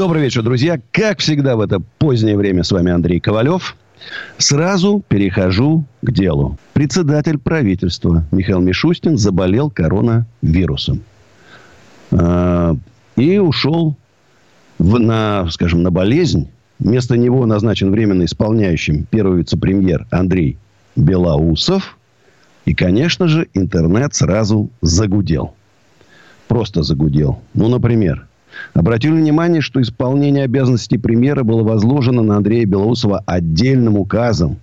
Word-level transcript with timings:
Добрый 0.00 0.22
вечер, 0.22 0.42
друзья. 0.42 0.80
Как 0.92 1.18
всегда 1.18 1.56
в 1.56 1.60
это 1.60 1.78
позднее 1.98 2.34
время 2.34 2.64
с 2.64 2.72
вами 2.72 2.90
Андрей 2.90 3.20
Ковалев. 3.20 3.76
Сразу 4.38 5.04
перехожу 5.06 5.84
к 6.00 6.10
делу. 6.10 6.56
Председатель 6.72 7.36
правительства 7.36 8.24
Михаил 8.30 8.60
Мишустин 8.60 9.18
заболел 9.18 9.68
коронавирусом. 9.68 11.02
А, 12.12 12.76
и 13.16 13.36
ушел 13.36 13.94
в, 14.78 14.98
на, 14.98 15.50
скажем, 15.50 15.82
на 15.82 15.90
болезнь. 15.90 16.48
Вместо 16.78 17.18
него 17.18 17.44
назначен 17.44 17.90
временно 17.90 18.24
исполняющим 18.24 19.04
первый 19.04 19.40
вице-премьер 19.40 20.06
Андрей 20.10 20.56
Белоусов. 20.96 21.98
И, 22.64 22.72
конечно 22.72 23.28
же, 23.28 23.48
интернет 23.52 24.14
сразу 24.14 24.70
загудел. 24.80 25.52
Просто 26.48 26.82
загудел. 26.84 27.42
Ну, 27.52 27.68
например, 27.68 28.29
Обратили 28.74 29.12
внимание, 29.12 29.60
что 29.60 29.80
исполнение 29.80 30.44
обязанностей 30.44 30.98
премьера 30.98 31.42
было 31.44 31.62
возложено 31.62 32.22
на 32.22 32.36
Андрея 32.36 32.66
Белоусова 32.66 33.22
отдельным 33.26 33.96
указом. 33.96 34.58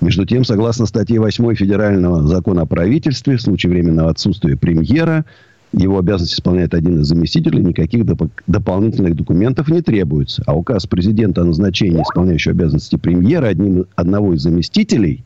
Между 0.00 0.24
тем, 0.24 0.44
согласно 0.44 0.86
статье 0.86 1.20
8 1.20 1.54
Федерального 1.54 2.26
закона 2.26 2.62
о 2.62 2.66
правительстве, 2.66 3.36
в 3.36 3.42
случае 3.42 3.70
временного 3.70 4.10
отсутствия 4.10 4.56
премьера, 4.56 5.26
его 5.72 5.98
обязанности 5.98 6.34
исполняет 6.34 6.74
один 6.74 7.00
из 7.00 7.06
заместителей, 7.06 7.62
никаких 7.62 8.04
доп- 8.04 8.30
дополнительных 8.46 9.14
документов 9.14 9.68
не 9.68 9.82
требуется. 9.82 10.42
А 10.46 10.56
указ 10.56 10.86
президента 10.86 11.42
о 11.42 11.44
назначении 11.44 12.02
исполняющего 12.02 12.54
обязанности 12.54 12.96
премьера 12.96 13.46
одним, 13.46 13.86
одного 13.94 14.34
из 14.34 14.40
заместителей 14.40 15.22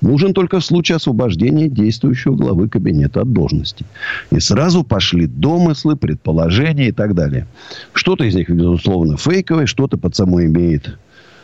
нужен 0.00 0.34
только 0.34 0.60
в 0.60 0.64
случае 0.64 0.96
освобождения 0.96 1.68
действующего 1.68 2.34
главы 2.34 2.68
кабинета 2.68 3.22
от 3.22 3.32
должности. 3.32 3.84
И 4.30 4.40
сразу 4.40 4.84
пошли 4.84 5.26
домыслы, 5.26 5.96
предположения 5.96 6.88
и 6.88 6.92
так 6.92 7.14
далее. 7.14 7.46
Что-то 7.92 8.24
из 8.24 8.34
них, 8.34 8.50
безусловно, 8.50 9.16
фейковое, 9.16 9.66
что-то 9.66 9.98
под 9.98 10.14
само 10.14 10.42
имеет 10.42 10.98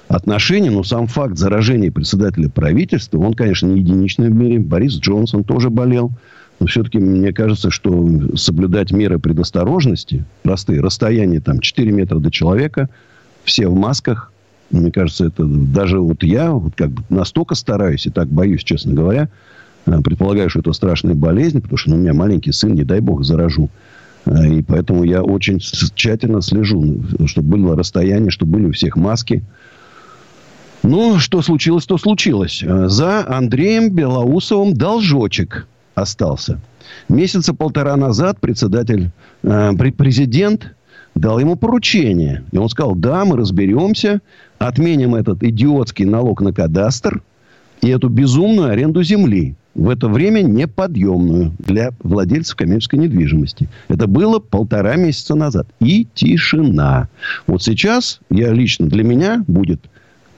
отношение, 0.08 0.70
но 0.70 0.82
сам 0.82 1.06
факт 1.06 1.38
заражения 1.38 1.90
председателя 1.90 2.48
правительства, 2.48 3.18
он, 3.18 3.34
конечно, 3.34 3.66
не 3.66 3.80
единичный 3.80 4.28
в 4.28 4.34
мире. 4.34 4.58
Борис 4.58 4.94
Джонсон 4.94 5.44
тоже 5.44 5.70
болел. 5.70 6.12
Но 6.60 6.66
все-таки 6.66 6.98
мне 6.98 7.32
кажется, 7.32 7.70
что 7.70 8.36
соблюдать 8.36 8.92
меры 8.92 9.18
предосторожности, 9.18 10.24
простые, 10.42 10.80
расстояние 10.80 11.40
там 11.40 11.58
4 11.58 11.90
метра 11.90 12.18
до 12.18 12.30
человека, 12.30 12.88
все 13.44 13.66
в 13.66 13.74
масках, 13.74 14.32
мне 14.80 14.90
кажется, 14.90 15.26
это 15.26 15.44
даже 15.44 15.98
вот 15.98 16.22
я 16.22 16.52
вот 16.52 16.74
как 16.74 16.90
бы 16.90 17.02
настолько 17.08 17.54
стараюсь 17.54 18.06
и 18.06 18.10
так 18.10 18.28
боюсь, 18.28 18.64
честно 18.64 18.92
говоря, 18.92 19.28
э, 19.86 20.00
предполагаю, 20.02 20.50
что 20.50 20.60
это 20.60 20.72
страшная 20.72 21.14
болезнь, 21.14 21.60
потому 21.60 21.76
что 21.76 21.90
ну, 21.90 21.96
у 21.96 21.98
меня 21.98 22.14
маленький 22.14 22.52
сын, 22.52 22.74
не 22.74 22.84
дай 22.84 23.00
бог, 23.00 23.24
заражу. 23.24 23.70
Э, 24.26 24.46
и 24.46 24.62
поэтому 24.62 25.04
я 25.04 25.22
очень 25.22 25.58
тщательно 25.58 26.42
слежу, 26.42 27.00
чтобы 27.26 27.58
было 27.58 27.76
расстояние, 27.76 28.30
чтобы 28.30 28.52
были 28.52 28.66
у 28.66 28.72
всех 28.72 28.96
маски. 28.96 29.42
Ну, 30.82 31.18
что 31.18 31.40
случилось, 31.40 31.86
то 31.86 31.96
случилось. 31.96 32.62
Э, 32.62 32.88
за 32.88 33.26
Андреем 33.26 33.90
Белоусовым 33.90 34.74
должочек 34.74 35.66
остался. 35.94 36.60
Месяца 37.08 37.54
полтора 37.54 37.96
назад 37.96 38.40
председатель, 38.40 39.10
э, 39.42 39.72
президент 39.96 40.74
дал 41.14 41.38
ему 41.38 41.56
поручение. 41.56 42.44
И 42.52 42.58
он 42.58 42.68
сказал, 42.68 42.94
да, 42.94 43.24
мы 43.24 43.36
разберемся, 43.36 44.20
отменим 44.58 45.14
этот 45.14 45.42
идиотский 45.42 46.04
налог 46.04 46.40
на 46.40 46.52
кадастр 46.52 47.22
и 47.80 47.88
эту 47.88 48.08
безумную 48.08 48.70
аренду 48.70 49.02
земли. 49.02 49.54
В 49.74 49.88
это 49.88 50.08
время 50.08 50.42
неподъемную 50.42 51.52
для 51.58 51.90
владельцев 52.02 52.54
коммерческой 52.54 53.00
недвижимости. 53.00 53.68
Это 53.88 54.06
было 54.06 54.38
полтора 54.38 54.94
месяца 54.94 55.34
назад. 55.34 55.66
И 55.80 56.06
тишина. 56.14 57.08
Вот 57.46 57.62
сейчас 57.62 58.20
я 58.30 58.52
лично, 58.52 58.86
для 58.86 59.02
меня 59.02 59.44
будет 59.48 59.80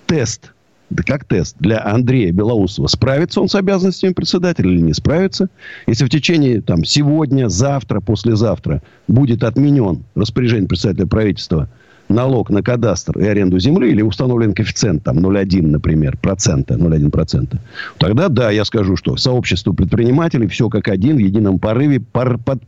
тест 0.07 0.53
да 0.91 1.03
как 1.03 1.25
тест 1.25 1.57
для 1.59 1.85
Андрея 1.85 2.33
Белоусова. 2.33 2.87
Справится 2.87 3.41
он 3.41 3.49
с 3.49 3.55
обязанностями 3.55 4.13
председателя 4.13 4.71
или 4.71 4.81
не 4.81 4.95
справится? 4.95 5.49
Если 5.87 6.05
в 6.05 6.09
течение 6.09 6.61
там, 6.61 6.85
сегодня, 6.85 7.49
завтра, 7.49 8.01
послезавтра 8.01 8.83
будет 9.09 9.43
отменен 9.43 10.05
распоряжение 10.15 10.69
председателя 10.69 11.07
правительства 11.07 11.69
налог 12.09 12.51
на 12.51 12.63
кадастр 12.63 13.19
и 13.19 13.27
аренду 13.27 13.59
земли 13.59 13.91
или 13.91 14.03
установлен 14.03 14.55
коэффициент 14.55 15.05
там 15.05 15.19
0,1, 15.19 15.67
например, 15.67 16.17
процента, 16.17 16.75
0,1 16.75 17.11
процента, 17.11 17.59
тогда 17.99 18.29
да, 18.29 18.51
я 18.51 18.65
скажу, 18.65 18.97
что 18.97 19.17
сообщество 19.17 19.73
предпринимателей 19.73 20.47
все 20.47 20.69
как 20.69 20.89
один 20.89 21.17
в 21.17 21.21
едином 21.21 21.59
порыве 21.59 22.01
пор, 22.01 22.39
под, 22.39 22.63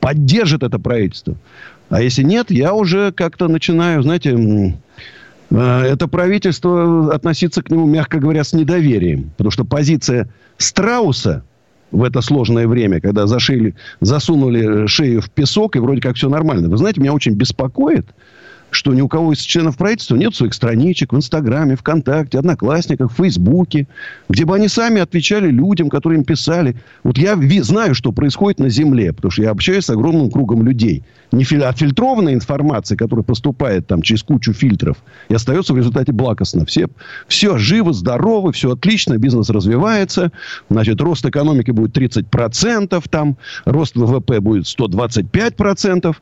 поддержит 0.00 0.62
это 0.62 0.78
правительство. 0.78 1.36
А 1.90 2.02
если 2.02 2.22
нет, 2.22 2.50
я 2.50 2.74
уже 2.74 3.12
как-то 3.12 3.48
начинаю, 3.48 4.02
знаете, 4.02 4.74
Э, 5.50 5.82
это 5.82 6.08
правительство 6.08 7.14
относиться 7.14 7.62
к 7.62 7.70
нему, 7.70 7.86
мягко 7.86 8.18
говоря, 8.18 8.44
с 8.44 8.52
недоверием. 8.52 9.30
Потому 9.36 9.50
что 9.50 9.64
позиция 9.64 10.28
Страуса 10.56 11.44
в 11.90 12.02
это 12.02 12.20
сложное 12.20 12.66
время, 12.66 13.00
когда 13.00 13.26
зашили, 13.26 13.74
засунули 14.00 14.86
шею 14.86 15.22
в 15.22 15.30
песок, 15.30 15.76
и 15.76 15.78
вроде 15.78 16.00
как 16.00 16.16
все 16.16 16.28
нормально. 16.28 16.68
Вы 16.68 16.76
знаете, 16.76 17.00
меня 17.00 17.14
очень 17.14 17.32
беспокоит, 17.32 18.06
что 18.70 18.94
ни 18.94 19.00
у 19.00 19.08
кого 19.08 19.32
из 19.32 19.40
членов 19.40 19.76
правительства 19.76 20.16
нет 20.16 20.34
своих 20.34 20.54
страничек 20.54 21.12
в 21.12 21.16
Инстаграме, 21.16 21.76
ВКонтакте, 21.76 22.38
Одноклассниках, 22.38 23.12
Фейсбуке, 23.12 23.88
где 24.28 24.44
бы 24.44 24.54
они 24.54 24.68
сами 24.68 25.00
отвечали 25.00 25.50
людям, 25.50 25.88
которые 25.88 26.18
им 26.18 26.24
писали. 26.24 26.76
Вот 27.02 27.18
я 27.18 27.38
знаю, 27.62 27.94
что 27.94 28.12
происходит 28.12 28.60
на 28.60 28.68
Земле, 28.68 29.12
потому 29.12 29.30
что 29.30 29.42
я 29.42 29.50
общаюсь 29.50 29.84
с 29.84 29.90
огромным 29.90 30.30
кругом 30.30 30.64
людей. 30.64 31.02
Не 31.30 31.44
фильтрованная 31.44 32.32
информация, 32.32 32.96
которая 32.96 33.22
поступает 33.22 33.86
там 33.86 34.00
через 34.00 34.22
кучу 34.22 34.54
фильтров, 34.54 34.96
и 35.28 35.34
остается 35.34 35.74
в 35.74 35.76
результате 35.76 36.12
благостно. 36.12 36.64
Все, 36.64 36.88
все 37.26 37.58
живо, 37.58 37.92
здорово, 37.92 38.52
все 38.52 38.72
отлично, 38.72 39.18
бизнес 39.18 39.50
развивается, 39.50 40.32
значит, 40.70 41.00
рост 41.02 41.26
экономики 41.26 41.70
будет 41.70 41.96
30%, 41.96 43.04
там, 43.10 43.36
рост 43.66 43.94
ВВП 43.96 44.40
будет 44.40 44.64
125%, 44.64 46.16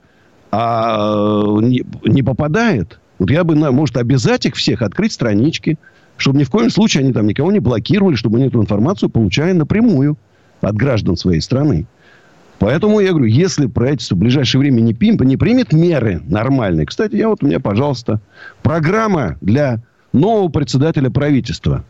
а 0.50 1.44
не, 1.60 1.84
не 2.04 2.22
попадает. 2.22 2.98
Вот 3.18 3.30
я 3.30 3.44
бы, 3.44 3.54
может, 3.54 3.96
обязать 3.96 4.46
их 4.46 4.56
всех 4.56 4.82
открыть 4.82 5.12
странички, 5.12 5.78
чтобы 6.16 6.38
ни 6.38 6.44
в 6.44 6.50
коем 6.50 6.70
случае 6.70 7.02
они 7.02 7.12
там 7.12 7.26
никого 7.26 7.52
не 7.52 7.60
блокировали, 7.60 8.14
чтобы 8.14 8.38
они 8.38 8.48
эту 8.48 8.60
информацию 8.60 9.10
получали 9.10 9.52
напрямую 9.52 10.16
от 10.60 10.74
граждан 10.76 11.16
своей 11.16 11.40
страны. 11.40 11.86
Поэтому 12.58 13.00
я 13.00 13.10
говорю, 13.10 13.26
если 13.26 13.66
правительство 13.66 14.14
в 14.14 14.18
ближайшее 14.18 14.60
время 14.60 14.80
не, 14.80 14.94
пим, 14.94 15.16
не 15.20 15.36
примет 15.36 15.72
меры 15.72 16.22
нормальные. 16.26 16.86
Кстати, 16.86 17.14
я 17.16 17.28
вот 17.28 17.42
у 17.42 17.46
меня, 17.46 17.60
пожалуйста, 17.60 18.20
программа 18.62 19.36
для 19.42 19.82
нового 20.12 20.48
председателя 20.48 21.10
правительства. 21.10 21.84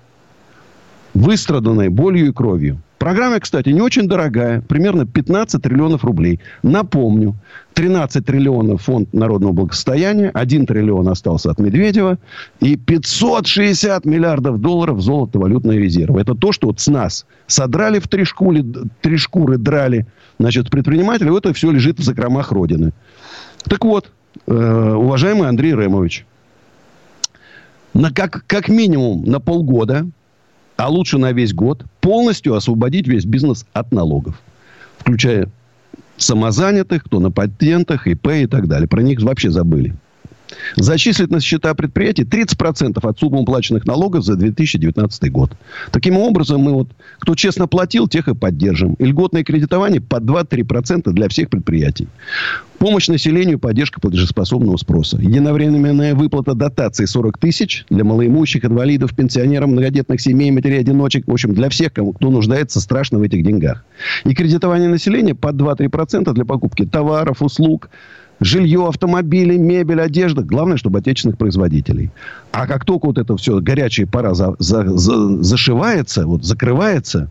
Выстраданная 1.14 1.88
болью 1.88 2.28
и 2.28 2.32
кровью. 2.32 2.82
Программа, 3.06 3.38
кстати, 3.38 3.68
не 3.68 3.80
очень 3.80 4.08
дорогая. 4.08 4.62
Примерно 4.62 5.06
15 5.06 5.62
триллионов 5.62 6.04
рублей. 6.04 6.40
Напомню, 6.64 7.36
13 7.74 8.26
триллионов 8.26 8.82
фонд 8.82 9.14
народного 9.14 9.52
благосостояния, 9.52 10.32
1 10.34 10.66
триллион 10.66 11.06
остался 11.06 11.52
от 11.52 11.60
Медведева, 11.60 12.18
и 12.58 12.74
560 12.74 14.06
миллиардов 14.06 14.60
долларов 14.60 15.00
золото-валютные 15.00 15.78
резервы. 15.78 16.20
Это 16.20 16.34
то, 16.34 16.50
что 16.50 16.66
вот 16.66 16.80
с 16.80 16.88
нас 16.88 17.26
содрали 17.46 18.00
в 18.00 18.08
три 18.08 18.24
шкуры, 18.24 18.64
три 19.00 19.18
шкуры 19.18 19.56
драли, 19.56 20.08
значит, 20.40 20.68
предприниматели, 20.68 21.38
это 21.38 21.54
все 21.54 21.70
лежит 21.70 22.00
в 22.00 22.02
закромах 22.02 22.50
Родины. 22.50 22.90
Так 23.68 23.84
вот, 23.84 24.10
э, 24.48 24.52
уважаемый 24.52 25.48
Андрей 25.48 25.76
Ремович, 25.76 26.26
на 27.94 28.10
как, 28.10 28.42
как 28.48 28.68
минимум 28.68 29.22
на 29.26 29.38
полгода 29.38 30.08
а 30.76 30.88
лучше 30.88 31.18
на 31.18 31.32
весь 31.32 31.54
год, 31.54 31.84
полностью 32.00 32.54
освободить 32.54 33.08
весь 33.08 33.24
бизнес 33.24 33.66
от 33.72 33.92
налогов. 33.92 34.40
Включая 34.98 35.48
самозанятых, 36.16 37.04
кто 37.04 37.20
на 37.20 37.30
патентах, 37.30 38.06
ИП 38.06 38.28
и 38.28 38.46
так 38.46 38.68
далее. 38.68 38.88
Про 38.88 39.02
них 39.02 39.20
вообще 39.20 39.50
забыли. 39.50 39.94
Зачислить 40.76 41.30
на 41.30 41.40
счета 41.40 41.74
предприятий 41.74 42.24
30% 42.24 42.98
от 43.06 43.18
суммы 43.18 43.40
уплаченных 43.40 43.86
налогов 43.86 44.24
за 44.24 44.36
2019 44.36 45.32
год. 45.32 45.52
Таким 45.90 46.16
образом, 46.16 46.60
мы 46.60 46.72
вот, 46.72 46.88
кто 47.18 47.34
честно 47.34 47.66
платил, 47.66 48.08
тех 48.08 48.28
и 48.28 48.34
поддержим. 48.34 48.94
И 48.94 49.04
льготное 49.04 49.44
кредитование 49.44 50.00
по 50.00 50.16
2-3% 50.16 51.10
для 51.12 51.28
всех 51.28 51.50
предприятий. 51.50 52.08
Помощь 52.78 53.08
населению, 53.08 53.58
поддержка 53.58 54.00
платежеспособного 54.00 54.76
спроса. 54.76 55.16
Единовременная 55.16 56.14
выплата 56.14 56.54
дотаций 56.54 57.06
40 57.06 57.38
тысяч 57.38 57.86
для 57.88 58.04
малоимущих, 58.04 58.64
инвалидов, 58.66 59.14
пенсионеров, 59.16 59.70
многодетных 59.70 60.20
семей, 60.20 60.50
матерей-одиночек. 60.50 61.26
В 61.26 61.32
общем, 61.32 61.54
для 61.54 61.70
всех, 61.70 61.94
кому, 61.94 62.12
кто 62.12 62.30
нуждается 62.30 62.80
страшно 62.80 63.18
в 63.18 63.22
этих 63.22 63.42
деньгах. 63.42 63.84
И 64.24 64.34
кредитование 64.34 64.90
населения 64.90 65.34
по 65.34 65.48
2-3% 65.48 66.32
для 66.34 66.44
покупки 66.44 66.84
товаров, 66.84 67.40
услуг, 67.40 67.88
жилье, 68.40 68.86
автомобили, 68.86 69.56
мебель, 69.56 70.00
одежда. 70.00 70.42
Главное, 70.42 70.76
чтобы 70.76 70.98
отечественных 70.98 71.38
производителей. 71.38 72.10
А 72.52 72.66
как 72.66 72.84
только 72.84 73.06
вот 73.06 73.18
это 73.18 73.36
все 73.36 73.60
горячая 73.60 74.06
пора 74.06 74.34
за, 74.34 74.56
за, 74.58 74.96
за, 74.96 75.42
зашивается, 75.42 76.26
вот 76.26 76.44
закрывается, 76.44 77.30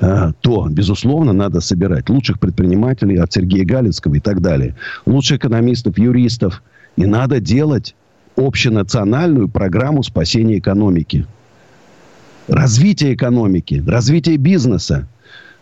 э, 0.00 0.32
то, 0.40 0.68
безусловно, 0.70 1.32
надо 1.32 1.60
собирать 1.60 2.08
лучших 2.08 2.40
предпринимателей 2.40 3.16
от 3.16 3.32
Сергея 3.32 3.64
Галицкого 3.64 4.14
и 4.14 4.20
так 4.20 4.40
далее. 4.40 4.74
Лучших 5.04 5.38
экономистов, 5.38 5.98
юристов. 5.98 6.62
И 6.96 7.04
надо 7.04 7.40
делать 7.40 7.94
общенациональную 8.36 9.48
программу 9.48 10.02
спасения 10.02 10.58
экономики. 10.58 11.26
Развитие 12.48 13.14
экономики, 13.14 13.82
развитие 13.86 14.36
бизнеса. 14.36 15.08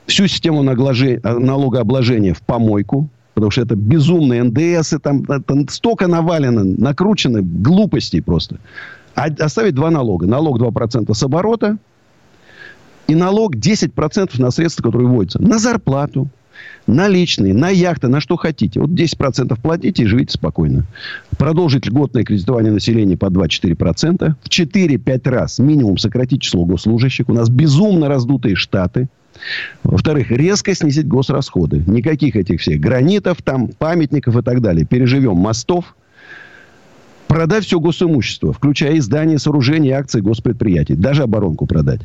Всю 0.06 0.26
систему 0.26 0.62
налогообложения 0.62 2.34
в 2.34 2.42
помойку– 2.42 3.08
Потому 3.34 3.50
что 3.50 3.62
это 3.62 3.74
безумные 3.74 4.44
НДС, 4.44 4.92
и 4.92 4.98
там, 4.98 5.24
там 5.24 5.68
столько 5.68 6.06
навалено, 6.06 6.64
накручено 6.64 7.42
глупостей 7.42 8.20
просто. 8.20 8.58
А 9.14 9.26
оставить 9.40 9.74
два 9.74 9.90
налога. 9.90 10.26
Налог 10.26 10.60
2% 10.60 11.12
с 11.12 11.22
оборота 11.22 11.78
и 13.06 13.14
налог 13.14 13.56
10% 13.56 14.40
на 14.40 14.50
средства, 14.50 14.82
которые 14.82 15.08
вводятся. 15.08 15.42
На 15.42 15.58
зарплату, 15.58 16.28
на 16.86 17.08
личные, 17.08 17.54
на 17.54 17.68
яхты, 17.68 18.08
на 18.08 18.20
что 18.20 18.36
хотите. 18.36 18.80
Вот 18.80 18.90
10% 18.90 19.58
платите 19.60 20.02
и 20.02 20.06
живите 20.06 20.32
спокойно. 20.32 20.84
Продолжить 21.38 21.86
льготное 21.86 22.24
кредитование 22.24 22.72
населения 22.72 23.16
по 23.16 23.26
2-4%. 23.26 24.34
В 24.42 24.48
4-5 24.48 25.30
раз 25.30 25.58
минимум 25.58 25.98
сократить 25.98 26.42
число 26.42 26.64
госслужащих. 26.64 27.28
У 27.28 27.34
нас 27.34 27.48
безумно 27.48 28.08
раздутые 28.08 28.54
штаты. 28.54 29.08
Во-вторых, 29.82 30.30
резко 30.30 30.74
снизить 30.74 31.06
госрасходы. 31.06 31.82
Никаких 31.86 32.36
этих 32.36 32.60
всех 32.60 32.80
гранитов, 32.80 33.42
там, 33.42 33.68
памятников 33.68 34.36
и 34.36 34.42
так 34.42 34.60
далее. 34.60 34.86
Переживем 34.86 35.36
мостов. 35.36 35.96
Продать 37.28 37.64
все 37.64 37.80
госимущество, 37.80 38.52
включая 38.52 38.98
издание, 38.98 39.38
сооружения, 39.38 39.98
акции 39.98 40.20
госпредприятий. 40.20 40.94
Даже 40.94 41.22
оборонку 41.22 41.66
продать. 41.66 42.02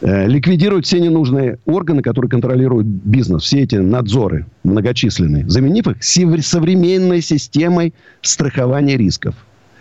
Э, 0.00 0.26
ликвидировать 0.26 0.84
все 0.84 1.00
ненужные 1.00 1.58
органы, 1.64 2.02
которые 2.02 2.28
контролируют 2.28 2.86
бизнес. 2.86 3.44
Все 3.44 3.60
эти 3.60 3.76
надзоры 3.76 4.46
многочисленные. 4.64 5.48
Заменив 5.48 5.86
их 5.86 6.02
современной 6.02 7.20
системой 7.20 7.94
страхования 8.20 8.96
рисков. 8.96 9.34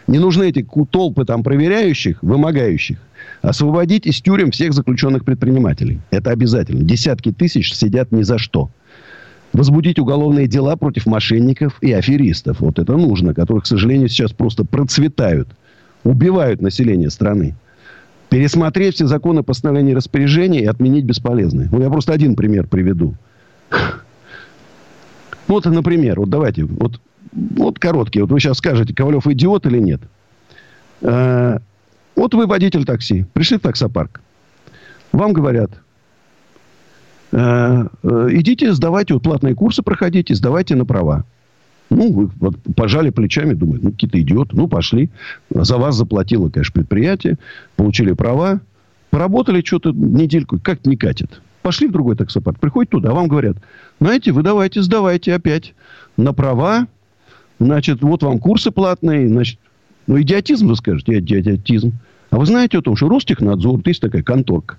Не 0.08 0.20
нужны 0.20 0.50
эти 0.50 0.66
толпы 0.92 1.26
там 1.26 1.44
проверяющих, 1.44 2.22
вымогающих. 2.22 3.00
Освободить 3.42 4.06
из 4.06 4.22
тюрем 4.22 4.52
всех 4.52 4.74
заключенных 4.74 5.26
предпринимателей. 5.26 6.00
Это 6.12 6.30
обязательно. 6.30 6.84
Десятки 6.84 7.32
тысяч 7.32 7.74
сидят 7.74 8.12
ни 8.12 8.22
за 8.22 8.38
что. 8.38 8.70
Возбудить 9.52 10.00
уголовные 10.00 10.48
дела 10.48 10.76
против 10.76 11.08
мошенников 11.08 11.78
и 11.82 11.92
аферистов. 11.92 12.60
Вот 12.60 12.78
это 12.78 12.96
нужно, 12.96 13.34
которые, 13.34 13.62
к 13.62 13.66
сожалению, 13.66 14.10
сейчас 14.10 14.32
просто 14.32 14.64
процветают. 14.64 15.50
Убивают 16.04 16.62
население 16.62 17.10
страны. 17.10 17.56
Пересмотреть 18.30 18.96
все 18.96 19.08
законы 19.08 19.44
постановления 19.44 19.92
и 19.92 19.96
распоряжения 19.96 20.62
и 20.62 20.66
отменить 20.66 21.04
бесполезные. 21.04 21.68
Ну, 21.72 21.82
я 21.82 21.90
просто 21.90 22.14
один 22.14 22.36
пример 22.36 22.68
приведу. 22.68 23.16
Вот, 25.48 25.66
например, 25.66 26.20
вот 26.20 26.30
давайте, 26.30 26.64
вот, 26.64 27.02
вот 27.34 27.78
короткий. 27.78 28.22
Вот 28.22 28.32
вы 28.32 28.40
сейчас 28.40 28.58
скажете, 28.60 28.94
Ковалев 28.94 29.28
идиот 29.28 29.66
или 29.66 29.80
нет. 29.80 30.02
Вот 32.16 32.34
вы 32.34 32.48
водитель 32.48 32.86
такси, 32.86 33.25
пришли 33.34 33.58
в 33.58 33.62
таксопарк. 33.62 34.22
Вам 35.12 35.34
говорят, 35.34 35.72
э, 37.31 37.38
э, 38.04 38.28
идите, 38.31 38.74
сдавайте, 38.74 39.13
вот 39.13 39.24
платные 39.24 39.56
курсы 39.56 39.81
проходите, 39.81 40.36
сдавайте 40.36 40.75
на 40.75 40.86
права. 40.86 41.25
Ну, 41.92 42.13
вы 42.13 42.30
вот, 42.40 42.56
пожали 42.75 43.10
плечами, 43.10 43.54
думают, 43.54 43.84
ну, 43.84 43.92
какие-то 43.92 44.19
идиоты. 44.19 44.56
Ну, 44.56 44.69
пошли. 44.69 45.10
За 45.50 45.78
вас 45.78 45.96
заплатило, 45.96 46.50
конечно, 46.50 46.74
предприятие. 46.74 47.38
Получили 47.75 48.14
права. 48.14 48.62
Поработали 49.10 49.62
что-то 49.62 49.92
недельку. 49.92 50.57
Как 50.57 50.86
не 50.86 50.96
катит. 50.96 51.42
Пошли 51.62 51.88
в 51.88 51.92
другой 51.92 52.16
таксопарк. 52.16 52.60
Приходят 52.60 52.92
туда. 52.92 53.10
А 53.10 53.14
вам 53.14 53.28
говорят, 53.28 53.57
знаете, 54.00 54.31
вы 54.31 54.42
давайте, 54.42 54.81
сдавайте 54.81 55.34
опять 55.34 55.74
на 56.16 56.34
права. 56.34 56.88
Значит, 57.60 58.02
вот 58.02 58.24
вам 58.24 58.40
курсы 58.40 58.72
платные. 58.72 59.28
Значит, 59.28 59.60
ну, 60.07 60.21
идиотизм, 60.21 60.68
вы 60.68 60.75
скажете, 60.75 61.19
идиотизм. 61.19 61.94
А 62.30 62.38
вы 62.38 62.45
знаете 62.45 62.77
о 62.77 62.81
том, 62.81 62.95
что 62.95 63.09
Ростехнадзор, 63.09 63.77
вот 63.77 63.88
есть 63.88 64.01
такая 64.01 64.24
конторка, 64.24 64.77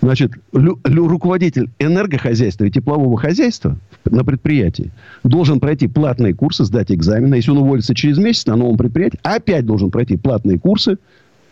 Значит, 0.00 0.32
лю, 0.52 0.78
руководитель 0.84 1.70
энергохозяйства 1.80 2.64
и 2.64 2.70
теплового 2.70 3.18
хозяйства 3.18 3.76
на 4.04 4.24
предприятии 4.24 4.92
должен 5.24 5.58
пройти 5.58 5.88
платные 5.88 6.34
курсы, 6.34 6.64
сдать 6.64 6.92
экзамены. 6.92 7.34
Если 7.34 7.50
он 7.50 7.58
уволится 7.58 7.94
через 7.94 8.18
месяц 8.18 8.46
на 8.46 8.54
новом 8.54 8.76
предприятии, 8.76 9.18
опять 9.22 9.66
должен 9.66 9.90
пройти 9.90 10.16
платные 10.16 10.58
курсы. 10.58 10.98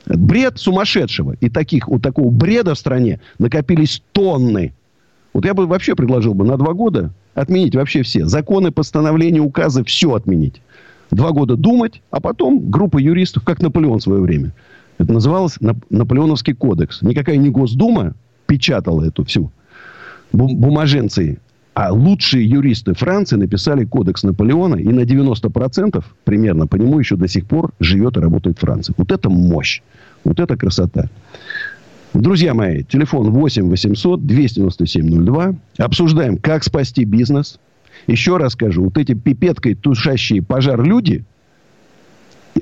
Бред 0.07 0.59
сумасшедшего. 0.59 1.35
И 1.41 1.51
таких, 1.51 1.89
у 1.89 1.99
такого 1.99 2.31
бреда 2.31 2.75
в 2.75 2.79
стране 2.79 3.19
накопились 3.41 4.01
тонны. 4.13 4.73
Вот 5.33 5.45
я 5.45 5.53
бы 5.53 5.67
вообще 5.67 5.97
предложил 5.97 6.35
бы 6.35 6.45
на 6.45 6.57
два 6.57 6.73
года 6.73 7.13
отменить 7.35 7.75
вообще 7.75 8.03
все. 8.05 8.27
Законы, 8.27 8.71
постановления, 8.71 9.41
указы, 9.41 9.83
все 9.83 10.15
отменить 10.15 10.63
два 11.11 11.33
года 11.33 11.57
думать, 11.57 12.03
а 12.11 12.21
потом 12.21 12.71
группа 12.71 12.99
юристов, 12.99 13.45
как 13.45 13.61
Наполеон 13.63 13.99
в 13.99 14.03
свое 14.03 14.21
время. 14.21 14.53
Это 14.99 15.13
называлось 15.13 15.59
Наполеоновский 15.91 16.55
кодекс. 16.55 17.03
Никакая 17.03 17.37
не 17.37 17.51
Госдума 17.51 18.15
печатала 18.47 19.05
эту 19.05 19.25
всю 19.25 19.51
бумаженцы. 20.33 21.39
А 21.75 21.93
лучшие 21.93 22.49
юристы 22.49 22.95
Франции 22.95 23.37
написали 23.37 23.85
кодекс 23.85 24.23
Наполеона, 24.23 24.77
и 24.77 24.89
на 24.89 25.01
90% 25.01 26.03
примерно 26.25 26.67
по 26.67 26.77
нему 26.77 26.99
еще 26.99 27.17
до 27.17 27.29
сих 27.29 27.47
пор 27.47 27.73
живет 27.81 28.17
и 28.17 28.21
работает 28.21 28.59
Франция. 28.59 28.95
Вот 28.97 29.13
это 29.13 29.29
мощь. 29.29 29.83
Вот 30.25 30.41
это 30.41 30.57
красота. 30.57 31.11
Друзья 32.15 32.55
мои, 32.55 32.83
телефон 32.83 33.31
8 33.31 33.69
800 33.69 34.25
297 34.25 35.25
02. 35.27 35.55
Обсуждаем, 35.77 36.39
как 36.39 36.65
спасти 36.65 37.05
бизнес, 37.05 37.59
еще 38.07 38.37
раз 38.37 38.53
скажу, 38.53 38.85
вот 38.85 38.99
эти 38.99 39.15
пипеткой 39.15 39.75
тушащие 39.75 40.43
пожар 40.43 40.83
люди, 40.83 41.25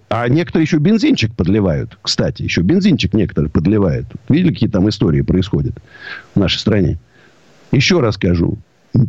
а 0.09 0.29
некоторые 0.29 0.65
еще 0.65 0.79
бензинчик 0.79 1.35
подливают. 1.35 1.99
Кстати, 2.03 2.43
еще 2.43 2.63
бензинчик 2.63 3.15
некоторые 3.15 3.51
подливают. 3.51 4.06
Видели, 4.29 4.53
какие 4.53 4.69
там 4.69 4.89
истории 4.89 5.20
происходят 5.23 5.75
в 6.35 6.41
нашей 6.41 6.58
стране? 6.58 6.99
Еще 7.73 8.01
раз 8.01 8.15
скажу. 8.15 8.58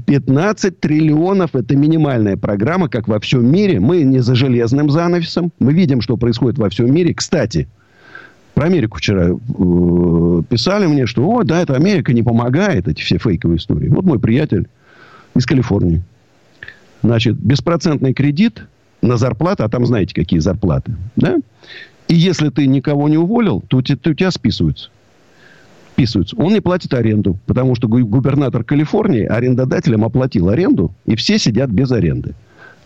15 0.08 0.80
триллионов– 0.80 1.52
это 1.56 1.76
минимальная 1.76 2.38
программа, 2.38 2.90
как 2.90 3.08
во 3.08 3.20
всем 3.20 3.52
мире. 3.52 3.80
Мы 3.80 4.02
не 4.04 4.20
за 4.20 4.34
железным 4.34 4.90
занавесом. 4.90 5.52
Мы 5.60 5.74
видим, 5.74 6.02
что 6.02 6.18
происходит 6.18 6.58
во 6.58 6.70
всем 6.70 6.92
мире. 6.92 7.14
Кстати, 7.14 7.68
про 8.56 8.66
Америку 8.66 8.98
вчера 8.98 9.28
э, 9.28 10.42
писали 10.50 10.88
мне, 10.88 11.06
что, 11.06 11.28
о, 11.30 11.44
да, 11.44 11.62
это 11.62 11.76
Америка 11.76 12.14
не 12.14 12.24
помогает, 12.24 12.88
эти 12.88 13.02
все 13.02 13.18
фейковые 13.20 13.58
истории. 13.58 13.90
Вот 13.90 14.06
мой 14.06 14.20
приятель 14.20 14.68
из 15.36 15.46
Калифорнии. 15.46 16.02
Значит, 17.06 17.36
беспроцентный 17.36 18.16
кредит 18.16 18.64
на 19.04 19.18
зарплату, 19.18 19.64
а 19.64 19.70
там 19.70 19.86
знаете, 19.86 20.16
какие 20.16 20.40
зарплаты, 20.40 20.96
да? 21.16 21.38
И 22.08 22.16
если 22.16 22.50
ты 22.50 22.66
никого 22.66 23.08
не 23.08 23.18
уволил, 23.18 23.64
то, 23.68 23.78
у 23.78 23.82
тебя 23.84 24.32
списываются. 24.32 24.90
Списываются. 25.94 26.36
Он 26.36 26.52
не 26.52 26.62
платит 26.62 26.96
аренду, 26.96 27.38
потому 27.46 27.76
что 27.76 27.88
губернатор 27.88 28.64
Калифорнии 28.64 29.24
арендодателям 29.24 30.04
оплатил 30.04 30.50
аренду, 30.50 30.94
и 31.06 31.16
все 31.16 31.38
сидят 31.38 31.70
без 31.70 31.92
аренды. 31.92 32.34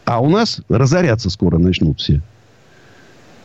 А 0.04 0.22
у 0.22 0.30
нас 0.30 0.60
разоряться 0.68 1.30
скоро 1.30 1.58
начнут 1.58 2.02
все. 2.02 2.22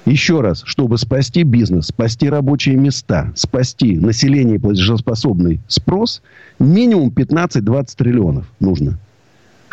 Еще 0.06 0.40
раз, 0.40 0.64
чтобы 0.66 0.98
спасти 0.98 1.44
бизнес, 1.44 1.86
спасти 1.86 2.28
рабочие 2.28 2.74
места, 2.74 3.32
спасти 3.36 3.96
население 3.96 4.58
платежеспособный 4.58 5.60
спрос, 5.68 6.20
минимум 6.58 7.10
15-20 7.10 7.96
триллионов 7.96 8.52
нужно 8.58 8.98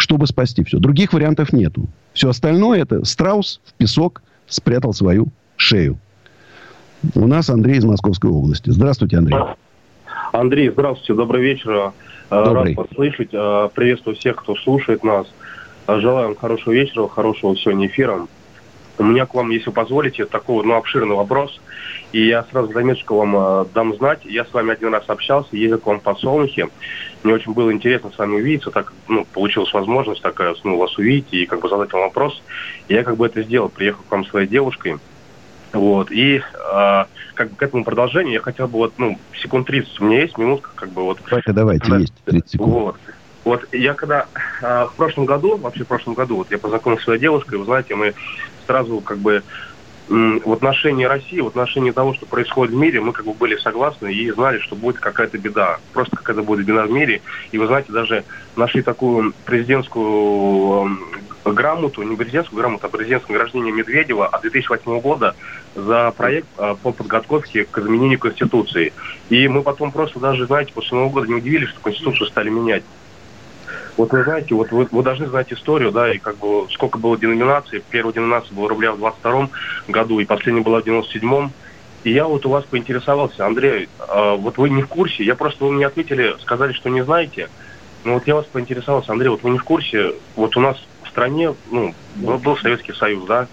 чтобы 0.02 0.28
спасти 0.28 0.64
все. 0.64 0.80
Других 0.80 1.14
вариантов 1.14 1.54
нету. 1.54 1.88
Все 2.14 2.30
остальное 2.30 2.82
это 2.82 3.06
страус 3.06 3.62
в 3.66 3.74
песок 3.74 4.22
спрятал 4.48 4.94
свою 4.94 5.28
шею. 5.56 5.98
У 7.16 7.28
нас 7.28 7.50
Андрей 7.50 7.78
из 7.78 7.86
Московской 7.86 8.30
области. 8.30 8.70
Здравствуйте, 8.70 9.18
Андрей. 9.18 9.40
Андрей, 10.34 10.70
здравствуйте, 10.70 11.14
добрый 11.14 11.42
вечер. 11.44 11.94
Э, 12.30 12.46
добрый. 12.46 12.76
Рад 12.76 12.78
вас 12.78 12.88
слышать. 12.96 13.30
Э, 13.32 13.70
приветствую 13.74 14.16
всех, 14.16 14.38
кто 14.38 14.56
слушает 14.56 15.04
нас. 15.04 15.28
Э, 15.88 16.00
желаю 16.00 16.28
вам 16.28 16.36
хорошего 16.36 16.74
вечера, 16.74 17.08
хорошего 17.08 17.56
сегодня 17.56 17.88
эфира. 17.88 18.28
У 18.98 19.04
меня 19.04 19.26
к 19.26 19.34
вам, 19.34 19.50
если 19.50 19.72
позволите, 19.72 20.26
такой 20.26 20.64
ну, 20.66 20.76
обширный 20.76 21.16
вопрос. 21.16 21.60
И 22.12 22.28
я 22.28 22.44
сразу 22.52 22.72
заметочку 22.74 23.16
вам 23.16 23.36
э, 23.36 23.66
дам 23.74 23.96
знать. 23.96 24.20
Я 24.26 24.46
с 24.46 24.54
вами 24.54 24.74
один 24.74 24.94
раз 24.94 25.04
общался, 25.08 25.56
ездил 25.56 25.80
к 25.80 25.86
вам 25.86 26.00
по 26.00 26.16
Солнухе. 26.16 26.68
Мне 27.24 27.34
очень 27.36 27.54
было 27.54 27.72
интересно 27.72 28.12
с 28.12 28.18
вами 28.18 28.36
увидеться, 28.36 28.72
так 28.72 28.94
ну, 29.08 29.26
получилась 29.26 29.72
возможность 29.74 30.22
такая, 30.22 30.56
ну, 30.64 30.78
вас 30.78 30.98
увидеть 30.98 31.32
и 31.32 31.46
как 31.46 31.62
бы 31.62 31.70
задать 31.70 31.94
вам 31.94 32.04
вопрос. 32.04 32.42
И 32.88 32.94
я 32.94 33.04
как 33.04 33.18
бы 33.18 33.26
это 33.28 33.44
сделал, 33.44 33.70
приехал 33.70 34.04
к 34.08 34.12
вам 34.12 34.26
своей 34.26 34.48
девушкой. 34.48 34.98
Вот. 35.74 36.12
И 36.12 36.38
э, 36.38 37.06
как 37.34 37.50
бы 37.50 37.56
к 37.56 37.62
этому 37.62 37.84
продолжению 37.84 38.34
я 38.34 38.42
хотел 38.42 38.68
бы 38.68 38.80
вот, 38.80 38.94
ну, 38.98 39.18
секунд 39.42 39.68
30, 39.68 40.02
у 40.02 40.06
меня 40.06 40.22
есть 40.22 40.38
минутка, 40.38 40.72
как 40.76 40.90
бы 40.90 41.04
вот. 41.04 41.20
Давайте, 41.30 41.54
давайте, 41.54 41.82
когда, 41.82 41.98
есть 41.98 42.14
30 42.26 42.50
секунд. 42.52 42.72
Вот. 42.72 42.96
Вот 43.44 43.68
я 43.74 43.94
когда 43.94 44.28
э, 44.62 44.86
в 44.86 44.94
прошлом 44.96 45.26
году, 45.26 45.58
вообще 45.58 45.84
в 45.84 45.88
прошлом 45.88 46.14
году, 46.14 46.38
вот 46.38 46.52
я 46.52 46.58
познакомился 46.58 47.04
с 47.04 47.06
своей 47.06 47.20
девушкой, 47.20 47.58
вы 47.58 47.66
знаете, 47.66 47.96
мы 47.96 48.14
сразу 48.68 49.00
как 49.02 49.18
бы 49.18 49.44
в 50.12 50.52
отношении 50.52 51.06
России, 51.06 51.40
в 51.40 51.48
отношении 51.48 51.92
того, 51.92 52.14
что 52.14 52.26
происходит 52.26 52.74
в 52.74 52.78
мире, 52.78 53.00
мы 53.00 53.14
как 53.14 53.26
бы 53.26 53.34
были 53.34 53.56
согласны 53.56 54.14
и 54.14 54.30
знали, 54.32 54.60
что 54.60 54.76
будет 54.76 55.00
какая-то 55.00 55.38
беда. 55.38 55.80
Просто 55.94 56.18
какая-то 56.18 56.44
будет 56.44 56.66
беда 56.66 56.86
в 56.86 56.92
мире. 56.92 57.22
И 57.54 57.58
вы 57.58 57.68
знаете, 57.68 57.94
даже 57.94 58.26
нашли 58.58 58.82
такую 58.82 59.34
президентскую 59.46 60.98
грамоту, 61.46 62.04
не 62.04 62.18
президентскую 62.18 62.60
грамоту, 62.60 62.88
а 62.88 62.90
президентское 62.90 63.38
награждение 63.38 63.72
Медведева 63.72 64.28
от 64.28 64.42
2008 64.42 65.00
года 65.00 65.34
за 65.76 66.12
проект 66.12 66.48
а, 66.58 66.76
по 66.76 66.92
подготовке 66.92 67.64
к 67.64 67.78
изменению 67.78 68.20
Конституции. 68.20 68.92
И 69.30 69.48
мы 69.48 69.62
потом 69.62 69.92
просто 69.92 70.20
даже, 70.20 70.46
знаете, 70.46 70.74
после 70.74 70.98
Нового 70.98 71.14
года 71.14 71.28
не 71.28 71.36
удивились, 71.36 71.70
что 71.70 71.80
Конституцию 71.80 72.28
стали 72.28 72.50
менять. 72.50 72.84
Вот 73.98 74.12
вы 74.12 74.24
знаете, 74.24 74.56
вот 74.56 74.72
вы, 74.72 74.88
вы 74.92 75.04
должны 75.04 75.28
знать 75.28 75.52
историю, 75.52 75.92
да, 75.92 76.14
и 76.14 76.18
как 76.18 76.38
бы 76.38 76.68
сколько 76.72 76.98
было 76.98 77.18
деноминаций. 77.18 77.84
Первая 77.90 78.14
деноминация 78.14 78.56
была 78.56 78.70
рубля 78.70 78.94
в 78.94 78.98
22 78.98 79.50
году, 79.90 80.20
и 80.20 80.26
последняя 80.26 80.62
была 80.62 80.82
в 80.82 80.86
97-м. 80.86 81.52
И 82.04 82.12
я 82.12 82.26
вот 82.26 82.46
у 82.46 82.50
вас 82.50 82.64
поинтересовался, 82.66 83.46
Андрей, 83.46 83.88
э, 84.00 84.36
вот 84.38 84.58
вы 84.58 84.70
не 84.70 84.82
в 84.82 84.88
курсе, 84.88 85.24
я 85.24 85.36
просто, 85.36 85.66
вы 85.66 85.72
мне 85.72 85.86
ответили, 85.86 86.36
сказали, 86.42 86.74
что 86.74 86.90
не 86.90 87.04
знаете. 87.04 87.50
Но 88.04 88.16
вот 88.16 88.26
я 88.26 88.36
вас 88.36 88.46
поинтересовался, 88.46 89.12
Андрей, 89.12 89.30
вот 89.30 89.44
вы 89.44 89.52
не 89.52 89.60
в 89.60 89.64
курсе, 89.64 90.14
вот 90.36 90.58
у 90.58 90.62
нас 90.62 90.78
в 91.04 91.10
стране, 91.10 91.54
ну, 91.70 91.94
был, 92.16 92.40
был 92.40 92.58
Советский 92.58 92.94
Союз, 92.94 93.26
да, 93.28 93.48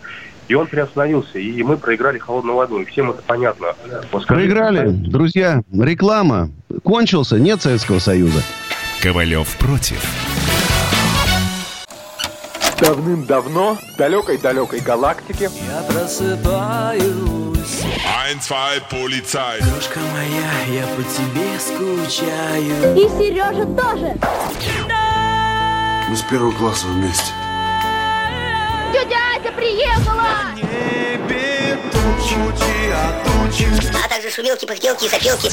и 0.49 0.55
он 0.55 0.67
приостановился, 0.67 1.39
и 1.39 1.63
мы 1.63 1.77
проиграли 1.77 2.17
холодную 2.19 2.57
войну, 2.57 2.81
и 2.81 2.87
всем 2.87 3.11
это 3.11 3.23
понятно. 3.27 3.75
Вот 4.11 4.23
скажите, 4.23 4.55
проиграли, 4.55 4.89
друзья, 4.89 5.63
реклама, 5.71 6.51
кончился, 6.83 7.39
нет 7.39 7.61
Советского 7.61 7.99
Союза. 7.99 8.43
Ковалев 9.03 9.57
против. 9.59 10.05
Давным-давно 12.81 13.77
в 13.77 13.97
далекой-далекой 13.97 14.81
галактике. 14.81 15.51
Я 15.69 15.83
просыпаюсь. 15.83 17.05
Ein, 18.27 18.41
zwei, 18.41 18.81
полицай 18.91 19.61
Крошка 19.61 20.01
моя, 20.01 20.81
я 20.81 20.87
по 20.97 21.03
тебе 21.03 21.59
скучаю. 21.61 22.97
И 22.97 23.09
Сережа 23.09 23.67
тоже. 23.67 24.17
Мы 26.09 26.17
с 26.17 26.23
первого 26.23 26.53
класса 26.53 26.87
вместе. 26.89 27.33
Тетя 28.93 29.19
Ася 29.37 29.53
приехала! 29.53 30.55
Небе 30.57 31.79
тучи, 31.93 32.91
а 32.93 33.23
тучи. 33.25 33.69
А 34.05 34.09
также 34.09 34.31
шумелки, 34.31 34.67
пыхтелки 34.67 35.05
и 35.05 35.09
запелки 35.09 35.53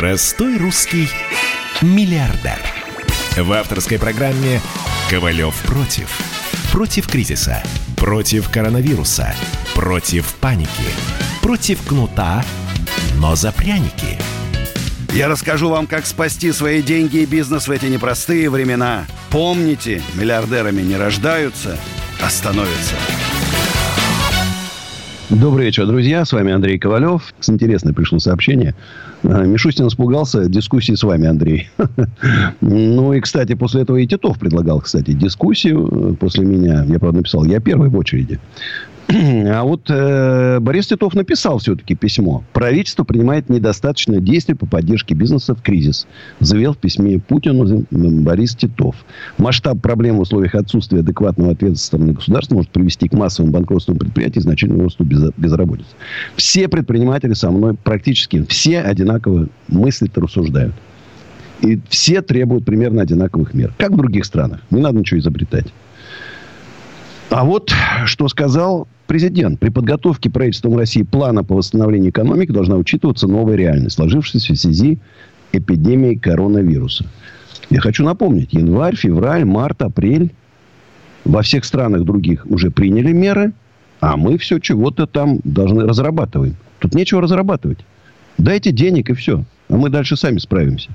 Простой 0.00 0.56
русский 0.56 1.08
миллиардер. 1.82 2.56
В 3.36 3.52
авторской 3.52 3.98
программе 3.98 4.58
«Ковалев 5.10 5.54
против». 5.66 6.08
Против 6.72 7.06
кризиса, 7.06 7.62
против 7.98 8.48
коронавируса, 8.48 9.34
против 9.74 10.36
паники, 10.36 10.70
против 11.42 11.86
кнута, 11.86 12.42
но 13.18 13.36
за 13.36 13.52
пряники. 13.52 14.18
Я 15.12 15.28
расскажу 15.28 15.68
вам, 15.68 15.86
как 15.86 16.06
спасти 16.06 16.50
свои 16.50 16.80
деньги 16.80 17.18
и 17.18 17.26
бизнес 17.26 17.68
в 17.68 17.70
эти 17.70 17.84
непростые 17.84 18.48
времена. 18.48 19.04
Помните, 19.28 20.00
миллиардерами 20.14 20.80
не 20.80 20.96
рождаются, 20.96 21.78
а 22.22 22.30
становятся. 22.30 22.94
Добрый 25.28 25.66
вечер, 25.66 25.86
друзья. 25.86 26.24
С 26.24 26.32
вами 26.32 26.52
Андрей 26.52 26.78
Ковалев. 26.78 27.34
С 27.38 27.50
интересное 27.50 27.92
пришло 27.92 28.18
сообщение. 28.18 28.74
А, 29.24 29.42
Мишустин 29.44 29.88
испугался 29.88 30.48
дискуссии 30.48 30.94
с 30.94 31.02
вами, 31.02 31.26
Андрей. 31.26 31.68
Ну 32.60 33.12
и, 33.12 33.20
кстати, 33.20 33.54
после 33.54 33.82
этого 33.82 33.96
и 33.96 34.06
Титов 34.06 34.38
предлагал, 34.38 34.80
кстати, 34.80 35.12
дискуссию 35.12 36.16
после 36.20 36.44
меня. 36.44 36.84
Я, 36.84 36.98
правда, 36.98 37.18
написал, 37.18 37.44
я 37.44 37.60
первый 37.60 37.88
в 37.88 37.96
очереди. 37.96 38.38
А 39.10 39.64
вот 39.64 39.90
э, 39.90 40.60
Борис 40.60 40.86
Титов 40.86 41.14
написал 41.14 41.58
все-таки 41.58 41.94
письмо. 41.94 42.44
Правительство 42.52 43.02
принимает 43.02 43.48
недостаточно 43.48 44.20
действий 44.20 44.54
по 44.54 44.66
поддержке 44.66 45.14
бизнеса 45.14 45.54
в 45.54 45.62
кризис. 45.62 46.06
Заявил 46.38 46.74
в 46.74 46.78
письме 46.78 47.18
Путину 47.18 47.86
Борис 47.90 48.54
Титов. 48.54 48.94
Масштаб 49.38 49.80
проблем 49.80 50.18
в 50.18 50.20
условиях 50.20 50.54
отсутствия 50.54 51.00
адекватного 51.00 51.52
ответа 51.52 51.76
со 51.76 51.86
стороны 51.86 52.12
государства 52.12 52.54
может 52.54 52.70
привести 52.70 53.08
к 53.08 53.12
массовым 53.12 53.50
банкротствам 53.50 53.98
предприятий 53.98 54.38
и 54.38 54.42
значительному 54.42 54.84
росту 54.84 55.04
безработицы. 55.04 55.90
Все 56.36 56.68
предприниматели 56.68 57.32
со 57.32 57.50
мной 57.50 57.74
практически 57.74 58.44
все 58.44 58.80
одинаково 58.80 59.48
мыслят 59.68 60.16
и 60.16 60.20
рассуждают. 60.20 60.74
И 61.62 61.80
все 61.88 62.22
требуют 62.22 62.64
примерно 62.64 63.02
одинаковых 63.02 63.54
мер. 63.54 63.74
Как 63.76 63.90
в 63.90 63.96
других 63.96 64.24
странах. 64.24 64.60
Не 64.70 64.80
надо 64.80 64.98
ничего 64.98 65.18
изобретать. 65.18 65.66
А 67.28 67.44
вот 67.44 67.72
что 68.06 68.28
сказал 68.28 68.88
президент. 69.10 69.58
При 69.58 69.70
подготовке 69.70 70.30
правительством 70.30 70.78
России 70.78 71.02
плана 71.02 71.42
по 71.42 71.56
восстановлению 71.56 72.10
экономики 72.10 72.52
должна 72.52 72.76
учитываться 72.76 73.26
новая 73.26 73.56
реальность, 73.56 73.96
сложившаяся 73.96 74.54
в 74.54 74.56
связи 74.56 75.00
эпидемией 75.50 76.16
коронавируса. 76.16 77.06
Я 77.70 77.80
хочу 77.80 78.04
напомнить, 78.04 78.52
январь, 78.52 78.94
февраль, 78.94 79.44
март, 79.44 79.82
апрель 79.82 80.30
во 81.24 81.42
всех 81.42 81.64
странах 81.64 82.04
других 82.04 82.46
уже 82.46 82.70
приняли 82.70 83.12
меры, 83.12 83.52
а 83.98 84.16
мы 84.16 84.38
все 84.38 84.60
чего-то 84.60 85.08
там 85.08 85.40
должны 85.42 85.88
разрабатываем. 85.88 86.54
Тут 86.78 86.94
нечего 86.94 87.20
разрабатывать. 87.20 87.80
Дайте 88.38 88.70
денег 88.70 89.10
и 89.10 89.14
все. 89.14 89.44
А 89.68 89.76
мы 89.76 89.90
дальше 89.90 90.14
сами 90.14 90.38
справимся. 90.38 90.90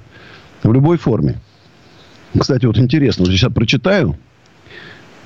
В 0.63 0.71
любой 0.71 0.97
форме. 0.97 1.35
Кстати, 2.39 2.65
вот 2.65 2.77
интересно, 2.77 3.25
вот 3.25 3.33
сейчас 3.33 3.51
прочитаю. 3.51 4.15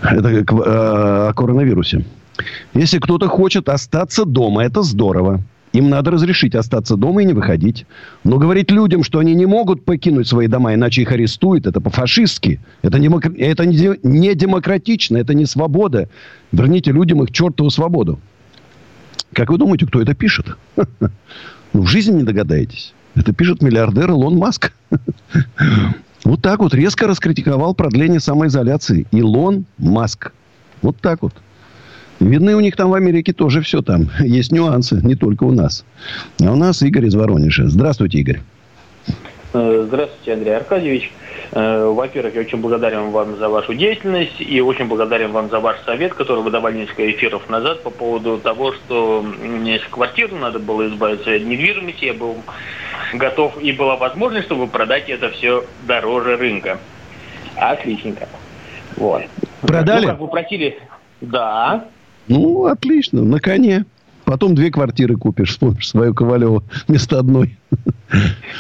Это 0.01 0.29
э, 0.29 0.43
о 0.43 1.34
коронавирусе. 1.36 2.03
Если 2.74 3.00
кто-то 3.00 3.27
хочет 3.27 3.69
остаться 3.69 4.25
дома, 4.25 4.63
это 4.63 4.81
здорово. 4.84 5.41
Им 5.72 5.89
надо 5.89 6.12
разрешить 6.12 6.55
остаться 6.55 6.96
дома 6.96 7.22
и 7.22 7.25
не 7.25 7.34
выходить. 7.34 7.86
Но 8.24 8.38
говорить 8.38 8.72
людям, 8.72 9.03
что 9.03 9.19
они 9.19 9.36
не 9.36 9.46
могут 9.46 9.86
покинуть 9.86 10.27
свои 10.27 10.48
дома, 10.48 10.74
иначе 10.74 11.03
их 11.03 11.12
арестуют, 11.12 11.67
это 11.67 11.79
по-фашистски. 11.79 12.60
Это, 12.81 12.98
не, 12.98 13.10
это 13.39 13.65
не 13.65 14.36
демократично, 14.36 15.17
это 15.17 15.34
не 15.36 15.46
свобода. 15.46 16.10
Верните 16.51 16.91
людям 16.91 17.22
их 17.24 17.31
чертову 17.31 17.69
свободу. 17.69 18.19
Как 19.34 19.51
вы 19.51 19.58
думаете, 19.58 19.86
кто 19.86 20.01
это 20.01 20.13
пишет? 20.13 20.58
Ну, 21.72 21.84
в 21.84 21.88
жизни 21.88 22.17
не 22.17 22.24
догадаетесь. 22.24 22.96
Это 23.13 23.31
пишет 23.31 23.62
миллиардер 23.62 24.10
Илон 24.10 24.38
Маск. 24.38 24.74
Вот 26.25 26.41
так 26.41 26.60
вот 26.60 26.74
резко 26.74 27.08
раскритиковал 27.08 27.75
продление 27.75 28.19
самоизоляции. 28.19 29.05
Илон 29.12 29.65
Маск. 29.77 30.34
Вот 30.81 30.98
так 30.98 31.22
вот. 31.22 31.34
Видны 32.19 32.55
у 32.55 32.59
них 32.59 32.75
там 32.75 32.89
в 32.89 32.93
Америке 32.93 33.33
тоже 33.33 33.61
все 33.61 33.81
там. 33.81 34.09
Есть 34.19 34.51
нюансы, 34.51 34.99
не 35.03 35.15
только 35.15 35.43
у 35.43 35.51
нас. 35.51 35.85
А 36.41 36.51
у 36.51 36.55
нас 36.55 36.81
Игорь 36.81 37.05
из 37.05 37.15
Воронежа. 37.15 37.67
Здравствуйте, 37.67 38.19
Игорь. 38.19 38.41
Э, 39.53 39.85
здравствуйте, 39.88 40.33
Андрей 40.33 40.57
Аркадьевич. 40.57 41.11
Э, 41.51 41.85
во-первых, 41.85 42.35
я 42.35 42.41
очень 42.41 42.59
благодарен 42.59 43.09
вам 43.11 43.38
за 43.38 43.49
вашу 43.49 43.73
деятельность 43.73 44.39
и 44.39 44.61
очень 44.61 44.85
благодарен 44.85 45.31
вам 45.31 45.49
за 45.49 45.59
ваш 45.59 45.77
совет, 45.85 46.13
который 46.13 46.43
вы 46.43 46.51
давали 46.51 46.77
несколько 46.77 47.09
эфиров 47.09 47.49
назад 47.49 47.81
по 47.83 47.89
поводу 47.89 48.38
того, 48.38 48.73
что 48.73 49.23
мне 49.23 49.77
из 49.77 49.83
квартиры 49.89 50.35
надо 50.35 50.59
было 50.59 50.88
избавиться 50.88 51.33
от 51.33 51.41
недвижимости. 51.43 52.05
Я 52.05 52.13
был 52.13 52.35
готов 53.13 53.59
и 53.61 53.71
была 53.71 53.95
возможность, 53.95 54.45
чтобы 54.45 54.67
продать 54.67 55.09
это 55.09 55.29
все 55.29 55.65
дороже 55.88 56.35
рынка. 56.35 56.79
Отличненько. 57.55 58.27
Вот. 58.97 59.23
Продали? 59.61 60.05
Ну, 60.05 60.11
как 60.11 60.19
вы 60.19 60.27
просили, 60.27 60.77
да. 61.21 61.85
Ну, 62.29 62.65
отлично, 62.65 63.24
на 63.24 63.39
коне. 63.39 63.86
Потом 64.24 64.53
две 64.53 64.69
квартиры 64.69 65.17
купишь, 65.17 65.50
вспомнишь 65.50 65.89
свою 65.89 66.13
Ковалеву 66.13 66.63
вместо 66.88 67.17
одной. 67.17 67.57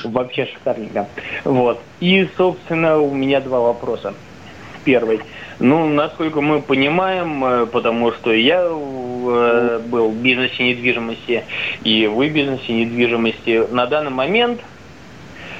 Вообще 0.03 0.47
шикарненько. 0.47 1.07
Вот. 1.45 1.79
И, 1.99 2.27
собственно, 2.35 2.97
у 2.97 3.13
меня 3.13 3.39
два 3.39 3.59
вопроса. 3.59 4.15
Первый. 4.83 5.19
Ну, 5.59 5.87
насколько 5.87 6.41
мы 6.41 6.61
понимаем, 6.61 7.45
э, 7.45 7.65
потому 7.67 8.11
что 8.13 8.31
я 8.31 8.63
э, 8.63 9.79
был 9.87 10.09
в 10.09 10.15
бизнесе 10.15 10.63
недвижимости, 10.63 11.43
и 11.83 12.07
вы 12.07 12.29
в 12.29 12.33
бизнесе 12.33 12.73
недвижимости, 12.73 13.71
на 13.71 13.85
данный 13.85 14.09
момент 14.09 14.61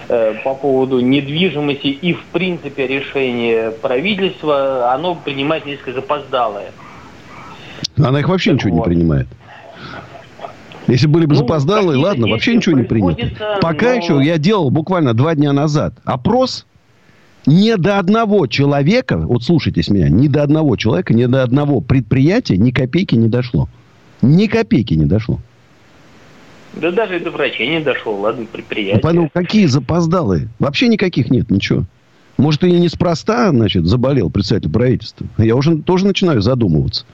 э, 0.08 0.36
по 0.44 0.56
поводу 0.56 1.02
недвижимости 1.02 1.88
и, 1.88 2.14
в 2.14 2.24
принципе, 2.32 2.88
решение 2.88 3.72
правительства, 3.72 4.92
оно 4.94 5.14
принимает 5.16 5.66
несколько 5.66 5.94
запоздалое. 5.94 6.72
Она 8.04 8.20
их 8.20 8.30
вообще 8.30 8.54
ничего 8.54 8.76
не 8.76 8.82
принимает. 8.82 9.28
Если 10.88 11.06
были 11.08 11.26
бы 11.26 11.34
Ну, 11.34 11.40
запоздалые, 11.40 12.00
ладно, 12.00 12.28
вообще 12.28 12.56
ничего 12.56 12.78
не 12.78 12.84
принято. 12.84 13.30
Пока 13.62 13.90
но- 13.90 13.94
еще 13.96 14.22
я 14.24 14.38
делал 14.38 14.72
буквально 14.72 15.14
два 15.14 15.36
дня 15.36 15.54
назад 15.54 15.94
опрос. 16.04 16.66
Ни 17.46 17.74
до 17.76 18.00
одного 18.00 18.48
человека, 18.48 19.18
вот 19.18 19.44
слушайтесь 19.44 19.90
меня, 19.90 20.10
ни 20.10 20.28
до 20.28 20.44
одного 20.44 20.76
человека, 20.76 21.14
ни 21.14 21.26
до 21.26 21.42
одного 21.42 21.80
предприятия 21.80 22.58
ни 22.58 22.72
копейки 22.72 23.16
не 23.16 23.28
дошло. 23.28 23.70
Ни 24.22 24.48
копейки 24.48 24.94
не 24.94 25.06
дошло. 25.06 25.40
Да 26.74 26.92
даже 26.92 27.18
и 27.18 27.20
до 27.20 27.32
врачей 27.32 27.70
не 27.70 27.80
дошел, 27.80 28.14
ладно, 28.20 28.46
предприятие. 28.52 29.12
Ну, 29.14 29.30
какие 29.34 29.66
запоздалые? 29.66 30.50
Вообще 30.60 30.88
никаких 30.88 31.32
нет, 31.32 31.50
ничего. 31.50 31.86
Может, 32.38 32.64
и 32.64 32.72
неспроста, 32.72 33.50
значит, 33.50 33.86
заболел 33.86 34.30
представитель 34.30 34.72
правительства. 34.72 35.26
Я 35.38 35.56
уже 35.56 35.78
тоже 35.78 36.06
начинаю 36.06 36.42
задумываться. 36.42 37.06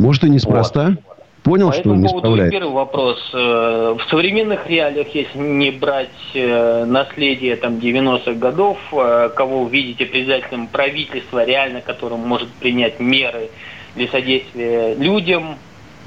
Может, 0.00 0.24
и 0.24 0.30
неспроста. 0.30 0.96
Понял, 1.42 1.68
По 1.68 1.72
что 1.72 1.80
этому 1.80 1.94
не 1.96 2.08
поводу 2.08 2.50
первый 2.50 2.72
вопрос. 2.72 3.18
Э, 3.32 3.96
В 3.98 4.10
современных 4.10 4.66
реалиях, 4.66 5.08
если 5.14 5.38
не 5.38 5.70
брать 5.70 6.08
э, 6.34 6.84
наследие 6.84 7.56
там 7.56 7.76
90-х 7.76 8.32
годов, 8.34 8.78
э, 8.92 9.30
кого 9.34 9.64
вы 9.64 9.70
видите 9.70 10.04
председателем 10.04 10.66
правительства, 10.66 11.44
реально 11.44 11.80
которым 11.80 12.20
может 12.20 12.48
принять 12.48 13.00
меры 13.00 13.48
для 13.96 14.08
содействия 14.08 14.94
людям, 14.96 15.56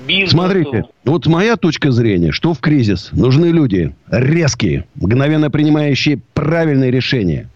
бизнесу? 0.08 0.38
Смотрите, 0.38 0.86
вот 1.04 1.26
моя 1.26 1.56
точка 1.56 1.92
зрения, 1.92 2.32
что 2.32 2.54
в 2.54 2.60
кризис 2.60 3.10
нужны 3.12 3.48
люди 3.48 3.96
резкие, 4.12 4.86
мгновенно 4.96 5.50
принимающие 5.50 6.20
правильные 6.36 6.92
решения, 6.92 7.50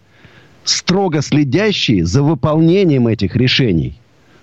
строго 0.64 1.22
следящие 1.22 2.06
за 2.06 2.24
выполнением 2.24 3.08
этих 3.08 3.36
решений. 3.36 4.00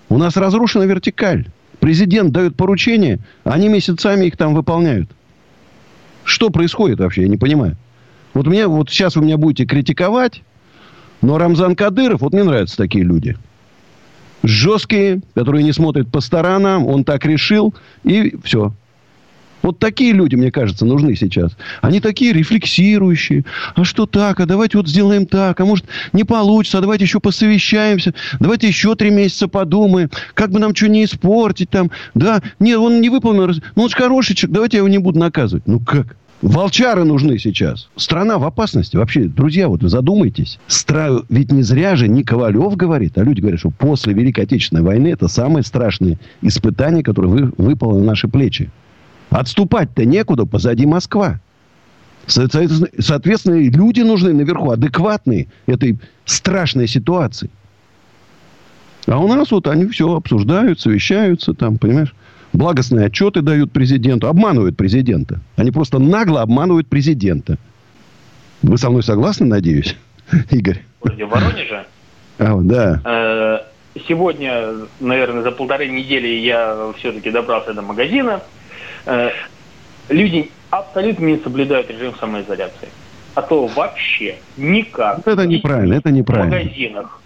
У 0.07 0.17
нас 0.17 0.37
разрушена 0.37 0.83
вертикаль. 0.83 1.47
Президент 1.79 2.31
дает 2.31 2.55
поручения, 2.55 3.19
они 3.43 3.67
месяцами 3.67 4.25
их 4.25 4.37
там 4.37 4.53
выполняют. 4.53 5.09
Что 6.23 6.49
происходит 6.49 6.99
вообще, 6.99 7.23
я 7.23 7.27
не 7.27 7.37
понимаю. 7.37 7.77
Вот 8.33 8.47
мне, 8.47 8.67
вот 8.67 8.89
сейчас 8.89 9.15
вы 9.15 9.23
меня 9.23 9.37
будете 9.37 9.65
критиковать, 9.65 10.41
но 11.21 11.37
Рамзан 11.37 11.75
Кадыров, 11.75 12.21
вот 12.21 12.33
мне 12.33 12.43
нравятся 12.43 12.77
такие 12.77 13.03
люди. 13.03 13.37
Жесткие, 14.43 15.21
которые 15.33 15.63
не 15.63 15.71
смотрят 15.71 16.11
по 16.11 16.21
сторонам, 16.21 16.85
он 16.85 17.03
так 17.03 17.25
решил, 17.25 17.73
и 18.03 18.35
все. 18.43 18.73
Вот 19.65 19.79
такие 19.79 20.13
люди, 20.13 20.35
мне 20.35 20.51
кажется, 20.51 20.85
нужны 20.85 21.15
сейчас. 21.15 21.57
Они 21.81 21.99
такие 21.99 22.33
рефлексирующие. 22.33 23.45
А 23.73 23.83
что 23.83 24.05
так? 24.05 24.39
А 24.39 24.45
давайте 24.45 24.77
вот 24.77 24.87
сделаем 24.87 25.25
так. 25.25 25.59
А 25.59 25.65
может, 25.65 25.85
не 26.13 26.23
получится. 26.23 26.77
А 26.77 26.81
давайте 26.81 27.05
еще 27.05 27.19
посовещаемся. 27.19 28.13
Давайте 28.39 28.67
еще 28.67 28.93
три 28.93 29.09
месяца 29.09 29.47
подумаем. 29.47 30.11
Как 30.35 30.51
бы 30.51 30.59
нам 30.59 30.75
что 30.75 30.87
не 30.87 31.03
испортить 31.03 31.71
там. 31.71 31.89
Да, 32.13 32.43
нет, 32.59 32.77
он 32.77 33.01
не 33.01 33.09
выполнил. 33.09 33.47
Ну, 33.75 33.83
он 33.83 33.89
же 33.89 33.95
хороший 33.95 34.35
человек. 34.35 34.53
Давайте 34.53 34.77
я 34.77 34.81
его 34.81 34.87
не 34.87 34.99
буду 34.99 35.17
наказывать. 35.17 35.65
Ну, 35.65 35.79
как? 35.79 36.15
Волчары 36.43 37.03
нужны 37.03 37.39
сейчас. 37.39 37.89
Страна 37.95 38.37
в 38.37 38.43
опасности. 38.43 38.97
Вообще, 38.97 39.23
друзья, 39.23 39.67
вот 39.67 39.81
задумайтесь. 39.81 40.59
Стра... 40.67 41.23
Ведь 41.29 41.51
не 41.51 41.63
зря 41.63 41.95
же 41.95 42.07
не 42.07 42.23
Ковалев 42.23 42.75
говорит, 42.75 43.17
а 43.17 43.23
люди 43.23 43.41
говорят, 43.41 43.61
что 43.61 43.71
после 43.71 44.13
Великой 44.13 44.41
Отечественной 44.43 44.83
войны 44.83 45.07
это 45.07 45.27
самое 45.27 45.65
страшное 45.65 46.19
испытание, 46.43 47.03
которое 47.03 47.29
вы... 47.29 47.51
выпало 47.57 47.97
на 47.97 48.05
наши 48.05 48.27
плечи. 48.27 48.69
Отступать-то 49.35 50.05
некуда, 50.05 50.45
позади 50.45 50.85
Москва. 50.85 51.41
Соответственно, 52.25 53.55
люди 53.55 53.99
нужны 53.99 54.33
наверху, 54.33 54.71
адекватные 54.71 55.47
этой 55.67 55.99
страшной 56.23 56.87
ситуации. 56.87 57.49
А 59.07 59.19
у 59.19 59.27
нас 59.27 59.51
вот 59.51 59.67
они 59.67 59.87
все 59.87 60.15
обсуждают, 60.15 60.79
совещаются, 60.79 61.53
там, 61.53 61.77
понимаешь, 61.77 62.15
благостные 62.53 63.07
отчеты 63.07 63.41
дают 63.41 63.73
президенту, 63.73 64.27
обманывают 64.27 64.77
президента. 64.77 65.41
Они 65.57 65.69
просто 65.69 65.99
нагло 65.99 66.41
обманывают 66.41 66.87
президента. 66.87 67.57
Вы 68.63 68.77
со 68.77 68.89
мной 68.89 69.03
согласны, 69.03 69.45
надеюсь, 69.45 69.97
Игорь? 70.49 70.81
В 71.01 71.09
Воронеже. 71.09 71.85
А, 72.39 72.57
да. 72.61 73.01
Э, 73.03 73.59
Сегодня, 74.07 74.73
наверное, 74.99 75.41
за 75.41 75.51
полторы 75.51 75.87
недели 75.87 76.27
я 76.27 76.91
все-таки 76.97 77.31
добрался 77.31 77.73
до 77.73 77.81
магазина. 77.81 78.41
Э, 79.05 79.29
Люди 80.09 80.51
абсолютно 80.69 81.25
не 81.25 81.37
соблюдают 81.39 81.89
режим 81.89 82.13
самоизоляции. 82.19 82.89
А 83.33 83.41
то 83.41 83.65
вообще 83.67 84.35
никак. 84.55 85.27
Это 85.27 85.45
неправильно, 85.45 85.95
это 85.95 86.09
В 86.09 86.13
неправильно. 86.13 86.57
магазинах. 86.57 87.21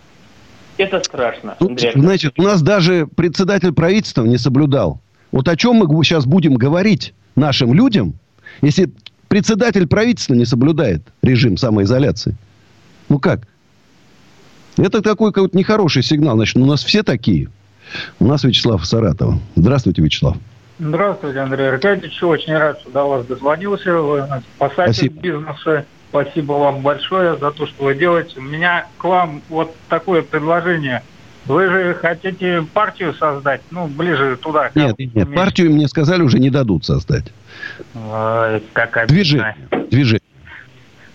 Это 0.78 1.04
страшно, 1.04 1.56
Тут, 1.60 1.72
Андрей 1.72 1.92
значит, 1.94 2.39
у 2.39 2.44
нас 2.44 2.62
даже 2.62 3.06
председатель 3.06 3.74
правительства 3.74 4.24
не 4.24 4.38
соблюдал. 4.38 5.02
Вот 5.34 5.50
о 5.50 5.58
чем 5.58 5.76
мы 5.76 6.04
сейчас 6.06 6.26
будем 6.26 6.54
говорить 6.54 7.13
нашим 7.36 7.74
людям, 7.74 8.13
если 8.62 8.89
председатель 9.28 9.88
правительства 9.88 10.36
не 10.36 10.46
соблюдает 10.46 11.02
режим 11.22 11.58
самоизоляции? 11.58 12.36
Ну 13.10 13.20
как? 13.20 13.42
Это 14.78 15.02
такой 15.02 15.34
какой-то 15.34 15.58
нехороший 15.58 16.02
сигнал. 16.02 16.38
Значит, 16.38 16.56
у 16.56 16.65
нас 16.65 16.82
все 16.82 17.04
такие. 17.04 17.50
У 18.20 18.26
нас 18.26 18.46
Вячеслав 18.46 18.86
Саратова. 18.86 19.38
Здравствуйте, 19.58 20.02
Вячеслав. 20.02 20.38
Здравствуйте, 20.80 21.39
Андрей 21.39 21.70
Аркадьевич. 21.70 22.24
Очень 22.24 22.58
рад, 22.58 22.80
что 22.80 22.89
до 22.92 23.04
вас 23.04 23.26
дозвонился. 23.26 23.94
Вы 23.96 24.26
спасатель 24.56 24.94
Спасибо. 24.94 25.22
бизнеса. 25.22 25.86
Спасибо 26.10 26.54
вам 26.54 26.82
большое 26.82 27.38
за 27.38 27.52
то, 27.52 27.68
что 27.68 27.84
вы 27.84 27.96
делаете. 27.96 28.39
У 28.39 28.42
меня 28.42 28.88
к 28.98 29.04
вам 29.04 29.42
вот 29.50 29.76
такое 29.89 30.22
предложение. 30.22 31.04
Вы 31.46 31.68
же 31.68 31.94
хотите 31.96 32.63
партию 32.74 33.13
создать, 33.13 33.62
ну, 33.72 33.88
ближе 33.88 34.38
туда. 34.38 34.72
Нет, 34.74 34.98
нет, 34.98 35.15
нет, 35.15 35.36
партию 35.36 35.72
мне 35.72 35.88
сказали 35.88 36.22
уже 36.22 36.39
не 36.39 36.50
дадут 36.50 36.86
создать. 36.86 37.26
Ой, 37.96 38.63
как 38.74 38.98
обидно. 38.98 39.15
Движение. 39.15 39.56
Движение. 39.89 40.22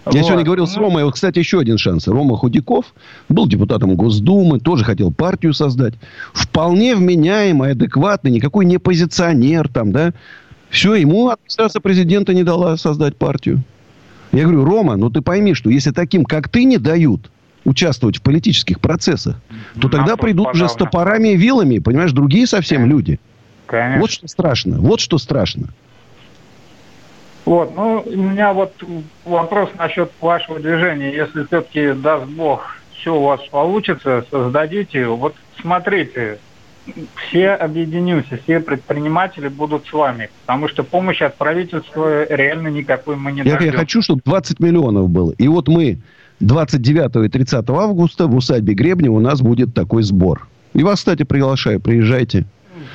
Я 0.06 0.20
Вот. 0.20 0.26
сегодня 0.26 0.44
говорил 0.44 0.66
с 0.66 0.76
Ну, 0.76 0.82
Ромой, 0.82 1.04
вот, 1.04 1.14
кстати, 1.14 1.38
еще 1.38 1.60
один 1.60 1.78
шанс. 1.78 2.06
Рома 2.08 2.36
Худяков 2.36 2.86
был 3.28 3.46
депутатом 3.46 3.94
Госдумы, 3.96 4.60
тоже 4.60 4.84
хотел 4.84 5.10
партию 5.10 5.54
создать. 5.54 5.94
Вполне 6.34 6.94
вменяемый, 6.94 7.72
адекватный, 7.72 8.30
никакой 8.30 8.66
не 8.66 8.78
позиционер 8.78 9.68
там, 9.68 9.92
да. 9.92 10.12
Все, 10.68 10.94
ему 10.94 11.30
администрация 11.30 11.80
президента 11.80 12.34
не 12.34 12.42
дала 12.42 12.76
создать 12.76 13.16
партию. 13.16 13.62
Я 14.32 14.42
говорю, 14.42 14.64
Рома, 14.64 14.96
ну 14.96 15.08
ты 15.08 15.22
пойми, 15.22 15.54
что 15.54 15.70
если 15.70 15.92
таким, 15.92 16.24
как 16.24 16.48
ты, 16.48 16.64
не 16.64 16.76
дают 16.76 17.30
участвовать 17.64 18.18
в 18.18 18.22
политических 18.22 18.80
процессах, 18.80 19.36
то 19.80 19.88
тогда 19.88 20.16
придут 20.16 20.48
уже 20.54 20.68
с 20.68 20.74
топорами 20.74 21.28
и 21.28 21.36
вилами, 21.36 21.78
понимаешь, 21.78 22.12
другие 22.12 22.46
совсем 22.46 22.86
люди. 22.86 23.20
Конечно. 23.66 24.00
Вот 24.00 24.10
что 24.10 24.28
страшно, 24.28 24.78
вот 24.80 25.00
что 25.00 25.16
страшно. 25.16 25.68
Вот, 27.44 27.74
ну, 27.76 28.02
у 28.06 28.16
меня 28.16 28.52
вот 28.52 28.72
вопрос 29.24 29.70
насчет 29.78 30.10
вашего 30.20 30.58
движения. 30.58 31.14
Если 31.14 31.44
все-таки, 31.44 31.92
даст 31.92 32.26
Бог, 32.26 32.62
все 32.92 33.14
у 33.14 33.22
вас 33.22 33.40
получится, 33.50 34.24
создадите. 34.30 35.06
Вот 35.06 35.34
смотрите, 35.60 36.38
все 37.16 37.50
объединимся, 37.50 38.38
все 38.42 38.60
предприниматели 38.60 39.48
будут 39.48 39.86
с 39.86 39.92
вами. 39.92 40.30
Потому 40.46 40.68
что 40.68 40.84
помощи 40.84 41.22
от 41.22 41.36
правительства 41.36 42.24
реально 42.32 42.68
никакой 42.68 43.16
мы 43.16 43.32
не 43.32 43.42
Я, 43.42 43.58
я 43.58 43.72
хочу, 43.72 44.00
чтобы 44.00 44.22
20 44.24 44.60
миллионов 44.60 45.10
было. 45.10 45.32
И 45.32 45.46
вот 45.46 45.68
мы 45.68 45.98
29 46.40 47.26
и 47.26 47.28
30 47.28 47.68
августа 47.70 48.26
в 48.26 48.34
усадьбе 48.34 48.74
Гребнева 48.74 49.14
у 49.14 49.20
нас 49.20 49.40
будет 49.40 49.74
такой 49.74 50.02
сбор. 50.02 50.46
И 50.72 50.82
вас, 50.82 50.98
кстати, 50.98 51.22
приглашаю, 51.22 51.80
приезжайте. 51.80 52.46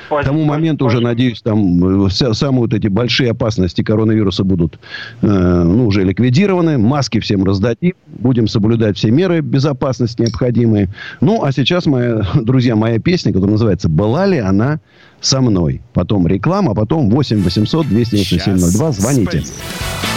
К 0.08 0.24
тому 0.24 0.44
моменту 0.44 0.86
уже, 0.86 1.00
надеюсь, 1.00 1.40
там 1.42 2.04
э, 2.04 2.08
вся- 2.08 2.34
самые 2.34 2.60
вот 2.62 2.74
эти 2.74 2.88
большие 2.88 3.30
опасности 3.30 3.82
коронавируса 3.82 4.44
будут 4.44 4.78
э, 5.22 5.26
ну, 5.26 5.86
уже 5.86 6.04
ликвидированы. 6.04 6.78
Маски 6.78 7.20
всем 7.20 7.44
раздадим. 7.44 7.94
Будем 8.06 8.48
соблюдать 8.48 8.96
все 8.96 9.10
меры 9.10 9.40
безопасности 9.40 10.22
необходимые. 10.22 10.88
Ну, 11.20 11.42
а 11.44 11.52
сейчас, 11.52 11.86
моя, 11.86 12.22
друзья, 12.34 12.76
моя 12.76 12.98
песня, 12.98 13.32
которая 13.32 13.52
называется 13.52 13.88
«Была 13.88 14.26
ли 14.26 14.38
она 14.38 14.80
со 15.20 15.40
мной?» 15.40 15.80
Потом 15.92 16.26
реклама, 16.26 16.72
а 16.72 16.74
потом 16.74 17.10
8 17.10 17.42
800 17.42 17.88
297 17.88 18.58
02. 18.78 18.92
Звоните. 18.92 19.30
твердила 19.30 20.09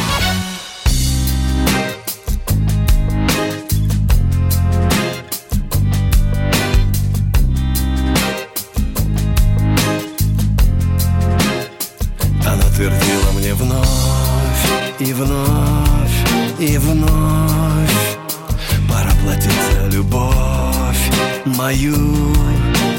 мою 21.63 21.95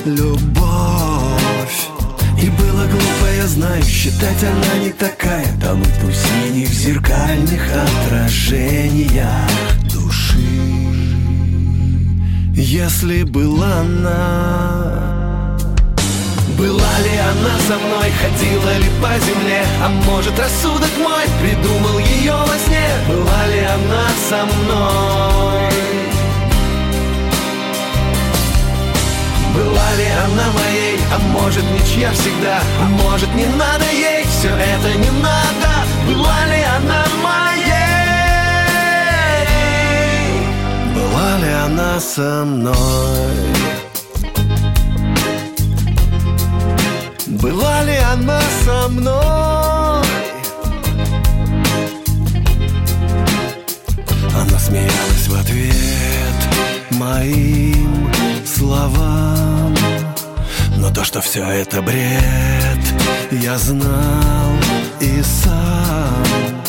любовь. 0.06 1.80
И 2.40 2.48
было 2.48 2.86
глупо, 2.86 3.26
я 3.36 3.46
знаю, 3.46 3.82
считать 3.82 4.42
она 4.42 4.82
не 4.82 4.90
такая. 4.90 5.44
Тонуть 5.60 6.02
у 6.02 6.10
синих 6.10 6.68
зеркальных 6.68 7.62
отражениях 7.86 9.50
души. 9.92 10.38
Если 12.54 13.24
была 13.24 13.80
она 13.80 15.58
была 16.56 16.94
ли 17.04 17.16
она 17.32 17.54
со 17.68 17.76
мной, 17.76 18.10
ходила 18.20 18.78
ли 18.78 18.90
по 19.02 19.12
земле? 19.26 19.62
А 19.82 19.88
может 20.06 20.38
рассудок 20.38 20.90
мой 21.02 21.24
придумал 21.42 21.98
ее 21.98 22.32
во 22.32 22.58
сне? 22.64 22.88
Была 23.08 23.46
ли 23.46 23.60
она 23.60 24.06
со 24.30 24.46
мной 24.46 25.73
ли 29.96 30.06
она 30.06 30.46
моей, 30.52 30.98
а 31.12 31.18
может 31.18 31.64
ничья 31.72 32.10
всегда 32.12 32.60
А 32.80 32.84
может 33.02 33.32
не 33.34 33.46
надо 33.46 33.84
ей, 33.92 34.24
все 34.24 34.48
это 34.48 34.98
не 34.98 35.10
надо. 35.22 35.84
Была 36.06 36.46
ли 36.46 36.62
она 36.76 37.04
моей? 37.22 37.64
Была 40.94 41.38
ли 41.38 41.52
она 41.66 42.00
со 42.00 42.44
мной? 42.44 42.74
Была 47.26 47.82
ли 47.82 47.96
она 48.12 48.40
со 48.64 48.88
мной? 48.88 50.04
Она 54.34 54.58
смеялась 54.58 55.28
в 55.28 55.34
ответ 55.40 56.38
моим 56.90 58.10
словам 58.44 59.53
Но 60.84 60.90
то, 60.90 61.02
что 61.02 61.22
все 61.22 61.42
это 61.42 61.80
бред, 61.80 62.84
я 63.30 63.56
знал 63.56 64.52
и 65.00 65.22
сам. 65.22 66.60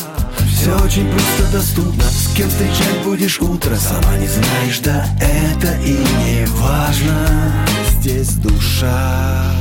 Все 0.48 0.74
очень 0.82 1.06
просто 1.10 1.52
доступно. 1.52 2.02
С 2.04 2.34
кем 2.34 2.48
встречать 2.48 3.02
будешь 3.04 3.38
утро 3.42 3.76
Сама 3.76 4.16
не 4.16 4.26
знаешь, 4.26 4.78
да 4.78 5.06
это 5.20 5.76
и 5.84 5.98
не 5.98 6.46
важно. 6.46 7.66
Здесь 7.90 8.32
душа 8.36 9.52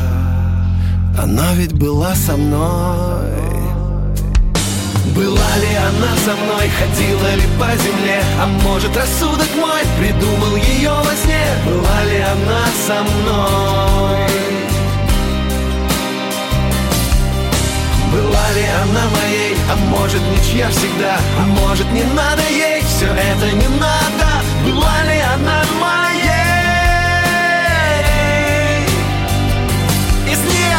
она 1.21 1.53
ведь 1.55 1.73
была 1.73 2.15
со 2.15 2.37
мной. 2.37 3.31
Была 5.13 5.57
ли 5.57 5.75
она 5.75 6.15
со 6.23 6.31
мной, 6.31 6.69
ходила 6.79 7.35
ли 7.35 7.43
по 7.59 7.75
земле? 7.75 8.23
А 8.39 8.47
может 8.63 8.95
рассудок 8.95 9.49
мой 9.57 9.81
придумал 9.99 10.55
ее 10.55 10.91
во 10.91 11.15
сне? 11.17 11.43
Была 11.65 12.03
ли 12.05 12.19
она 12.19 12.65
со 12.87 13.03
мной 13.03 14.34
Была 18.15 18.49
ли 18.53 18.63
она 18.81 19.09
моей, 19.09 19.57
а 19.69 19.75
может 19.75 20.21
ничья 20.21 20.69
всегда? 20.69 21.17
А 21.37 21.45
может 21.59 21.91
не 21.91 22.03
надо 22.03 22.43
ей, 22.49 22.81
все 22.83 23.07
это 23.07 23.51
не 23.51 23.67
надо. 23.67 24.27
Была 24.63 25.03
ли 25.03 25.19
она 25.19 25.61
моей? 25.81 26.05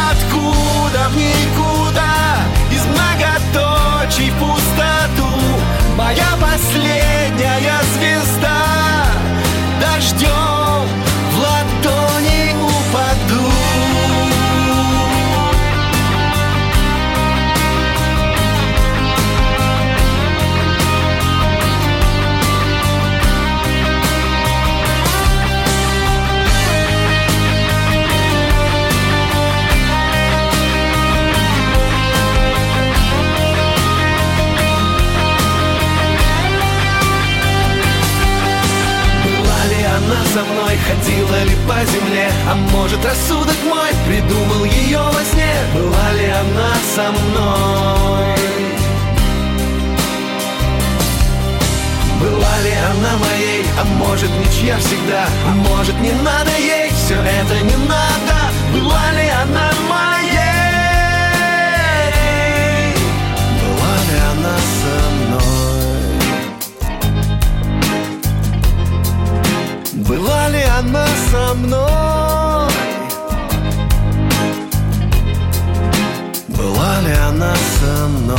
Откуда 0.09 1.09
в 1.09 1.15
никуда 1.15 2.39
Из 2.71 2.83
многоточий 2.85 4.31
в 4.31 4.39
пустоту. 4.39 5.29
Моя 5.95 6.25
последняя 6.41 7.06
ходила 41.27 41.43
ли 41.43 41.55
по 41.67 41.85
земле. 41.91 42.29
А 42.49 42.55
может 42.55 43.03
рассудок 43.05 43.55
мой 43.65 43.89
придумал 44.07 44.65
ее 44.65 44.99
во 44.99 45.23
сне? 45.23 45.53
Была 45.73 46.11
ли 46.13 46.25
она 46.27 46.73
со 46.95 47.11
мной? 47.11 48.35
Была 52.19 52.57
ли 52.63 52.73
она 52.91 53.17
моей, 53.17 53.65
а 53.79 53.83
может 53.85 54.29
ничья 54.39 54.77
всегда? 54.79 55.27
А 55.47 55.51
может 55.51 55.99
не 56.01 56.11
надо 56.11 56.51
ей, 56.57 56.91
все 56.91 57.15
это 57.15 57.63
не 57.63 57.75
надо. 57.87 58.37
Была 58.73 59.11
ли 59.11 59.29
она 59.29 59.71
со 71.47 71.53
мной? 71.53 72.71
Была 76.49 76.99
ли 77.01 77.13
она 77.13 77.55
со 77.55 78.07
мной? 78.07 78.37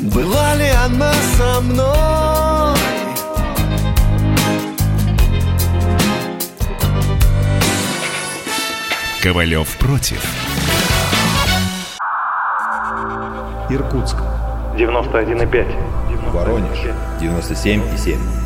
Была 0.00 0.54
ли 0.54 0.68
она 0.68 1.12
со 1.36 1.60
мной? 1.60 2.78
Ковалев 9.22 9.76
против. 9.78 10.24
Иркутск. 13.68 14.16
91,5. 14.76 16.32
Воронеж. 16.32 16.78
97,7. 17.20 18.45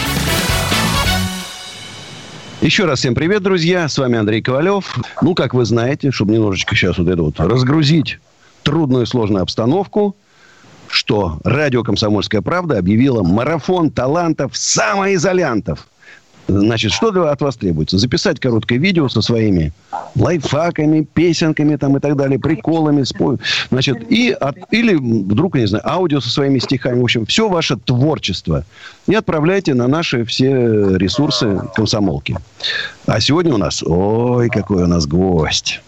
Еще 2.61 2.85
раз 2.85 2.99
всем 2.99 3.15
привет, 3.15 3.41
друзья. 3.41 3.89
С 3.89 3.97
вами 3.97 4.19
Андрей 4.19 4.39
Ковалев. 4.39 4.95
Ну, 5.23 5.33
как 5.33 5.55
вы 5.55 5.65
знаете, 5.65 6.11
чтобы 6.11 6.33
немножечко 6.33 6.75
сейчас 6.75 6.99
вот 6.99 7.07
это 7.07 7.23
вот 7.23 7.39
разгрузить 7.39 8.19
трудную 8.61 9.05
и 9.05 9.07
сложную 9.07 9.41
обстановку, 9.41 10.15
что 10.87 11.39
радио 11.43 11.81
«Комсомольская 11.81 12.43
правда» 12.43 12.77
объявила 12.77 13.23
марафон 13.23 13.89
талантов 13.89 14.55
самоизолянтов. 14.55 15.87
Значит, 16.47 16.91
что 16.91 17.09
от 17.29 17.41
вас 17.41 17.55
требуется? 17.55 17.97
Записать 17.97 18.39
короткое 18.39 18.77
видео 18.77 19.07
со 19.09 19.21
своими 19.21 19.71
лайфхаками, 20.15 21.07
песенками 21.13 21.75
там 21.75 21.97
и 21.97 21.99
так 21.99 22.15
далее, 22.15 22.39
приколами. 22.39 23.03
Спо... 23.03 23.37
Значит, 23.69 24.11
и 24.11 24.31
от... 24.31 24.57
или 24.71 24.95
вдруг, 24.95 25.55
я 25.55 25.61
не 25.61 25.67
знаю, 25.67 25.89
аудио 25.89 26.19
со 26.19 26.29
своими 26.29 26.59
стихами. 26.59 26.99
В 26.99 27.03
общем, 27.03 27.25
все 27.25 27.47
ваше 27.47 27.77
творчество. 27.77 28.65
И 29.07 29.15
отправляйте 29.15 29.73
на 29.73 29.87
наши 29.87 30.25
все 30.25 30.97
ресурсы 30.97 31.61
комсомолки. 31.75 32.37
А 33.05 33.19
сегодня 33.19 33.53
у 33.53 33.57
нас, 33.57 33.83
ой, 33.83 34.49
какой 34.49 34.83
у 34.83 34.87
нас 34.87 35.07
гость. 35.07 35.81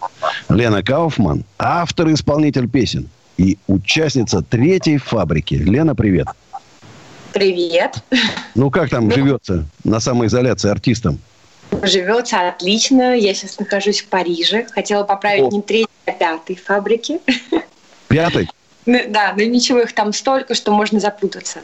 Лена 0.50 0.84
Кауфман, 0.84 1.44
автор 1.58 2.08
и 2.08 2.14
исполнитель 2.14 2.70
песен. 2.70 3.10
И 3.38 3.58
участница 3.68 4.42
третьей 4.42 4.98
фабрики. 4.98 5.56
Лена, 5.56 5.96
привет. 5.96 6.28
Привет. 6.28 6.53
Ну, 8.56 8.70
как 8.70 8.90
там 8.90 9.08
ну, 9.08 9.12
живется 9.12 9.66
на 9.84 10.00
самоизоляции 10.00 10.70
артистам? 10.70 11.20
Живется 11.82 12.48
отлично. 12.48 13.18
Я 13.18 13.34
сейчас 13.34 13.60
нахожусь 13.60 14.02
в 14.02 14.08
Париже. 14.08 14.68
Хотела 14.72 15.04
поправить 15.04 15.44
О. 15.44 15.50
не 15.50 15.62
третьей, 15.62 15.90
а 16.06 16.12
пятой 16.12 16.56
фабрики. 16.56 17.20
Пятой? 18.08 18.48
Да, 18.86 19.34
но 19.36 19.44
ничего, 19.44 19.80
их 19.80 19.94
там 19.94 20.14
столько, 20.14 20.56
что 20.56 20.72
можно 20.72 21.00
запутаться. 21.00 21.60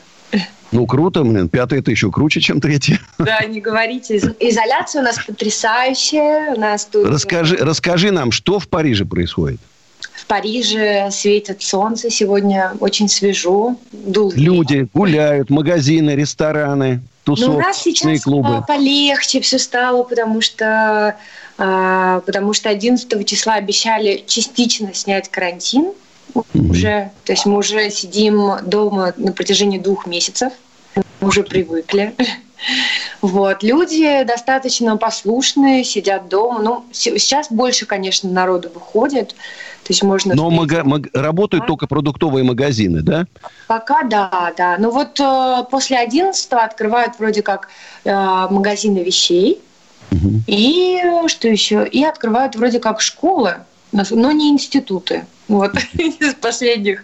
Ну, 0.71 0.85
круто, 0.85 1.23
блин. 1.23 1.49
Пятая 1.49 1.79
это 1.79 1.91
еще 1.91 2.11
круче, 2.11 2.41
чем 2.41 2.61
третья. 2.61 2.99
Да, 3.17 3.43
не 3.45 3.59
говорите. 3.59 4.17
Изоляция 4.39 5.01
у 5.01 5.05
нас 5.05 5.17
потрясающая. 5.25 6.53
У 6.53 6.59
нас 6.59 6.85
тут... 6.85 7.07
Расскажи, 7.07 7.57
расскажи 7.57 8.11
нам, 8.11 8.31
что 8.31 8.59
в 8.59 8.67
Париже 8.67 9.05
происходит? 9.05 9.59
В 10.19 10.25
Париже 10.25 11.07
светит 11.11 11.61
солнце 11.61 12.09
сегодня, 12.09 12.73
очень 12.81 13.07
свежо. 13.07 13.77
Дул 13.93 14.33
Люди 14.35 14.89
гуляют, 14.93 15.49
магазины, 15.49 16.11
рестораны, 16.11 17.01
тусовки, 17.23 17.49
Но 17.49 17.55
у 17.55 17.59
нас 17.61 17.81
сейчас 17.81 18.23
клубы. 18.23 18.61
полегче 18.67 19.39
все 19.39 19.57
стало, 19.57 20.03
потому 20.03 20.41
что, 20.41 21.15
а, 21.57 22.19
потому 22.25 22.51
что 22.51 22.69
11 22.69 23.25
числа 23.25 23.53
обещали 23.53 24.21
частично 24.27 24.93
снять 24.93 25.29
карантин. 25.29 25.93
Mm-hmm. 26.33 26.69
Уже, 26.69 27.11
то 27.23 27.31
есть 27.31 27.45
мы 27.45 27.57
уже 27.57 27.89
сидим 27.89 28.57
дома 28.65 29.13
на 29.15 29.31
протяжении 29.31 29.79
двух 29.79 30.05
месяцев. 30.05 30.51
Мы 30.95 31.27
уже 31.29 31.43
привыкли. 31.43 32.13
Вот. 33.21 33.63
Люди 33.63 34.23
достаточно 34.23 34.97
послушные, 34.97 35.83
сидят 35.83 36.27
дома. 36.29 36.61
Ну, 36.61 36.85
сейчас 36.91 37.47
больше, 37.49 37.85
конечно, 37.85 38.29
народу 38.29 38.69
выходит. 38.73 39.35
То 39.89 39.93
есть 39.93 40.03
можно... 40.03 40.35
Но 40.35 40.51
мага- 40.51 40.83
маг- 40.83 41.09
работают 41.15 41.65
только 41.65 41.87
продуктовые 41.87 42.43
магазины, 42.43 43.01
да? 43.01 43.25
Пока 43.65 44.03
да, 44.03 44.53
да. 44.55 44.77
Но 44.77 44.91
вот 44.91 45.19
э, 45.19 45.63
после 45.71 45.97
11 45.97 46.47
открывают 46.51 47.17
вроде 47.17 47.41
как 47.41 47.69
э, 48.03 48.13
магазины 48.51 48.99
вещей. 48.99 49.59
Угу. 50.11 50.43
И 50.45 51.01
что 51.25 51.47
еще? 51.47 51.87
И 51.87 52.03
открывают 52.03 52.55
вроде 52.55 52.79
как 52.79 53.01
школы, 53.01 53.55
но 53.91 54.31
не 54.31 54.49
институты. 54.49 55.25
Вот 55.47 55.71
из 55.93 56.35
последних 56.35 57.01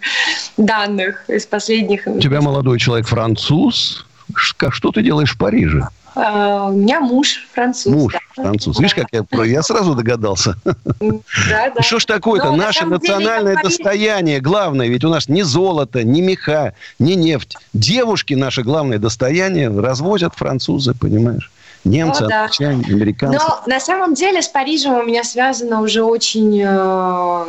данных, 0.56 1.28
из 1.28 1.44
последних... 1.44 2.06
У 2.06 2.20
тебя 2.20 2.40
молодой 2.40 2.78
человек 2.78 3.08
француз. 3.08 4.06
Что 4.34 4.92
ты 4.92 5.02
делаешь 5.02 5.34
в 5.34 5.38
Париже? 5.38 5.88
Uh, 6.16 6.70
у 6.70 6.72
меня 6.72 7.00
муж 7.00 7.46
француз. 7.52 7.92
Муж 7.92 8.14
да. 8.14 8.42
француз. 8.42 8.78
Видишь, 8.78 8.94
как 8.94 9.08
я, 9.12 9.44
я 9.44 9.62
сразу 9.62 9.94
догадался. 9.94 10.56
Да, 10.64 11.70
да. 11.76 11.82
Что 11.82 11.98
ж 11.98 12.06
такое-то? 12.06 12.52
Но, 12.52 12.56
Наше 12.56 12.84
на 12.84 12.92
национальное 12.92 13.56
деле, 13.56 13.68
достояние 13.68 14.40
главное. 14.40 14.88
Ведь 14.88 15.04
у 15.04 15.10
нас 15.10 15.28
ни 15.28 15.42
золото, 15.42 16.04
ни 16.04 16.22
меха, 16.22 16.72
ни 16.98 17.12
нефть. 17.12 17.58
Девушки 17.74 18.32
наше 18.32 18.62
главное 18.62 18.98
достояние 18.98 19.68
развозят 19.68 20.34
французы, 20.34 20.94
понимаешь? 20.94 21.50
Немцы, 21.84 22.24
О, 22.24 22.28
да. 22.28 22.48
американцы. 22.58 23.38
Но 23.38 23.62
на 23.66 23.78
самом 23.78 24.14
деле 24.14 24.40
с 24.40 24.48
Парижем 24.48 24.94
у 24.94 25.02
меня 25.02 25.22
связано 25.22 25.82
уже 25.82 26.02
очень... 26.02 26.62
Э... 26.62 27.44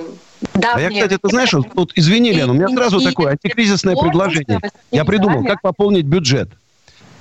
Да, 0.53 0.73
а 0.75 0.81
я, 0.81 0.89
кстати, 0.89 1.17
ты 1.21 1.29
знаешь, 1.29 1.53
вот, 1.53 1.91
извини, 1.95 2.33
Лена, 2.33 2.51
у 2.51 2.55
меня 2.55 2.67
сразу 2.67 2.99
такое 2.99 3.31
антикризисное 3.31 3.95
предложение. 3.95 4.59
Я 4.91 5.05
придумал, 5.05 5.45
как 5.45 5.61
пополнить 5.61 6.05
бюджет. 6.05 6.49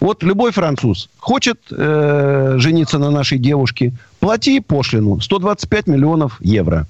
Вот 0.01 0.23
любой 0.23 0.53
француз 0.53 1.09
хочет 1.19 1.59
э, 1.71 2.55
жениться 2.59 2.99
на 2.99 3.11
нашей 3.11 3.39
девушке, 3.39 3.93
плати 4.21 4.61
пошлину 4.61 5.21
125 5.21 5.87
миллионов 5.87 6.37
евро. 6.41 6.87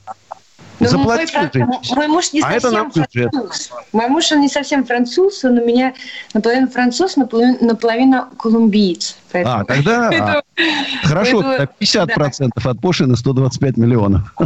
Но 0.79 0.87
ну, 0.87 0.99
Заплати 0.99 1.59
мой, 1.59 1.79
мой 1.90 2.09
муж 2.09 2.33
не 2.35 2.40
а 2.40 2.61
совсем 2.61 2.90
француз. 2.90 3.71
Мой 3.92 4.09
муж 4.09 4.31
он 4.33 4.40
не 4.40 4.49
совсем 4.49 4.85
француз, 4.85 5.42
он 5.45 5.59
у 5.59 5.64
меня 5.64 5.95
наполовину 6.35 6.69
француз, 6.69 7.16
наполовину, 7.16 7.57
наполовину 7.62 8.27
колумбиец. 8.37 9.16
Поэтому... 9.33 9.57
А, 9.61 9.64
тогда 9.64 10.42
хорошо, 11.03 11.40
50% 11.81 12.51
от 12.62 12.81
пошлины 12.81 13.16
125 13.16 13.77
миллионов. 13.77 14.35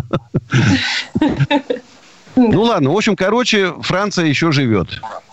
Ну 2.37 2.63
ладно, 2.63 2.91
в 2.91 2.97
общем, 2.97 3.17
короче, 3.17 3.75
Франция 3.83 4.27
еще 4.27 4.53
живет. 4.53 4.89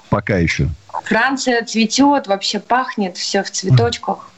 Пока 0.10 0.38
еще. 0.38 0.68
Франция 1.04 1.64
цветет, 1.66 2.28
вообще 2.28 2.60
пахнет, 2.60 3.18
все 3.18 3.44
в 3.44 3.52
цветочках. 3.52 4.30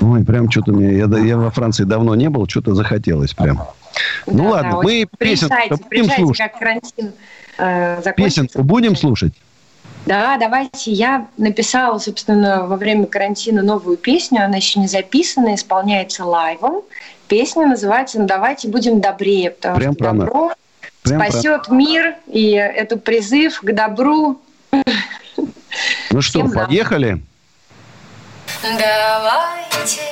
Ой, 0.00 0.24
прям 0.24 0.50
что-то 0.50 0.72
мне... 0.72 0.98
Я, 0.98 1.06
я 1.18 1.36
во 1.36 1.50
Франции 1.50 1.84
давно 1.84 2.14
не 2.14 2.28
был, 2.28 2.48
что-то 2.48 2.74
захотелось 2.74 3.32
прям. 3.34 3.62
Ну 4.26 4.44
да, 4.44 4.50
ладно, 4.50 4.70
да, 4.72 4.82
мы 4.82 5.06
песенку 5.18 5.78
будем 5.88 6.10
слушать. 6.10 6.38
как 6.38 6.58
карантин 6.58 7.12
э, 7.58 8.12
Песенку 8.16 8.62
будем 8.62 8.96
слушать? 8.96 9.32
Да, 10.04 10.36
давайте. 10.38 10.92
Я 10.92 11.26
написала, 11.36 11.98
собственно, 11.98 12.66
во 12.66 12.76
время 12.76 13.06
карантина 13.06 13.62
новую 13.62 13.96
песню. 13.96 14.44
Она 14.44 14.56
еще 14.56 14.78
не 14.78 14.86
записана, 14.86 15.54
исполняется 15.54 16.24
лайвом. 16.24 16.82
Песня 17.26 17.66
называется 17.66 18.20
«Ну 18.20 18.26
давайте 18.26 18.68
будем 18.68 19.00
добрее», 19.00 19.50
потому 19.50 19.78
Прям 19.78 19.94
что 19.94 20.04
добро 20.04 20.52
Прям 21.02 21.20
спасет 21.20 21.64
про... 21.64 21.74
мир, 21.74 22.14
и 22.28 22.50
это 22.52 22.96
призыв 22.96 23.60
к 23.60 23.72
добру 23.72 24.40
ну 26.10 26.22
что, 26.22 26.40
Всем 26.40 26.52
поехали? 26.52 27.22
Давайте 28.62 30.02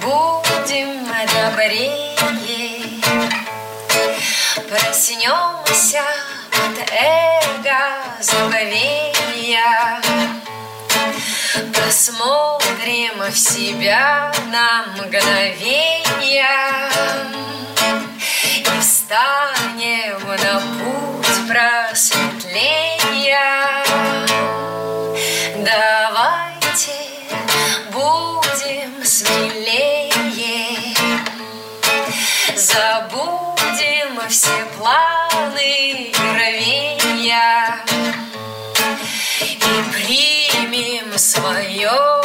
будем 0.00 1.06
добрее, 1.32 2.16
проснемся 4.68 6.02
от 6.52 6.76
эго 6.92 7.80
забвения, 8.20 10.00
посмотрим 11.72 13.20
в 13.30 13.38
себя 13.38 14.32
на 14.50 14.86
мгновение 14.96 16.44
и 18.58 18.80
встанем 18.80 20.20
на 20.26 20.60
путь 20.78 21.48
просветления. 21.48 22.33
Давайте 25.56 26.92
будем 27.90 29.04
смелее, 29.04 30.12
забудем 32.54 34.20
все 34.28 34.64
планы 34.78 36.10
и 36.10 36.14
рвения 36.36 37.76
и 39.40 39.58
примем 39.92 41.18
свое 41.18 42.23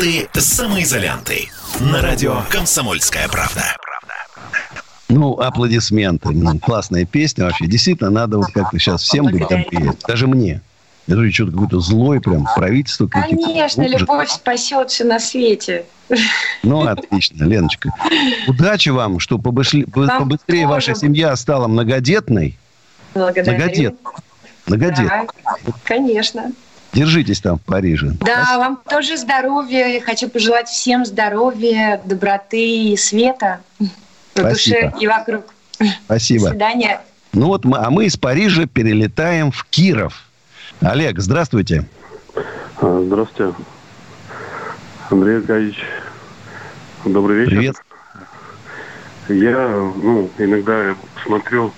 Таланты 0.00 0.28
самоизолянты 0.40 1.50
на 1.78 2.00
радио 2.00 2.38
«Комсомольская 2.48 3.28
правда». 3.28 3.76
Ну, 5.10 5.38
аплодисменты. 5.38 6.30
Ну, 6.30 6.58
классная 6.58 7.04
песня 7.04 7.44
вообще. 7.44 7.66
Действительно, 7.66 8.08
надо 8.08 8.38
вот 8.38 8.46
как-то 8.50 8.78
сейчас 8.78 9.02
всем 9.02 9.26
быть 9.26 9.46
добрее. 9.46 9.92
Даже 10.08 10.26
мне. 10.26 10.62
Это 11.06 11.20
же 11.20 11.30
что-то 11.30 11.52
какое-то 11.52 11.80
злое 11.80 12.18
прям 12.20 12.46
правительство. 12.56 13.08
какие-то. 13.08 13.44
Конечно, 13.44 13.84
Ужас. 13.84 14.00
любовь 14.00 14.30
спасет 14.30 14.90
все 14.90 15.04
на 15.04 15.20
свете. 15.20 15.84
Ну, 16.62 16.80
отлично, 16.86 17.44
Леночка. 17.44 17.92
Удачи 18.48 18.88
вам, 18.88 19.20
что 19.20 19.36
побышли- 19.36 19.84
Вам 19.94 20.18
побыстрее 20.22 20.62
тоже. 20.62 20.68
ваша 20.68 20.94
семья 20.94 21.36
стала 21.36 21.68
многодетной. 21.68 22.58
Благодарю. 23.12 23.52
Многодет. 23.58 23.94
Многодет. 24.66 25.08
Да, 25.08 25.26
конечно. 25.84 26.52
Держитесь 26.92 27.40
там 27.40 27.58
в 27.58 27.62
Париже. 27.62 28.12
Да, 28.20 28.58
вам 28.58 28.80
тоже 28.88 29.16
здоровья. 29.16 29.86
Я 29.86 30.00
хочу 30.00 30.28
пожелать 30.28 30.68
всем 30.68 31.04
здоровья, 31.04 32.00
доброты 32.04 32.92
и 32.92 32.96
света 32.96 33.60
в 33.78 34.42
душе 34.42 34.90
Спасибо. 34.90 34.98
и 34.98 35.06
вокруг. 35.06 35.44
Спасибо. 36.06 36.44
До 36.44 36.50
свидания. 36.50 37.00
Ну 37.32 37.46
вот, 37.46 37.64
мы, 37.64 37.78
а 37.78 37.90
мы 37.90 38.06
из 38.06 38.16
Парижа 38.16 38.66
перелетаем 38.66 39.52
в 39.52 39.64
Киров. 39.70 40.24
Олег, 40.80 41.20
здравствуйте. 41.20 41.86
А, 42.80 43.02
Здравствуйте. 43.06 43.54
Андрей 45.10 45.38
Аркадьевич. 45.38 45.84
Добрый 47.04 47.40
вечер. 47.40 47.50
Привет. 47.50 47.76
Я 49.28 49.68
ну, 49.68 50.30
иногда 50.38 50.94
смотрю 51.24 51.72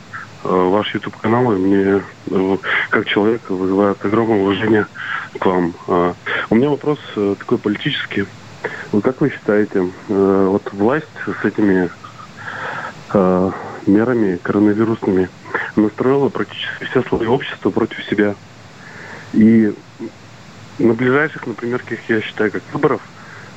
э, 0.45 0.49
ваш 0.49 0.95
YouTube 0.95 1.17
канал, 1.17 1.53
и 1.53 1.57
мне 1.57 2.03
э, 2.31 2.57
как 2.91 3.07
человек 3.07 3.43
вызывает 3.51 4.03
огромное 4.05 4.39
уважение 4.39 4.87
к 5.39 5.47
вам. 5.47 5.75
А, 5.89 6.15
у 6.51 6.55
меня 6.55 6.69
вопрос 6.69 6.99
э, 7.17 7.35
такой 7.39 7.59
политический. 7.59 8.27
Как 9.03 9.21
вы 9.21 9.31
считаете, 9.31 9.91
э, 10.09 10.47
вот 10.51 10.73
власть 10.73 11.07
с 11.25 11.45
этими 11.45 11.91
э, 13.13 13.51
мерами 13.87 14.37
коронавирусными 14.43 15.29
настроила 15.77 16.29
практически 16.29 16.85
все 16.85 17.03
слои 17.03 17.27
общества 17.27 17.71
против 17.71 18.05
себя? 18.05 18.35
И 19.33 19.73
на 20.79 20.93
ближайших, 20.95 21.47
например, 21.47 21.81
каких 21.81 22.09
я 22.09 22.21
считаю, 22.21 22.51
как 22.51 22.63
выборов, 22.73 23.01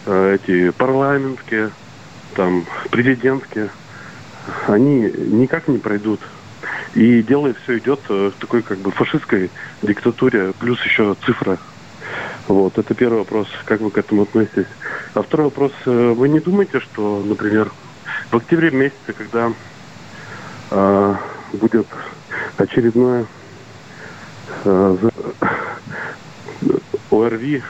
эти 0.05 0.69
парламентские, 0.69 1.71
там, 2.35 2.65
президентские, 2.91 3.69
они 4.67 5.11
никак 5.11 5.67
не 5.67 5.79
пройдут. 5.79 6.19
И 6.93 7.23
дело 7.23 7.53
все 7.63 7.79
идет 7.79 8.01
э, 8.09 8.31
в 8.31 8.37
такой 8.39 8.63
как 8.63 8.79
бы 8.79 8.91
фашистской 8.91 9.51
диктатуре, 9.81 10.53
плюс 10.53 10.83
еще 10.85 11.15
цифра. 11.25 11.59
Вот, 12.47 12.77
это 12.77 12.93
первый 12.95 13.19
вопрос, 13.19 13.47
как 13.65 13.81
вы 13.81 13.91
к 13.91 13.97
этому 13.97 14.23
относитесь. 14.23 14.67
А 15.13 15.21
второй 15.23 15.47
вопрос, 15.47 15.73
э, 15.85 15.91
вы 15.91 16.29
не 16.29 16.39
думаете, 16.39 16.79
что, 16.79 17.23
например, 17.23 17.73
в 18.31 18.37
октябре 18.37 18.71
месяце, 18.71 19.13
когда 19.13 19.51
э, 20.71 21.13
будет 21.53 21.89
очередное 22.57 23.27
э, 24.47 24.97
за- 25.01 25.35
ОРВИ, 27.09 27.63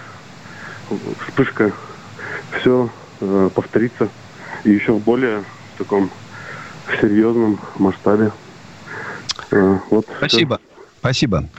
вспышка, 1.27 1.75
все 2.51 2.89
повторится 3.55 4.11
и 4.63 4.71
еще 4.71 4.93
в 4.93 5.01
более 5.01 5.45
таком 5.77 6.13
серьезном 7.01 7.59
масштабе. 7.75 8.33
Э, 9.51 9.79
вот 9.89 10.07
Спасибо. 10.17 10.59
Спасибо. 10.99 11.49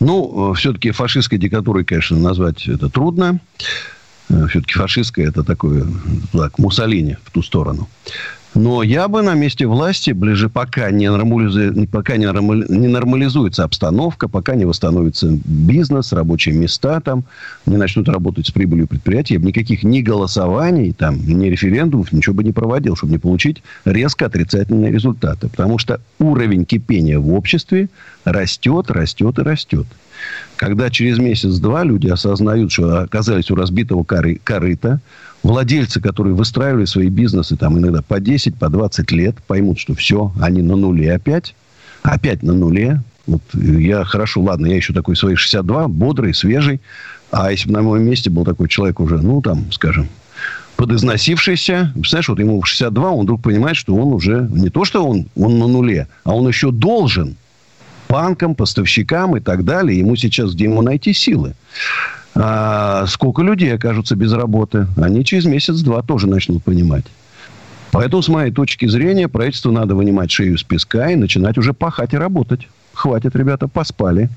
Ну, 0.00 0.52
все-таки 0.54 0.90
фашистской 0.90 1.38
диктатурой, 1.38 1.84
конечно, 1.84 2.18
назвать 2.18 2.66
это 2.66 2.88
трудно. 2.88 3.38
Все-таки 4.28 4.74
фашистская 4.74 5.28
это 5.28 5.44
такое, 5.44 5.86
так, 6.32 6.58
Муссолини 6.58 7.16
в 7.24 7.30
ту 7.30 7.42
сторону. 7.42 7.88
Но 8.54 8.82
я 8.82 9.08
бы 9.08 9.22
на 9.22 9.32
месте 9.34 9.66
власти, 9.66 10.10
ближе 10.10 10.50
пока 10.50 10.90
не, 10.90 11.10
пока 11.86 12.16
не 12.16 12.26
нормализуется 12.26 13.64
обстановка, 13.64 14.28
пока 14.28 14.54
не 14.54 14.66
восстановится 14.66 15.38
бизнес, 15.44 16.12
рабочие 16.12 16.54
места 16.54 17.00
там, 17.00 17.24
не 17.64 17.78
начнут 17.78 18.10
работать 18.10 18.46
с 18.46 18.50
прибылью 18.50 18.86
предприятия, 18.86 19.34
я 19.34 19.40
бы 19.40 19.46
никаких 19.46 19.84
ни 19.84 20.02
голосований, 20.02 20.92
там, 20.92 21.18
ни 21.26 21.46
референдумов, 21.46 22.12
ничего 22.12 22.34
бы 22.34 22.44
не 22.44 22.52
проводил, 22.52 22.94
чтобы 22.94 23.12
не 23.12 23.18
получить 23.18 23.62
резко 23.86 24.26
отрицательные 24.26 24.92
результаты. 24.92 25.48
Потому 25.48 25.78
что 25.78 26.00
уровень 26.18 26.66
кипения 26.66 27.18
в 27.18 27.32
обществе 27.32 27.88
растет, 28.24 28.90
растет 28.90 29.38
и 29.38 29.42
растет. 29.42 29.86
Когда 30.56 30.90
через 30.90 31.18
месяц-два 31.18 31.84
люди 31.84 32.08
осознают, 32.08 32.70
что 32.70 33.00
оказались 33.00 33.50
у 33.50 33.54
разбитого 33.54 34.04
коры- 34.04 34.40
корыта, 34.44 35.00
владельцы, 35.42 36.00
которые 36.00 36.34
выстраивали 36.34 36.84
свои 36.84 37.08
бизнесы 37.08 37.56
там 37.56 37.78
иногда 37.78 38.02
по 38.02 38.20
10, 38.20 38.56
по 38.56 38.68
20 38.68 39.10
лет, 39.12 39.36
поймут, 39.46 39.78
что 39.78 39.94
все, 39.94 40.32
они 40.40 40.62
на 40.62 40.76
нуле 40.76 41.14
опять, 41.14 41.54
опять 42.02 42.42
на 42.42 42.52
нуле. 42.52 43.02
Вот 43.26 43.42
я 43.54 44.04
хорошо, 44.04 44.42
ладно, 44.42 44.66
я 44.66 44.76
еще 44.76 44.92
такой 44.92 45.16
свои 45.16 45.34
62, 45.34 45.88
бодрый, 45.88 46.34
свежий. 46.34 46.80
А 47.30 47.50
если 47.50 47.68
бы 47.68 47.74
на 47.74 47.82
моем 47.82 48.04
месте 48.04 48.30
был 48.30 48.44
такой 48.44 48.68
человек 48.68 49.00
уже, 49.00 49.18
ну, 49.18 49.40
там, 49.40 49.70
скажем, 49.72 50.08
подизносившийся, 50.76 51.92
представляешь, 51.94 52.28
вот 52.28 52.38
ему 52.40 52.60
в 52.60 52.66
62, 52.66 53.10
он 53.10 53.24
вдруг 53.24 53.42
понимает, 53.42 53.76
что 53.76 53.94
он 53.94 54.12
уже, 54.12 54.48
не 54.50 54.68
то, 54.68 54.84
что 54.84 55.06
он, 55.06 55.26
он 55.36 55.58
на 55.58 55.66
нуле, 55.66 56.08
а 56.24 56.34
он 56.34 56.48
еще 56.48 56.70
должен 56.70 57.36
банкам, 58.08 58.54
поставщикам 58.54 59.36
и 59.36 59.40
так 59.40 59.64
далее. 59.64 59.98
Ему 59.98 60.16
сейчас, 60.16 60.54
где 60.54 60.64
ему 60.64 60.82
найти 60.82 61.14
силы? 61.14 61.54
А 62.34 63.06
сколько 63.06 63.42
людей 63.42 63.74
окажутся 63.74 64.16
без 64.16 64.32
работы? 64.32 64.86
Они 64.96 65.24
через 65.24 65.44
месяц-два 65.44 66.02
тоже 66.02 66.26
начнут 66.26 66.62
понимать. 66.62 67.04
Поэтому, 67.90 68.22
с 68.22 68.28
моей 68.28 68.50
точки 68.50 68.86
зрения, 68.86 69.28
правительству 69.28 69.70
надо 69.70 69.94
вынимать 69.94 70.30
шею 70.30 70.56
с 70.56 70.62
песка 70.62 71.10
и 71.10 71.16
начинать 71.16 71.58
уже 71.58 71.74
пахать 71.74 72.14
и 72.14 72.16
работать. 72.16 72.68
Хватит, 72.94 73.36
ребята, 73.36 73.68
поспали. 73.68 74.30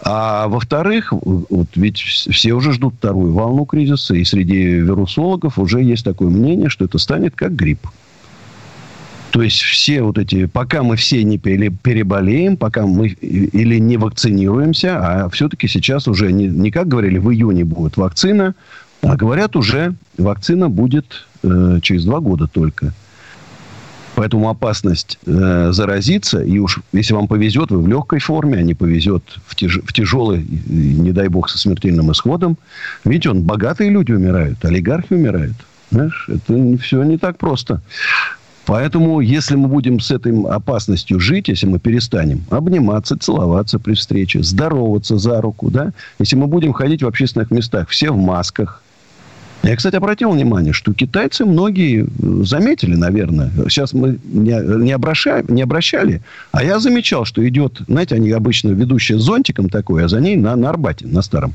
А 0.00 0.46
во-вторых, 0.46 1.12
вот 1.12 1.68
ведь 1.74 1.98
все 1.98 2.52
уже 2.52 2.72
ждут 2.72 2.94
вторую 2.98 3.32
волну 3.32 3.64
кризиса, 3.64 4.14
и 4.14 4.24
среди 4.24 4.62
вирусологов 4.62 5.58
уже 5.58 5.82
есть 5.82 6.04
такое 6.04 6.28
мнение, 6.28 6.68
что 6.68 6.84
это 6.84 6.98
станет 6.98 7.34
как 7.34 7.54
грипп. 7.54 7.88
То 9.34 9.42
есть 9.42 9.60
все 9.62 10.00
вот 10.02 10.16
эти, 10.16 10.46
пока 10.46 10.84
мы 10.84 10.94
все 10.94 11.24
не 11.24 11.38
пере- 11.38 11.72
переболеем, 11.82 12.56
пока 12.56 12.86
мы 12.86 13.08
или 13.08 13.78
не 13.78 13.96
вакцинируемся, 13.96 15.24
а 15.24 15.28
все-таки 15.28 15.66
сейчас 15.66 16.06
уже 16.06 16.30
не, 16.30 16.46
не 16.46 16.70
как 16.70 16.86
говорили, 16.86 17.18
в 17.18 17.32
июне 17.32 17.64
будет 17.64 17.96
вакцина, 17.96 18.54
а 19.02 19.16
говорят 19.16 19.56
уже, 19.56 19.96
вакцина 20.16 20.70
будет 20.70 21.26
э, 21.42 21.80
через 21.82 22.04
два 22.04 22.20
года 22.20 22.46
только. 22.46 22.94
Поэтому 24.14 24.48
опасность 24.50 25.18
э, 25.26 25.70
заразиться, 25.72 26.40
и 26.40 26.60
уж 26.60 26.78
если 26.92 27.14
вам 27.14 27.26
повезет, 27.26 27.72
вы 27.72 27.80
в 27.82 27.88
легкой 27.88 28.20
форме, 28.20 28.58
а 28.58 28.62
не 28.62 28.74
повезет 28.74 29.24
в, 29.48 29.56
тяж, 29.56 29.80
в 29.84 29.92
тяжелой, 29.92 30.46
не 30.68 31.10
дай 31.10 31.26
бог, 31.26 31.48
со 31.48 31.58
смертельным 31.58 32.12
исходом. 32.12 32.56
Видите, 33.04 33.30
он, 33.30 33.42
богатые 33.42 33.90
люди 33.90 34.12
умирают, 34.12 34.64
олигархи 34.64 35.12
умирают. 35.12 35.56
Знаешь, 35.90 36.28
это 36.28 36.78
все 36.78 37.02
не 37.02 37.18
так 37.18 37.36
просто. 37.36 37.82
Поэтому, 38.66 39.20
если 39.20 39.56
мы 39.56 39.68
будем 39.68 40.00
с 40.00 40.10
этой 40.10 40.32
опасностью 40.44 41.20
жить, 41.20 41.48
если 41.48 41.66
мы 41.66 41.78
перестанем 41.78 42.44
обниматься, 42.50 43.16
целоваться 43.18 43.78
при 43.78 43.94
встрече, 43.94 44.42
здороваться 44.42 45.18
за 45.18 45.40
руку, 45.40 45.70
да, 45.70 45.92
если 46.18 46.36
мы 46.36 46.46
будем 46.46 46.72
ходить 46.72 47.02
в 47.02 47.06
общественных 47.06 47.50
местах, 47.50 47.88
все 47.90 48.10
в 48.10 48.16
масках. 48.16 48.82
Я, 49.62 49.76
кстати, 49.76 49.96
обратил 49.96 50.30
внимание, 50.30 50.74
что 50.74 50.92
китайцы 50.92 51.46
многие 51.46 52.06
заметили, 52.44 52.96
наверное. 52.96 53.50
Сейчас 53.68 53.94
мы 53.94 54.18
не, 54.24 54.92
обращали, 54.92 55.44
не 55.50 55.62
обращали, 55.62 56.20
а 56.52 56.62
я 56.62 56.78
замечал, 56.78 57.24
что 57.24 57.46
идет, 57.48 57.80
знаете, 57.88 58.14
они 58.14 58.30
обычно 58.30 58.70
ведущие 58.70 59.18
зонтиком 59.18 59.70
такой, 59.70 60.04
а 60.04 60.08
за 60.08 60.20
ней 60.20 60.36
на, 60.36 60.54
на 60.56 60.68
Арбате, 60.68 61.06
на 61.06 61.22
старом. 61.22 61.54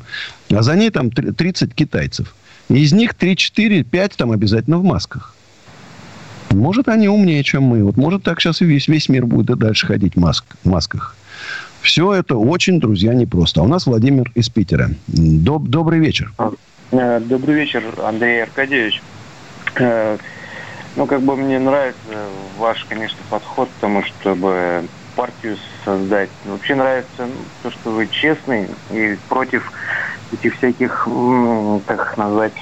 А 0.52 0.64
за 0.64 0.76
ней 0.76 0.90
там 0.90 1.12
30 1.12 1.74
китайцев. 1.76 2.34
И 2.70 2.80
из 2.80 2.94
них 2.94 3.14
3, 3.14 3.36
4, 3.36 3.84
5 3.84 4.16
там 4.16 4.32
обязательно 4.32 4.80
в 4.80 4.84
масках. 4.84 5.36
Может, 6.52 6.90
они 6.90 7.08
умнее, 7.08 7.44
чем 7.44 7.64
мы. 7.64 7.84
Вот 7.84 7.98
может, 7.98 8.24
так 8.24 8.40
сейчас 8.42 8.62
и 8.62 8.66
весь, 8.66 8.88
весь 8.88 9.10
мир 9.10 9.26
будет 9.26 9.50
и 9.50 9.56
дальше 9.60 9.88
ходить 9.88 10.16
в 10.16 10.20
маск, 10.20 10.46
масках. 10.64 11.16
Все 11.82 12.14
это 12.14 12.36
очень, 12.36 12.80
друзья, 12.80 13.14
непросто. 13.14 13.62
А 13.62 13.64
у 13.64 13.68
нас 13.68 13.86
Владимир 13.86 14.32
из 14.36 14.50
Питера. 14.50 14.90
Доб, 15.08 15.64
добрый 15.64 16.00
вечер. 16.00 16.32
Э, 16.92 17.20
Добрый 17.20 17.56
вечер, 17.56 17.84
Андрей 18.04 18.44
Аркадьевич. 18.44 19.02
Э, 19.76 20.18
Ну, 20.96 21.06
как 21.06 21.22
бы 21.22 21.36
мне 21.38 21.60
нравится 21.60 22.00
ваш, 22.58 22.84
конечно, 22.90 23.20
подход 23.30 23.70
к 23.70 23.82
тому, 23.82 24.04
чтобы 24.04 24.84
партию 25.16 25.56
создать. 25.86 26.30
Вообще 26.46 26.76
нравится 26.76 27.10
ну, 27.20 27.32
то, 27.64 27.72
что 27.72 27.92
вы 27.92 28.08
честный 28.08 28.68
и 28.92 29.18
против 29.30 29.72
этих 30.34 30.58
всяких, 30.58 31.08
как 31.86 32.02
их 32.02 32.18
назвать, 32.18 32.54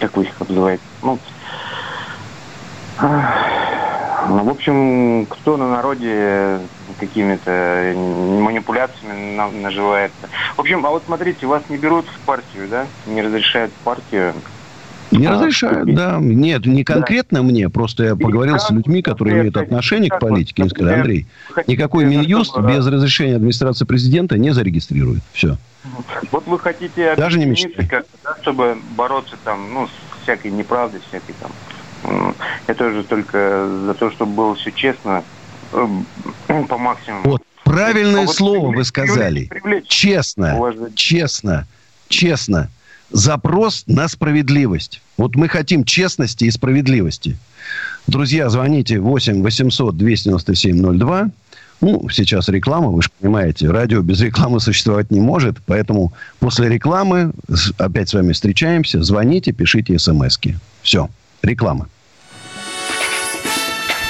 как 0.00 0.16
вы 0.16 0.24
их 0.24 0.40
обзываете, 0.40 0.82
ну, 1.02 1.12
ну, 1.12 1.18
в 2.98 4.48
общем, 4.48 5.26
кто 5.26 5.56
на 5.56 5.68
народе 5.68 6.60
какими-то 6.98 7.92
манипуляциями 7.96 9.36
на- 9.36 9.50
наживается. 9.50 10.28
В 10.56 10.60
общем, 10.60 10.84
а 10.86 10.90
вот 10.90 11.04
смотрите, 11.06 11.46
вас 11.46 11.62
не 11.68 11.76
берут 11.76 12.06
в 12.08 12.18
партию, 12.20 12.68
да? 12.68 12.86
Не 13.06 13.22
разрешают 13.22 13.72
в 13.72 13.84
партию. 13.84 14.34
Не 15.12 15.26
А, 15.26 15.32
разрешают, 15.32 15.80
купить. 15.80 15.94
да. 15.94 16.18
Нет, 16.20 16.66
не 16.66 16.82
конкретно 16.82 17.42
мне, 17.42 17.68
просто 17.68 18.04
я 18.04 18.16
поговорил 18.16 18.58
с 18.58 18.64
как 18.64 18.72
людьми, 18.72 19.02
которые 19.02 19.38
имеют 19.38 19.56
отношение 19.56 20.10
к 20.10 20.18
политике. 20.18 20.62
Они 20.62 20.70
сказали, 20.70 20.94
Андрей, 20.96 21.26
никакой 21.68 22.04
Минюст 22.06 22.54
да. 22.56 22.62
без 22.62 22.86
разрешения 22.86 23.36
администрации 23.36 23.84
президента 23.84 24.36
не 24.36 24.50
зарегистрирует. 24.50 25.22
Все. 25.32 25.56
Вот 26.32 26.46
вы 26.46 26.58
хотите 26.58 27.14
Даже 27.14 27.38
не 27.38 27.54
как-то, 27.84 28.16
да, 28.24 28.36
чтобы 28.42 28.76
бороться 28.96 29.36
там, 29.44 29.72
ну, 29.72 29.86
с 29.86 30.22
всякой 30.24 30.50
неправдой, 30.50 31.00
всякой 31.08 31.34
там. 31.40 31.52
Я 32.68 32.74
тоже 32.74 33.02
только 33.04 33.68
за 33.86 33.94
то, 33.94 34.10
чтобы 34.10 34.32
было 34.32 34.54
все 34.54 34.72
честно, 34.72 35.24
эм, 35.72 36.06
по 36.68 36.78
максимуму. 36.78 37.22
Вот 37.24 37.42
правильное 37.64 38.22
А 38.22 38.26
вот 38.26 38.34
слово 38.36 38.70
привлечь- 38.70 38.76
вы 38.76 38.84
сказали. 38.84 39.46
привлечь- 39.50 39.86
Честно, 39.88 40.58
честно, 40.94 41.66
честно. 42.08 42.68
Запрос 43.10 43.84
на 43.86 44.08
справедливость. 44.08 45.00
Вот 45.16 45.36
мы 45.36 45.48
хотим 45.48 45.84
честности 45.84 46.44
и 46.44 46.50
справедливости. 46.50 47.36
Друзья, 48.08 48.48
звоните 48.50 48.98
8 48.98 49.42
800 49.42 49.96
297 49.96 50.98
02. 50.98 51.30
Ну, 51.82 52.08
сейчас 52.08 52.48
реклама, 52.48 52.88
вы 52.88 53.02
же 53.02 53.10
понимаете, 53.20 53.70
радио 53.70 54.00
без 54.00 54.20
рекламы 54.22 54.60
существовать 54.60 55.10
не 55.10 55.20
может, 55.20 55.58
поэтому 55.66 56.12
после 56.40 56.68
рекламы 56.68 57.32
опять 57.78 58.08
с 58.08 58.14
вами 58.14 58.32
встречаемся, 58.32 59.02
звоните, 59.02 59.52
пишите 59.52 59.98
смски. 59.98 60.56
Все, 60.82 61.08
реклама. 61.42 61.88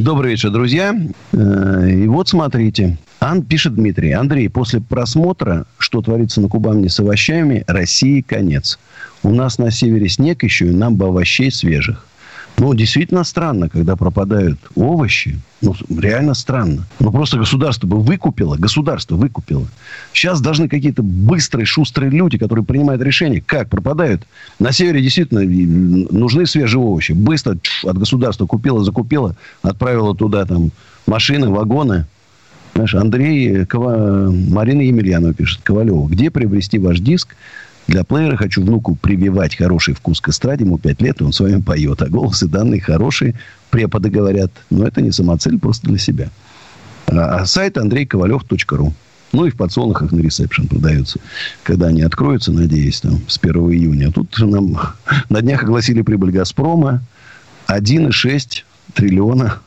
Добрый 0.00 0.30
вечер, 0.30 0.48
друзья. 0.50 0.98
Э, 1.32 1.90
И 1.90 2.06
вот 2.06 2.26
смотрите. 2.26 2.96
Ан 3.20 3.42
пишет 3.42 3.74
Дмитрий. 3.74 4.12
Андрей, 4.12 4.48
после 4.48 4.80
просмотра, 4.80 5.66
что 5.76 6.00
творится 6.00 6.40
на 6.40 6.48
Кубани 6.48 6.88
с 6.88 6.98
овощами, 7.00 7.64
России 7.66 8.22
конец. 8.22 8.78
У 9.22 9.28
нас 9.28 9.58
на 9.58 9.70
севере 9.70 10.08
снег 10.08 10.42
еще, 10.42 10.68
и 10.68 10.70
нам 10.70 10.96
бы 10.96 11.08
овощей 11.08 11.52
свежих. 11.52 12.06
Ну, 12.60 12.74
действительно 12.74 13.24
странно, 13.24 13.70
когда 13.70 13.96
пропадают 13.96 14.58
овощи. 14.74 15.40
Ну, 15.62 15.74
реально 15.98 16.34
странно. 16.34 16.84
Ну, 16.98 17.10
просто 17.10 17.38
государство 17.38 17.86
бы 17.86 17.98
выкупило. 17.98 18.56
Государство 18.56 19.16
выкупило. 19.16 19.66
Сейчас 20.12 20.42
должны 20.42 20.68
какие-то 20.68 21.02
быстрые, 21.02 21.64
шустрые 21.64 22.10
люди, 22.10 22.36
которые 22.36 22.62
принимают 22.62 23.00
решения, 23.00 23.40
как 23.40 23.70
пропадают. 23.70 24.26
На 24.58 24.72
севере 24.72 25.00
действительно 25.00 25.40
нужны 25.40 26.44
свежие 26.44 26.82
овощи. 26.82 27.12
Быстро 27.12 27.56
от 27.82 27.98
государства 27.98 28.44
купила, 28.44 28.84
закупила, 28.84 29.34
отправила 29.62 30.14
туда 30.14 30.44
там 30.44 30.70
машины, 31.06 31.48
вагоны. 31.48 32.04
Знаешь, 32.74 32.94
Андрей, 32.94 33.64
Кова... 33.64 34.30
Марина 34.30 34.82
Емельянова 34.82 35.32
пишет, 35.32 35.60
Ковалева, 35.62 36.06
где 36.08 36.30
приобрести 36.30 36.78
ваш 36.78 37.00
диск? 37.00 37.36
Для 37.90 38.04
плеера 38.04 38.36
хочу 38.36 38.62
внуку 38.62 38.94
прививать 38.94 39.56
хороший 39.56 39.94
вкус 39.94 40.20
к 40.20 40.28
эстраде. 40.28 40.64
Ему 40.64 40.78
5 40.78 41.02
лет, 41.02 41.20
и 41.20 41.24
он 41.24 41.32
с 41.32 41.40
вами 41.40 41.60
поет. 41.60 42.00
А 42.02 42.06
голос 42.06 42.40
и 42.40 42.46
данные 42.46 42.80
хорошие. 42.80 43.34
Преподы 43.68 44.10
говорят. 44.10 44.52
Но 44.70 44.86
это 44.86 45.02
не 45.02 45.10
самоцель, 45.10 45.58
просто 45.58 45.88
для 45.88 45.98
себя. 45.98 46.28
А, 47.08 47.40
а 47.40 47.46
сайт 47.46 47.78
андрейковалев.ру. 47.78 48.94
Ну, 49.32 49.44
и 49.44 49.50
в 49.50 49.56
подсолнухах 49.56 50.12
на 50.12 50.20
ресепшн 50.20 50.68
продаются. 50.68 51.18
Когда 51.64 51.88
они 51.88 52.02
откроются, 52.02 52.52
надеюсь, 52.52 53.00
там, 53.00 53.22
с 53.26 53.40
1 53.42 53.54
июня. 53.72 54.12
Тут 54.12 54.38
нам 54.38 54.78
на 55.28 55.42
днях 55.42 55.64
огласили 55.64 56.02
прибыль 56.02 56.30
«Газпрома». 56.30 57.02
1,6 57.66 58.62
триллиона 58.94 59.58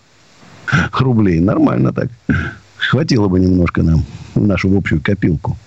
рублей. 0.93 1.41
Нормально 1.41 1.91
так. 1.91 2.07
Хватило 2.77 3.27
бы 3.27 3.41
немножко 3.41 3.83
нам 3.83 4.05
в 4.33 4.47
нашу 4.47 4.73
общую 4.77 5.01
копилку. 5.01 5.57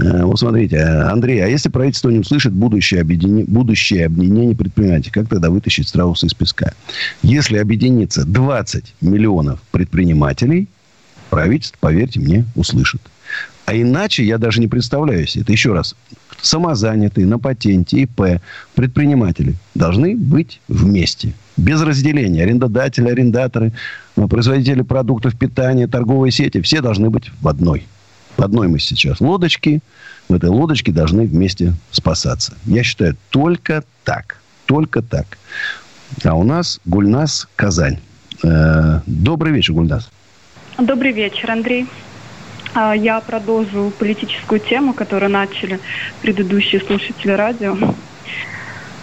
Э, 0.00 0.24
Вот 0.24 0.38
смотрите, 0.38 0.80
Андрей, 0.80 1.42
а 1.44 1.48
если 1.48 1.68
правительство 1.68 2.10
не 2.10 2.20
услышит 2.20 2.52
будущее, 2.52 3.00
объедини... 3.00 3.44
будущее 3.44 4.06
объединение 4.06 4.56
предпринимателей, 4.56 5.12
как 5.12 5.28
тогда 5.28 5.50
вытащить 5.50 5.88
страуса 5.88 6.26
из 6.26 6.34
песка? 6.34 6.72
Если 7.22 7.58
объединится 7.58 8.24
20 8.24 8.94
миллионов 9.00 9.60
предпринимателей, 9.70 10.68
правительство, 11.28 11.76
поверьте 11.80 12.20
мне, 12.20 12.44
услышит. 12.54 13.02
А 13.66 13.74
иначе 13.74 14.24
я 14.24 14.38
даже 14.38 14.60
не 14.60 14.66
представляю 14.66 15.26
себе. 15.26 15.42
Это 15.42 15.52
еще 15.52 15.72
раз. 15.72 15.94
Самозанятые, 16.40 17.26
на 17.26 17.38
патенте, 17.38 18.00
ИП, 18.00 18.40
предприниматели 18.74 19.54
должны 19.74 20.16
быть 20.16 20.60
вместе. 20.66 21.34
Без 21.56 21.80
разделения. 21.82 22.42
Арендодатели, 22.42 23.08
арендаторы, 23.08 23.72
производители 24.14 24.82
продуктов 24.82 25.38
питания, 25.38 25.86
торговые 25.86 26.32
сети. 26.32 26.60
Все 26.62 26.80
должны 26.80 27.10
быть 27.10 27.30
в 27.40 27.46
одной. 27.46 27.86
Одной 28.42 28.68
мы 28.68 28.78
сейчас 28.78 29.20
лодочке. 29.20 29.80
В 30.28 30.34
этой 30.34 30.50
лодочке 30.50 30.92
должны 30.92 31.26
вместе 31.26 31.74
спасаться. 31.90 32.54
Я 32.64 32.82
считаю, 32.82 33.16
только 33.30 33.84
так. 34.04 34.40
Только 34.66 35.02
так. 35.02 35.38
А 36.24 36.34
у 36.34 36.44
нас 36.44 36.80
Гульнас 36.84 37.48
Казань. 37.56 37.98
Э, 38.42 39.00
Добрый 39.06 39.52
вечер, 39.52 39.74
Гульнас. 39.74 40.10
Добрый 40.78 41.12
вечер, 41.12 41.50
Андрей. 41.50 41.86
А, 42.74 42.94
Я 42.94 43.20
продолжу 43.20 43.92
политическую 43.98 44.60
тему, 44.60 44.94
которую 44.94 45.30
начали 45.30 45.80
предыдущие 46.22 46.80
слушатели 46.80 47.32
радио. 47.32 47.76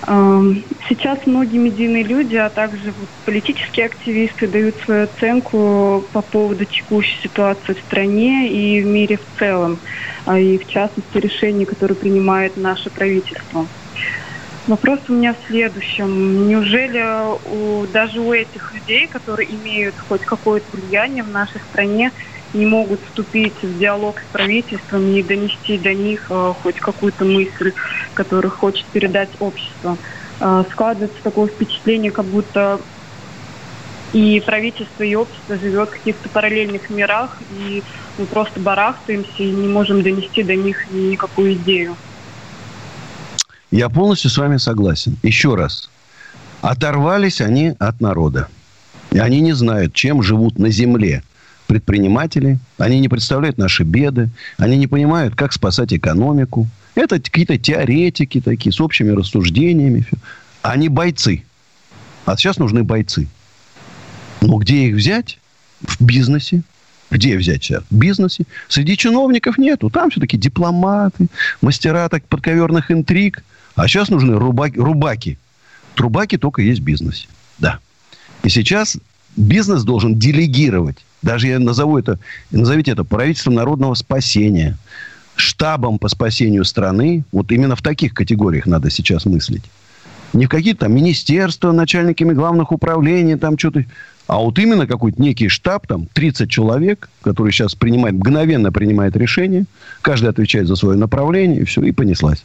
Сейчас 0.06 1.26
многие 1.26 1.58
медийные 1.58 2.04
люди, 2.04 2.36
а 2.36 2.50
также 2.50 2.94
политические 3.26 3.88
активисты 3.88 4.48
дают 4.48 4.78
свою 4.82 5.06
оценку 5.06 6.08
по 6.14 6.22
поводу 6.22 6.66
текущей 6.66 7.20
ситуации 7.24 7.74
в 7.74 7.80
стране 7.80 8.52
и 8.52 8.82
в 8.84 8.86
мире 8.86 9.18
в 9.18 9.40
целом, 9.40 9.82
а, 10.26 10.40
и 10.40 10.60
в 10.60 10.68
частности 10.68 11.18
решений, 11.18 11.66
которые 11.66 11.98
принимает 11.98 12.56
наше 12.58 12.92
правительство. 12.92 13.70
Вопрос 14.68 15.00
у 15.08 15.14
меня 15.14 15.34
в 15.34 15.48
следующем. 15.48 16.48
Неужели 16.48 17.02
у, 17.44 17.88
даже 17.88 18.20
у 18.20 18.34
этих 18.34 18.74
людей, 18.74 19.08
которые 19.08 19.56
имеют 19.56 19.98
хоть 19.98 20.26
какое-то 20.26 20.68
влияние 20.74 21.24
в 21.24 21.30
нашей 21.30 21.62
стране, 21.62 22.12
не 22.54 22.66
могут 22.66 23.04
вступить 23.06 23.62
в 23.62 23.80
диалог 23.80 24.20
с 24.20 24.34
правительством 24.34 25.16
и 25.16 25.24
донести 25.24 25.78
до 25.78 25.94
них 25.94 26.28
э, 26.30 26.54
хоть 26.62 26.78
какую-то 26.78 27.26
мысль, 27.26 27.74
которую 28.14 28.52
хочет 28.52 28.86
передать 28.88 29.30
общество? 29.40 29.98
Э, 30.40 30.64
складывается 30.72 31.18
такое 31.24 31.48
впечатление, 31.48 32.12
как 32.12 32.26
будто 32.26 32.80
и 34.14 34.42
правительство, 34.46 35.04
и 35.04 35.16
общество 35.16 35.58
живет 35.58 35.90
в 35.90 35.92
каких-то 35.94 36.30
параллельных 36.30 36.90
мирах, 36.90 37.38
и 37.60 37.84
мы 38.18 38.26
просто 38.26 38.60
барахтаемся 38.60 39.44
и 39.44 39.52
не 39.52 39.68
можем 39.68 40.02
донести 40.02 40.44
до 40.44 40.56
них 40.56 40.90
никакую 40.92 41.54
идею. 41.54 41.96
Я 43.70 43.90
полностью 43.90 44.30
с 44.30 44.38
вами 44.38 44.58
согласен. 44.58 45.18
Еще 45.24 45.56
раз. 45.56 45.90
Оторвались 46.62 47.42
они 47.42 47.74
от 47.80 48.00
народа. 48.00 48.48
И 49.12 49.20
они 49.20 49.42
не 49.42 49.54
знают, 49.54 49.94
чем 49.94 50.24
живут 50.24 50.58
на 50.58 50.70
земле 50.70 51.22
предприниматели. 51.68 52.60
Они 52.78 53.00
не 53.00 53.10
представляют 53.10 53.58
наши 53.58 53.84
беды. 53.84 54.30
Они 54.58 54.78
не 54.78 54.88
понимают, 54.88 55.36
как 55.36 55.54
спасать 55.54 55.94
экономику. 55.94 56.68
Это 56.96 57.20
какие-то 57.20 57.58
теоретики 57.58 58.42
такие, 58.42 58.72
с 58.72 58.82
общими 58.82 59.12
рассуждениями. 59.12 60.06
Они 60.64 60.90
бойцы. 60.90 61.44
А 62.26 62.36
сейчас 62.36 62.58
нужны 62.58 62.84
бойцы. 62.84 63.28
Но 64.42 64.58
где 64.58 64.88
их 64.88 64.96
взять? 64.96 65.40
В 65.82 66.02
бизнесе. 66.02 66.64
Где 67.12 67.38
взять 67.38 67.64
сейчас? 67.64 67.84
В 67.90 67.96
бизнесе. 67.96 68.46
Среди 68.68 68.98
чиновников 68.98 69.58
нету. 69.58 69.90
Там 69.90 70.10
все-таки 70.10 70.38
дипломаты, 70.38 71.28
мастера 71.62 72.10
так 72.10 72.24
подковерных 72.28 72.92
интриг. 72.92 73.44
А 73.76 73.88
сейчас 73.88 74.10
нужны 74.10 74.38
рубаки. 74.38 74.80
рубаки. 74.80 75.38
Трубаки 75.96 76.38
только 76.38 76.62
есть 76.62 76.82
в 76.82 76.84
бизнесе. 76.84 77.28
Да. 77.60 77.80
И 78.44 78.50
сейчас 78.50 78.98
бизнес 79.36 79.84
должен 79.84 80.18
делегировать. 80.18 80.98
Даже 81.22 81.48
я 81.48 81.60
назову 81.60 81.98
это, 81.98 82.20
назовите 82.52 82.92
это 82.92 83.04
правительством 83.04 83.56
народного 83.56 83.94
спасения, 83.96 84.78
штабом 85.36 86.00
по 86.00 86.10
спасению 86.10 86.66
страны. 86.66 87.24
Вот 87.32 87.52
именно 87.52 87.76
в 87.76 87.82
таких 87.82 88.14
категориях 88.14 88.66
надо 88.66 88.90
сейчас 88.90 89.26
мыслить. 89.26 89.64
Не 90.34 90.46
в 90.46 90.50
какие-то 90.50 90.82
там 90.82 90.94
министерства, 90.94 91.72
начальниками 91.72 92.34
главных 92.34 92.72
управлений, 92.72 93.36
там 93.36 93.58
что-то. 93.58 93.86
А 94.28 94.38
вот 94.40 94.60
именно 94.60 94.86
какой-то 94.86 95.22
некий 95.22 95.48
штаб, 95.48 95.88
там 95.88 96.08
30 96.12 96.50
человек, 96.50 97.10
который 97.22 97.54
сейчас 97.54 97.76
принимает, 97.76 98.16
мгновенно 98.16 98.72
принимает 98.74 99.16
решение. 99.16 99.66
Каждый 100.02 100.30
отвечает 100.30 100.68
за 100.68 100.76
свое 100.76 100.98
направление, 100.98 101.62
и 101.62 101.64
все, 101.64 101.82
и 101.82 101.94
понеслась. 101.94 102.44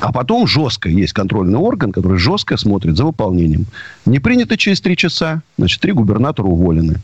А 0.00 0.12
потом 0.12 0.46
жестко 0.46 0.88
есть 0.88 1.14
контрольный 1.14 1.58
орган, 1.58 1.90
который 1.90 2.18
жестко 2.18 2.56
смотрит 2.56 2.96
за 2.96 3.04
выполнением. 3.04 3.66
Не 4.04 4.18
принято 4.18 4.56
через 4.56 4.80
три 4.80 4.96
часа, 4.96 5.42
значит, 5.56 5.80
три 5.80 5.92
губернатора 5.92 6.46
уволены. 6.46 6.96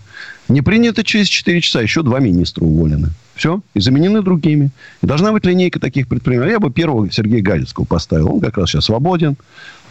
Не 0.49 0.61
принято 0.61 1.03
через 1.03 1.29
четыре 1.29 1.63
часа, 1.63 1.81
еще 1.81 2.03
два 2.03 2.21
министра 2.21 2.65
уволены. 2.65 3.09
Все, 3.35 3.63
и 3.73 3.81
заменены 3.81 4.21
другими. 4.21 4.71
И 5.03 5.07
должна 5.07 5.33
быть 5.33 5.47
линейка 5.47 5.81
таких 5.81 6.07
предпринимателей. 6.07 6.53
Я 6.53 6.61
бы 6.61 6.71
первого 6.71 7.11
Сергея 7.11 7.43
Галицкого 7.43 7.87
поставил. 7.87 8.35
Он 8.35 8.41
как 8.41 8.59
раз 8.59 8.71
сейчас 8.71 8.85
свободен, 8.85 9.37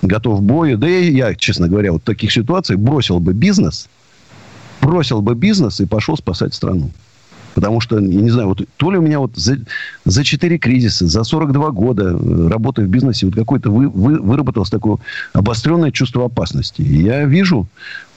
готов 0.03 0.39
к 0.39 0.43
бою. 0.43 0.77
Да 0.77 0.87
и 0.87 1.11
я, 1.11 1.33
честно 1.33 1.67
говоря, 1.67 1.93
вот 1.93 2.03
в 2.03 2.05
таких 2.05 2.31
ситуациях 2.31 2.79
бросил 2.79 3.19
бы 3.19 3.33
бизнес, 3.33 3.89
бросил 4.79 5.23
бы 5.23 5.33
бизнес 5.33 5.79
и 5.79 5.87
пошел 5.87 6.15
спасать 6.17 6.53
страну. 6.53 6.91
Потому 7.53 7.81
что, 7.81 7.99
я 7.99 8.21
не 8.21 8.29
знаю, 8.29 8.49
вот 8.49 8.61
то 8.77 8.91
ли 8.91 8.97
у 8.97 9.01
меня 9.01 9.19
вот 9.19 9.35
за, 9.35 9.57
за 10.05 10.23
4 10.23 10.57
кризиса, 10.57 11.07
за 11.07 11.23
42 11.23 11.71
года 11.71 12.17
э, 12.17 12.47
работы 12.47 12.83
в 12.83 12.87
бизнесе, 12.87 13.25
вот 13.25 13.35
какое-то 13.35 13.69
вы, 13.69 13.89
вы, 13.89 14.19
выработалось 14.19 14.69
такое 14.69 14.97
обостренное 15.33 15.91
чувство 15.91 16.25
опасности. 16.25 16.81
Я 16.81 17.25
вижу 17.25 17.67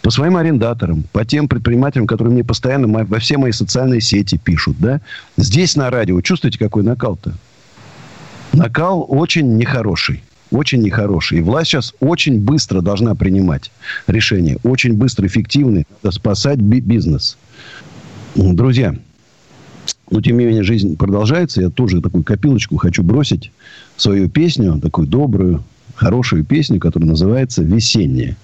по 0.02 0.10
своим 0.10 0.36
арендаторам, 0.36 1.04
по 1.12 1.24
тем 1.24 1.48
предпринимателям, 1.48 2.06
которые 2.06 2.34
мне 2.34 2.44
постоянно 2.44 3.04
во 3.04 3.18
все 3.18 3.38
мои 3.38 3.52
социальные 3.52 4.00
сети 4.00 4.38
пишут, 4.38 4.76
да, 4.78 5.00
здесь 5.36 5.76
на 5.76 5.90
радио, 5.90 6.20
чувствуете, 6.20 6.58
какой 6.58 6.82
накал-то? 6.82 7.34
Накал 8.52 9.04
очень 9.08 9.56
нехороший 9.56 10.22
очень 10.50 10.82
нехороший. 10.82 11.38
И 11.38 11.42
власть 11.42 11.70
сейчас 11.70 11.94
очень 12.00 12.38
быстро 12.38 12.80
должна 12.80 13.14
принимать 13.14 13.70
решения. 14.06 14.56
Очень 14.62 14.94
быстро, 14.94 15.26
эффективно 15.26 15.82
спасать 16.10 16.58
бизнес. 16.58 17.36
Друзья, 18.34 18.94
но, 20.10 20.20
тем 20.20 20.38
не 20.38 20.44
менее, 20.44 20.62
жизнь 20.62 20.96
продолжается. 20.96 21.62
Я 21.62 21.70
тоже 21.70 22.00
такую 22.00 22.24
копилочку 22.24 22.76
хочу 22.76 23.02
бросить. 23.02 23.50
Свою 23.96 24.28
песню, 24.28 24.80
такую 24.80 25.06
добрую, 25.06 25.62
хорошую 25.94 26.44
песню, 26.44 26.80
которая 26.80 27.10
называется 27.10 27.62
«Весенняя». 27.62 28.36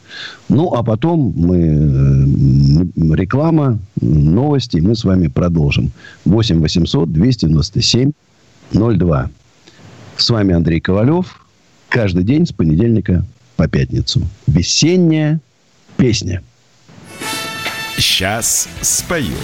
Ну, 0.48 0.72
а 0.74 0.82
потом 0.82 1.32
мы 1.36 1.56
э, 1.58 3.14
реклама, 3.14 3.78
новости, 4.00 4.78
мы 4.78 4.94
с 4.94 5.04
вами 5.04 5.28
продолжим. 5.28 5.92
8 6.24 6.60
800 6.60 7.12
297 7.12 8.12
02. 8.72 9.30
С 10.16 10.30
вами 10.30 10.54
Андрей 10.54 10.80
Ковалев. 10.80 11.44
Каждый 11.88 12.24
день 12.24 12.46
с 12.46 12.52
понедельника 12.52 13.24
по 13.56 13.68
пятницу. 13.68 14.22
Весенняя 14.46 15.40
песня. 15.96 16.42
Сейчас 17.96 18.68
спою. 18.80 19.34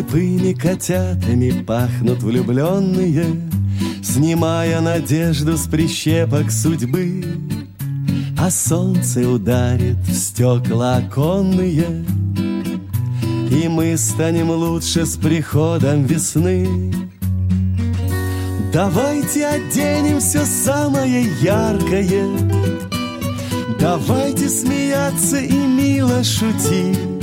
Слепыми 0.00 0.54
котятами 0.54 1.62
пахнут 1.62 2.22
влюбленные, 2.22 3.36
Снимая 4.02 4.80
надежду 4.80 5.58
с 5.58 5.66
прищепок 5.66 6.50
судьбы. 6.50 7.22
А 8.38 8.50
солнце 8.50 9.28
ударит 9.28 9.98
в 9.98 10.14
стекла 10.14 10.96
оконные, 10.96 12.06
И 13.50 13.68
мы 13.68 13.94
станем 13.98 14.50
лучше 14.50 15.04
с 15.04 15.18
приходом 15.18 16.04
весны. 16.04 16.66
Давайте 18.72 19.48
оденем 19.48 20.20
все 20.20 20.46
самое 20.46 21.26
яркое, 21.42 22.26
Давайте 23.78 24.48
смеяться 24.48 25.36
и 25.40 25.52
мило 25.52 26.24
шутить. 26.24 27.19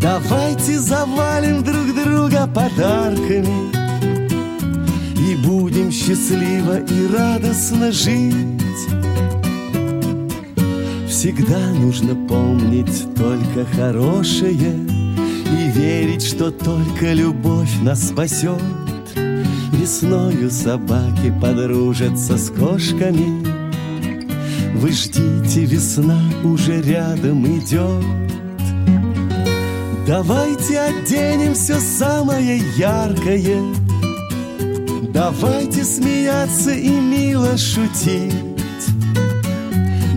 Давайте 0.00 0.78
завалим 0.78 1.64
друг 1.64 1.92
друга 1.92 2.46
подарками 2.46 3.72
И 5.18 5.34
будем 5.44 5.90
счастливо 5.90 6.78
и 6.78 7.06
радостно 7.12 7.90
жить. 7.90 8.44
Всегда 11.08 11.58
нужно 11.70 12.14
помнить 12.14 13.12
только 13.16 13.64
хорошее 13.74 14.86
И 15.58 15.70
верить, 15.72 16.22
что 16.22 16.52
только 16.52 17.12
любовь 17.12 17.80
нас 17.82 18.08
спасет. 18.08 18.62
Весною 19.72 20.48
собаки 20.48 21.34
подружатся 21.42 22.38
с 22.38 22.50
кошками. 22.50 23.44
Вы 24.76 24.92
ждите, 24.92 25.64
весна 25.64 26.20
уже 26.44 26.80
рядом 26.82 27.44
идет 27.46 28.04
Давайте 30.08 30.80
оденем 30.80 31.52
все 31.52 31.78
самое 31.78 32.62
яркое. 32.78 33.62
Давайте 35.12 35.84
смеяться 35.84 36.70
и 36.70 36.88
мило 36.88 37.58
шутить. 37.58 38.32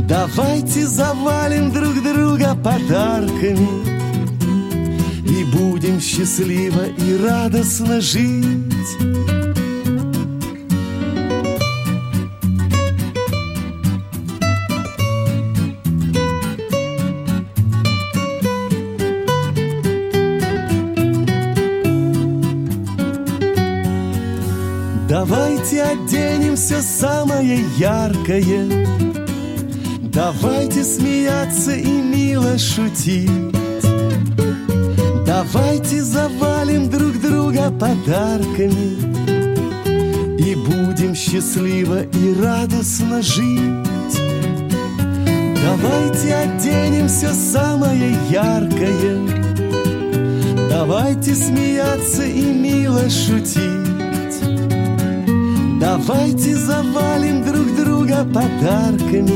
Давайте 0.08 0.88
завалим 0.88 1.72
друг 1.72 2.02
друга 2.02 2.56
подарками. 2.56 3.68
И 5.28 5.44
будем 5.54 6.00
счастливо 6.00 6.86
и 6.86 7.18
радостно 7.18 8.00
жить 8.00 8.98
Давайте 25.12 25.84
оденем 25.84 26.56
все 26.56 26.82
самое 26.82 27.66
яркое. 27.78 28.88
Давайте 30.04 30.86
смеяться 30.86 31.74
и 31.74 32.02
мило 32.02 32.58
шутить. 32.58 33.30
Давайте 35.26 36.02
завалим 36.02 36.90
друг 36.90 37.20
друга 37.20 37.70
подарками. 37.72 38.96
И 40.40 40.56
будем 40.56 41.14
счастливо 41.14 42.04
и 42.04 42.34
радостно 42.42 43.22
жить. 43.22 44.18
Давайте 45.62 46.36
оденем 46.36 47.10
все 47.10 47.34
самое 47.34 48.16
яркое. 48.30 49.20
Давайте 50.70 51.36
смеяться 51.36 52.24
и 52.24 52.46
мило 52.46 53.10
шутить 53.10 53.81
Давайте 55.82 56.56
завалим 56.56 57.44
друг 57.44 57.76
друга 57.76 58.24
подарками 58.24 59.34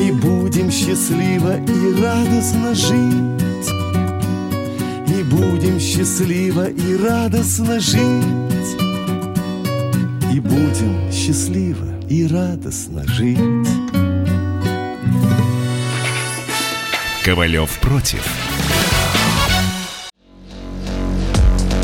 И 0.00 0.12
будем 0.12 0.70
счастливо 0.70 1.56
и 1.56 2.00
радостно 2.00 2.76
жить. 2.76 3.68
И 5.08 5.22
будем 5.24 5.80
счастливо 5.80 6.68
и 6.68 6.96
радостно 6.96 7.80
жить. 7.80 8.78
И 10.32 10.38
будем 10.38 11.10
счастливо 11.10 11.86
и 12.08 12.28
радостно 12.28 13.02
жить. 13.04 13.68
Ковалев 17.24 17.76
против. 17.80 18.47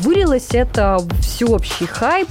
Вылилось 0.00 0.50
это 0.52 0.98
в 0.98 1.20
всеобщий 1.22 1.86
хайп. 1.86 2.28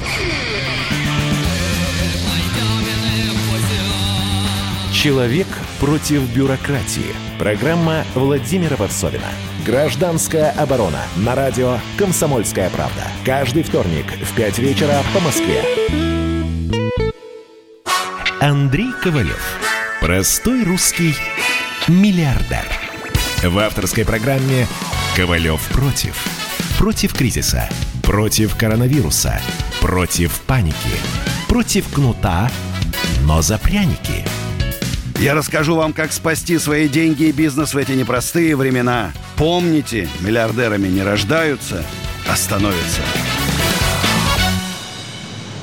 Человек 4.94 5.48
против 5.80 6.22
бюрократии. 6.34 7.14
Программа 7.38 8.06
Владимира 8.16 8.78
Варсовина. 8.78 9.28
Гражданская 9.66 10.52
оборона. 10.52 11.02
На 11.18 11.36
радио 11.36 11.78
«Комсомольская 11.98 12.70
правда». 12.70 13.04
Каждый 13.26 13.64
вторник 13.64 14.06
в 14.22 14.34
5 14.36 14.60
вечера 14.60 15.04
по 15.14 15.20
Москве. 15.20 15.62
Андрей 18.40 18.94
Ковалев. 19.04 19.60
Простой 20.00 20.64
русский 20.64 21.16
миллиардер. 21.90 22.66
В 23.44 23.60
авторской 23.60 24.06
программе 24.06 24.68
«Ковалев 25.16 25.62
против». 25.68 26.47
Против 26.78 27.16
кризиса. 27.16 27.68
Против 28.04 28.56
коронавируса. 28.56 29.42
Против 29.82 30.40
паники. 30.42 30.76
Против 31.50 31.92
кнута, 31.92 32.52
но 33.26 33.42
за 33.42 33.58
пряники. 33.58 34.24
Я 35.20 35.34
расскажу 35.34 35.76
вам, 35.76 35.92
как 35.92 36.12
спасти 36.14 36.60
свои 36.60 36.88
деньги 36.88 37.24
и 37.24 37.32
бизнес 37.32 37.74
в 37.74 37.78
эти 37.78 37.94
непростые 37.94 38.56
времена. 38.56 39.12
Помните, 39.38 40.08
миллиардерами 40.22 40.88
не 40.88 41.02
рождаются, 41.02 41.84
а 42.30 42.36
становятся. 42.36 43.02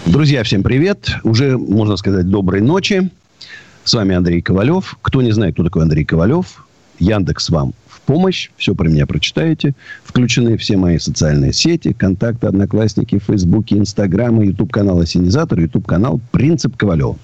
Друзья, 0.07 0.43
всем 0.43 0.65
привет. 0.65 1.11
Уже, 1.23 1.57
можно 1.57 1.97
сказать, 1.97 2.29
доброй 2.29 2.61
ночи. 2.61 3.09
С 3.85 3.95
вами 3.95 4.17
Андрей 4.17 4.43
Ковалев. 4.43 4.97
Кто 5.01 5.23
не 5.23 5.31
знает, 5.31 5.55
кто 5.55 5.63
такой 5.63 5.83
Андрей 5.83 6.05
Ковалев, 6.05 6.67
Яндекс 6.99 7.51
вам 7.51 7.73
помощь. 8.05 8.51
Все 8.57 8.75
про 8.75 8.89
меня 8.89 9.07
прочитаете. 9.07 9.75
Включены 10.05 10.57
все 10.57 10.77
мои 10.77 10.99
социальные 10.99 11.53
сети. 11.53 11.93
Контакты, 11.93 12.47
Одноклассники, 12.47 13.19
Фейсбуке, 13.19 13.79
Инстаграмы, 13.79 14.47
Ютуб-канал 14.47 15.01
Осенизатор, 15.01 15.59
Ютуб-канал 15.59 16.21
Принцип 16.31 16.77
Ковалева. 16.77 17.17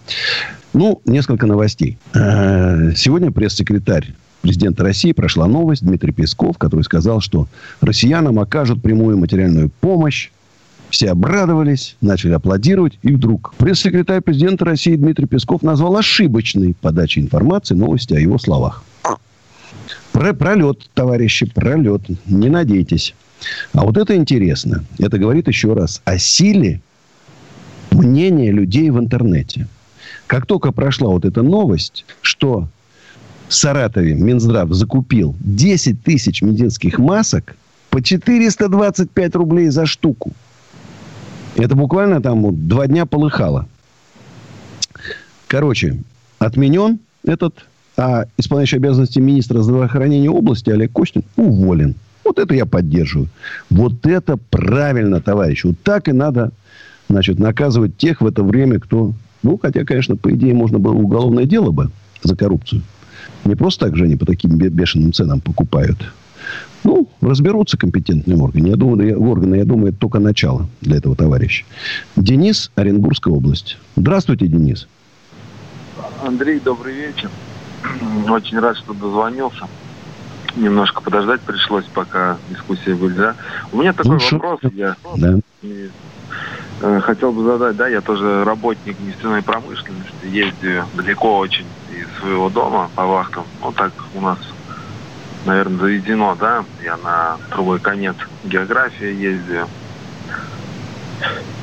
Ну, 0.73 1.01
несколько 1.05 1.47
новостей. 1.47 1.99
Э, 2.15 2.93
Сегодня 2.95 3.31
пресс-секретарь 3.33 4.15
президента 4.41 4.83
России 4.83 5.13
прошла 5.13 5.47
новость 5.47 5.85
Дмитрий 5.85 6.13
Песков, 6.13 6.59
который 6.59 6.83
сказал, 6.83 7.21
что 7.21 7.49
россиянам 7.81 8.39
окажут 8.39 8.83
прямую 8.83 9.19
материальную 9.19 9.71
помощь. 9.81 10.31
Все 10.91 11.11
обрадовались, 11.11 11.97
начали 12.01 12.33
аплодировать. 12.33 12.99
И 13.03 13.13
вдруг 13.13 13.55
пресс-секретарь 13.59 14.21
президента 14.21 14.65
России 14.65 14.97
Дмитрий 14.97 15.27
Песков 15.27 15.63
назвал 15.63 15.97
ошибочной 15.97 16.75
подачей 16.81 17.23
информации 17.23 17.75
новости 17.75 18.15
о 18.15 18.19
его 18.19 18.39
словах. 18.39 18.83
Про 20.21 20.35
пролет, 20.35 20.91
товарищи, 20.93 21.47
пролет. 21.47 22.03
Не 22.27 22.51
надейтесь. 22.51 23.15
А 23.73 23.87
вот 23.87 23.97
это 23.97 24.15
интересно. 24.15 24.85
Это 24.99 25.17
говорит 25.17 25.49
еще 25.49 25.73
раз 25.73 26.03
о 26.05 26.19
силе 26.19 26.83
мнения 27.91 28.51
людей 28.53 28.91
в 28.91 28.99
интернете. 28.99 29.67
Как 30.27 30.45
только 30.45 30.73
прошла 30.73 31.09
вот 31.09 31.25
эта 31.25 31.41
новость, 31.41 32.05
что 32.21 32.69
в 33.49 33.55
Саратове 33.55 34.13
Минздрав 34.13 34.71
закупил 34.75 35.35
10 35.41 36.03
тысяч 36.03 36.43
медицинских 36.43 36.99
масок 36.99 37.57
по 37.89 38.03
425 38.03 39.35
рублей 39.37 39.71
за 39.71 39.87
штуку. 39.87 40.33
Это 41.57 41.75
буквально 41.75 42.21
там 42.21 42.43
вот 42.43 42.69
два 42.69 42.87
дня 42.89 43.07
полыхало. 43.07 43.67
Короче, 45.49 46.03
отменен 46.39 46.99
этот, 47.25 47.65
а 47.97 48.25
исполняющий 48.39 48.77
обязанности 48.77 49.19
министра 49.19 49.61
здравоохранения 49.63 50.31
области 50.31 50.71
Олег 50.71 50.93
Костин 50.93 51.25
уволен. 51.37 51.95
Вот 52.25 52.39
это 52.39 52.55
я 52.55 52.67
поддерживаю. 52.67 53.29
Вот 53.71 54.07
это 54.07 54.37
правильно, 54.37 55.21
товарищ. 55.21 55.65
Вот 55.65 55.77
так 55.83 56.09
и 56.09 56.13
надо, 56.13 56.53
значит, 57.09 57.39
наказывать 57.39 57.97
тех 57.97 58.21
в 58.21 58.27
это 58.27 58.43
время, 58.43 58.79
кто... 58.79 59.13
Ну, 59.43 59.59
хотя, 59.61 59.85
конечно, 59.85 60.17
по 60.17 60.31
идее, 60.33 60.55
можно 60.55 60.79
было 60.79 60.93
уголовное 60.93 61.45
дело 61.45 61.71
бы 61.71 61.91
за 62.23 62.37
коррупцию. 62.37 62.83
Не 63.45 63.55
просто 63.55 63.87
так 63.87 63.97
же 63.97 64.05
они 64.05 64.17
по 64.17 64.27
таким 64.27 64.59
бешеным 64.59 65.13
ценам 65.13 65.41
покупают. 65.41 65.99
Ну, 66.85 67.09
разберутся 67.21 67.77
компетентные 67.77 68.37
органы. 68.39 68.69
Я 68.69 68.77
думаю, 68.77 69.21
органы, 69.21 69.57
я 69.57 69.65
думаю, 69.65 69.89
это 69.89 69.99
только 69.99 70.19
начало 70.19 70.69
для 70.81 70.97
этого 70.97 71.15
товарища. 71.17 71.65
Денис, 72.17 72.71
Оренбургская 72.75 73.33
область. 73.33 73.77
Здравствуйте, 73.97 74.47
Денис. 74.47 74.89
Андрей, 76.23 76.61
добрый 76.61 76.95
вечер. 76.95 77.31
Очень 78.29 78.59
рад, 78.61 78.77
что 78.77 78.93
дозвонился. 78.95 79.67
Немножко 80.57 81.01
подождать 81.01 81.41
пришлось, 81.43 81.85
пока 81.87 82.37
дискуссия. 82.49 82.95
Да? 82.95 83.35
У 83.73 83.79
меня 83.79 83.93
такой 83.93 84.19
Ну, 84.19 84.39
вопрос. 84.39 84.61
Я 84.75 84.97
Да. 85.17 85.39
и, 85.63 85.91
э, 86.81 87.01
хотел 87.03 87.33
бы 87.33 87.45
задать, 87.45 87.77
да, 87.77 87.87
я 87.89 88.01
тоже 88.01 88.45
работник 88.45 88.99
нефтяной 89.01 89.43
промышленности, 89.43 90.11
ездию 90.25 90.87
далеко 90.95 91.39
очень 91.39 91.67
из 91.93 92.21
своего 92.21 92.49
дома 92.49 92.91
по 92.95 93.07
вахтам. 93.07 93.45
Вот 93.61 93.77
так 93.77 93.93
у 94.15 94.21
нас, 94.21 94.39
наверное, 95.47 95.79
заведено, 95.79 96.37
да. 96.39 96.65
Я 96.83 96.97
на 96.97 97.37
другой 97.51 97.79
конец 97.79 98.17
географии 98.45 99.07
ездию. 99.15 99.69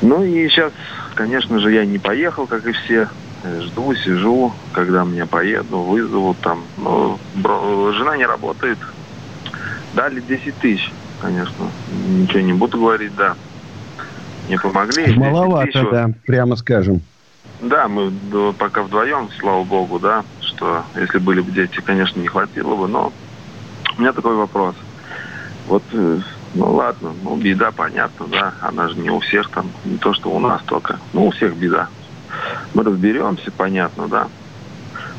Ну 0.00 0.22
и 0.22 0.48
сейчас, 0.48 0.72
конечно 1.14 1.58
же, 1.58 1.72
я 1.72 1.84
не 1.84 1.98
поехал, 1.98 2.46
как 2.46 2.66
и 2.66 2.72
все. 2.72 3.08
Жду, 3.44 3.94
сижу, 3.94 4.52
когда 4.72 5.04
меня 5.04 5.26
поеду, 5.26 5.78
вызовут 5.78 6.38
там. 6.40 6.64
Ну, 6.76 7.18
бро- 7.34 7.92
жена 7.92 8.16
не 8.16 8.26
работает. 8.26 8.78
Дали 9.94 10.20
10 10.20 10.56
тысяч, 10.58 10.90
конечно. 11.20 11.70
Ничего 11.88 12.40
не 12.40 12.52
буду 12.52 12.78
говорить, 12.78 13.14
да. 13.14 13.36
Не 14.48 14.58
помогли. 14.58 15.04
10 15.04 15.18
Маловато, 15.18 15.66
тысяч 15.66 15.82
вот. 15.82 15.92
да, 15.92 16.10
прямо 16.26 16.56
скажем. 16.56 17.02
Да, 17.60 17.88
мы 17.88 18.12
пока 18.54 18.82
вдвоем, 18.82 19.30
слава 19.38 19.64
богу, 19.64 19.98
да, 19.98 20.24
что 20.40 20.84
если 20.94 21.18
были 21.18 21.40
бы 21.40 21.50
дети, 21.50 21.80
конечно, 21.80 22.20
не 22.20 22.28
хватило 22.28 22.76
бы, 22.76 22.86
но 22.86 23.12
у 23.96 24.00
меня 24.00 24.12
такой 24.12 24.36
вопрос. 24.36 24.76
Вот, 25.66 25.82
э, 25.92 26.20
ну 26.54 26.72
ладно, 26.72 27.14
ну 27.20 27.36
беда, 27.36 27.72
понятно, 27.72 28.26
да, 28.28 28.54
она 28.60 28.88
же 28.88 28.96
не 28.96 29.10
у 29.10 29.18
всех 29.20 29.50
там, 29.50 29.72
не 29.84 29.98
то, 29.98 30.14
что 30.14 30.30
у 30.30 30.38
нас 30.38 30.62
только, 30.62 31.00
ну 31.12 31.26
у 31.26 31.30
всех 31.30 31.56
беда. 31.56 31.88
Мы 32.74 32.84
разберемся, 32.84 33.50
понятно, 33.50 34.08
да. 34.08 34.28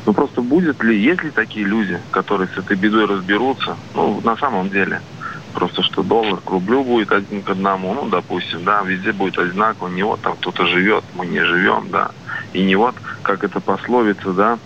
Но 0.06 0.12
просто 0.12 0.40
будет 0.40 0.82
ли, 0.82 0.98
есть 0.98 1.22
ли 1.22 1.30
такие 1.30 1.66
люди, 1.66 2.00
которые 2.10 2.48
с 2.48 2.58
этой 2.58 2.76
бедой 2.76 3.06
разберутся, 3.06 3.76
ну, 3.94 4.20
на 4.24 4.36
самом 4.36 4.70
деле, 4.70 5.00
просто 5.54 5.82
что 5.82 6.02
доллар 6.02 6.40
к 6.40 6.50
рублю 6.50 6.84
будет 6.84 7.12
один 7.12 7.42
к 7.42 7.50
одному, 7.50 7.94
ну, 7.94 8.08
допустим, 8.08 8.64
да, 8.64 8.82
везде 8.82 9.12
будет 9.12 9.38
одинаково, 9.38 9.88
не 9.88 10.02
вот 10.02 10.20
там 10.20 10.36
кто-то 10.36 10.66
живет, 10.66 11.04
мы 11.14 11.26
не 11.26 11.44
живем, 11.44 11.88
да, 11.90 12.10
и 12.52 12.62
не 12.62 12.76
вот, 12.76 12.94
как 13.22 13.44
это 13.44 13.60
пословица, 13.60 14.32
да, 14.32 14.58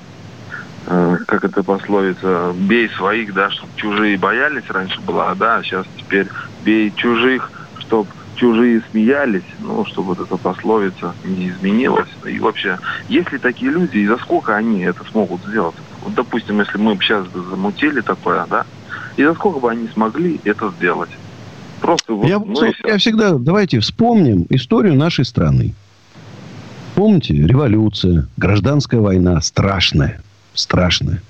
э, 0.86 1.16
как 1.26 1.45
это 1.45 1.62
пословица, 1.62 2.53
бей 2.55 2.88
своих, 2.90 3.34
да, 3.34 3.51
чтобы 3.51 3.72
чужие 3.76 4.16
боялись 4.18 4.68
раньше 4.68 5.01
была, 5.01 5.34
да, 5.34 5.57
а 5.57 5.62
сейчас 5.62 5.86
теперь 5.97 6.28
бей 6.64 6.92
чужих, 6.97 7.51
чтобы 7.80 8.09
чужие 8.45 8.82
смеялись, 8.90 9.45
ну, 9.59 9.86
чтобы 9.86 10.09
вот 10.09 10.20
эта 10.20 10.36
пословица 10.36 11.14
не 11.24 11.49
изменилась. 11.49 12.11
И 12.26 12.38
вообще, 12.38 12.78
есть 13.09 13.32
ли 13.32 13.38
такие 13.38 13.70
люди, 13.70 13.97
и 13.97 14.07
за 14.07 14.18
сколько 14.18 14.55
они 14.55 14.82
это 14.82 15.03
смогут 15.11 15.40
сделать? 15.49 15.74
Вот, 16.03 16.12
допустим, 16.14 16.61
если 16.61 16.76
мы 16.76 16.95
бы 16.95 17.03
сейчас 17.03 17.26
замутили 17.32 18.03
такое, 18.03 18.45
да, 18.51 18.66
и 19.16 19.24
за 19.24 19.32
сколько 19.34 19.61
бы 19.61 19.70
они 19.70 19.88
смогли 19.88 20.38
это 20.45 20.70
сделать? 20.76 21.09
Просто 21.80 22.12
вот, 22.12 22.28
Я, 22.28 22.38
ну 22.38 22.55
я 22.84 22.99
всегда, 22.99 23.32
давайте 23.32 23.80
вспомним 23.80 24.47
историю 24.51 24.95
нашей 24.95 25.24
страны. 25.24 25.74
Помните, 26.95 27.32
революция, 27.34 28.28
гражданская 28.36 29.01
война, 29.01 29.40
страшная, 29.40 30.20
страшная. 30.53 31.22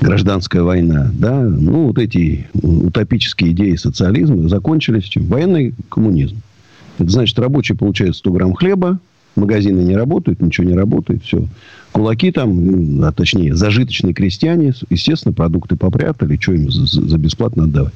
Гражданская 0.00 0.62
война, 0.62 1.10
да, 1.12 1.42
ну, 1.42 1.88
вот 1.88 1.98
эти 1.98 2.46
утопические 2.54 3.50
идеи 3.50 3.74
социализма 3.74 4.48
закончились 4.48 5.04
чем? 5.04 5.24
Военный 5.26 5.74
коммунизм. 5.88 6.40
Это 6.98 7.10
значит, 7.10 7.38
рабочие 7.38 7.76
получают 7.76 8.16
100 8.16 8.30
грамм 8.30 8.54
хлеба, 8.54 9.00
магазины 9.34 9.80
не 9.80 9.96
работают, 9.96 10.40
ничего 10.40 10.68
не 10.68 10.74
работает, 10.74 11.22
все. 11.24 11.46
Кулаки 11.92 12.30
там, 12.30 13.02
а 13.02 13.12
точнее, 13.12 13.54
зажиточные 13.54 14.14
крестьяне, 14.14 14.72
естественно, 14.90 15.32
продукты 15.32 15.76
попрятали, 15.76 16.36
что 16.40 16.52
им 16.52 16.70
за, 16.70 16.86
за 16.86 17.18
бесплатно 17.18 17.64
отдавать. 17.64 17.94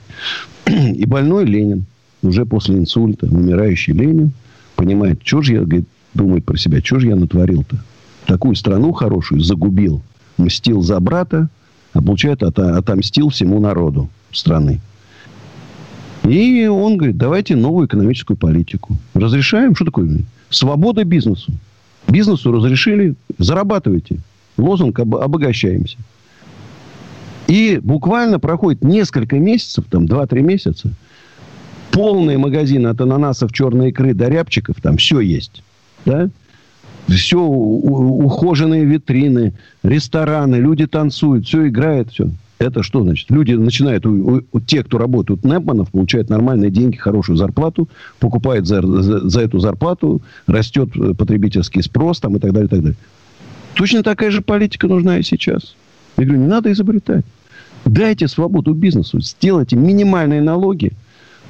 И 0.66 1.05
больной 1.05 1.44
Ленин, 1.44 1.84
уже 2.22 2.46
после 2.46 2.76
инсульта, 2.76 3.26
умирающий 3.26 3.92
Ленин, 3.92 4.32
понимает, 4.76 5.20
что 5.24 5.42
же 5.42 5.55
я, 5.55 5.61
говорит, 5.61 5.86
думает 6.14 6.44
про 6.44 6.57
себя, 6.57 6.80
что 6.80 6.98
же 6.98 7.09
я 7.09 7.16
натворил-то? 7.16 7.76
Такую 8.26 8.55
страну 8.55 8.92
хорошую 8.92 9.40
загубил, 9.40 10.03
мстил 10.38 10.82
за 10.82 10.98
брата, 11.00 11.48
а 11.93 12.01
получает, 12.01 12.43
от- 12.43 12.59
отомстил 12.59 13.28
всему 13.28 13.61
народу 13.61 14.09
страны. 14.32 14.80
И 16.24 16.66
он 16.66 16.97
говорит, 16.97 17.16
давайте 17.16 17.57
новую 17.57 17.86
экономическую 17.86 18.36
политику. 18.36 18.97
Разрешаем? 19.14 19.74
Что 19.74 19.86
такое? 19.86 20.20
Свобода 20.51 21.05
бизнесу. 21.05 21.53
Бизнесу 22.09 22.53
разрешили, 22.53 23.14
зарабатывайте. 23.38 24.18
Лозунг 24.57 24.99
обогащаемся. 25.01 25.97
И 27.49 27.80
буквально 27.82 28.38
проходит 28.38 28.82
несколько 28.84 29.38
месяцев, 29.38 29.84
там 29.90 30.05
2-3 30.05 30.40
месяца, 30.40 30.90
полные 31.90 32.38
магазины 32.38 32.88
от 32.88 33.01
ананасов, 33.01 33.53
черной 33.53 33.90
икры 33.90 34.14
до 34.14 34.28
рябчиков, 34.28 34.76
там 34.80 34.97
все 34.97 35.20
есть. 35.20 35.62
Да? 36.05 36.30
Все, 37.09 37.38
ухоженные 37.38 38.84
витрины, 38.84 39.55
рестораны, 39.82 40.57
люди 40.57 40.86
танцуют, 40.86 41.46
все 41.46 41.68
играет, 41.68 42.11
все. 42.11 42.30
Это 42.59 42.82
что 42.84 43.03
значит? 43.03 43.28
Люди 43.30 43.55
начинают, 43.55 44.07
у, 44.07 44.42
у, 44.53 44.61
те, 44.61 44.84
кто 44.84 44.98
работают 44.98 45.44
Непманов, 45.44 45.90
получают 45.90 46.30
нормальные 46.30 46.70
деньги, 46.70 46.96
хорошую 46.96 47.36
зарплату, 47.36 47.88
покупают 48.20 48.66
за, 48.66 48.82
за, 48.82 49.28
за 49.28 49.40
эту 49.40 49.59
зарплату, 49.59 50.22
растет 50.46 50.90
потребительский 51.18 51.82
спрос 51.82 52.20
там, 52.20 52.36
и 52.36 52.38
так 52.38 52.53
далее, 52.53 52.66
и 52.66 52.70
так 52.70 52.80
далее. 52.80 52.96
Точно 53.74 54.03
такая 54.03 54.30
же 54.30 54.42
политика 54.42 54.86
нужна 54.86 55.18
и 55.18 55.22
сейчас. 55.22 55.74
Я 56.16 56.24
говорю, 56.24 56.40
не 56.40 56.46
надо 56.46 56.70
изобретать. 56.70 57.24
Дайте 57.84 58.28
свободу 58.28 58.74
бизнесу, 58.74 59.20
сделайте 59.20 59.74
минимальные 59.74 60.40
налоги, 60.40 60.92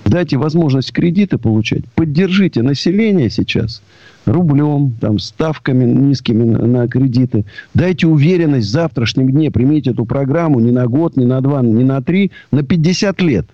дайте 0.06 0.38
возможность 0.38 0.92
кредиты 0.92 1.36
получать, 1.36 1.84
поддержите 1.94 2.62
население 2.62 3.28
сейчас 3.28 3.82
рублем, 4.26 4.92
там, 5.00 5.18
ставками 5.18 5.84
низкими 5.84 6.44
на 6.44 6.88
кредиты. 6.88 7.44
Дайте 7.74 8.06
уверенность 8.06 8.68
в 8.68 8.70
завтрашнем 8.70 9.30
дне. 9.30 9.50
Примите 9.50 9.90
эту 9.90 10.04
программу 10.04 10.60
не 10.60 10.70
на 10.70 10.86
год, 10.86 11.16
не 11.16 11.24
на 11.24 11.40
два, 11.40 11.62
не 11.62 11.84
на 11.84 12.02
три, 12.02 12.30
на 12.50 12.62
50 12.62 13.20
лет. 13.20 13.46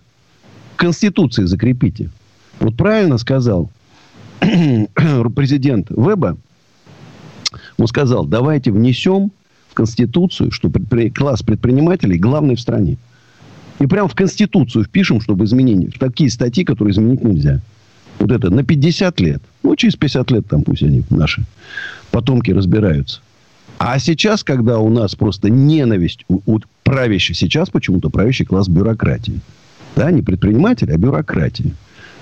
Конституции 0.76 1.44
закрепите. 1.44 2.10
Вот 2.60 2.76
правильно 2.76 3.18
сказал 3.18 3.70
президент 5.34 5.90
Веба. 5.90 6.36
Он 7.78 7.86
сказал, 7.86 8.26
давайте 8.26 8.70
внесем 8.70 9.32
в 9.68 9.74
Конституцию, 9.74 10.50
что 10.50 10.70
предпри... 10.70 11.10
класс 11.10 11.42
предпринимателей 11.42 12.18
главный 12.18 12.56
в 12.56 12.60
стране. 12.60 12.96
И 13.80 13.86
прямо 13.86 14.08
в 14.08 14.14
Конституцию 14.14 14.84
впишем, 14.84 15.20
чтобы 15.20 15.44
изменить 15.44 15.98
такие 15.98 16.30
статьи, 16.30 16.64
которые 16.64 16.92
изменить 16.92 17.22
нельзя. 17.22 17.60
Вот 18.18 18.32
это 18.32 18.50
на 18.50 18.64
50 18.64 19.20
лет. 19.20 19.42
Ну, 19.62 19.76
через 19.76 19.96
50 19.96 20.30
лет 20.30 20.46
там 20.48 20.62
пусть 20.62 20.82
они, 20.82 21.02
наши 21.10 21.44
потомки, 22.10 22.50
разбираются. 22.50 23.20
А 23.78 23.98
сейчас, 23.98 24.42
когда 24.42 24.78
у 24.80 24.88
нас 24.88 25.14
просто 25.14 25.50
ненависть 25.50 26.24
у, 26.28 26.40
у 26.46 26.60
правящей, 26.82 27.34
сейчас 27.34 27.70
почему-то 27.70 28.10
правящий 28.10 28.44
класс 28.44 28.68
бюрократии. 28.68 29.40
Да, 29.94 30.10
не 30.10 30.22
предприниматели, 30.22 30.92
а 30.92 30.96
бюрократии. 30.96 31.74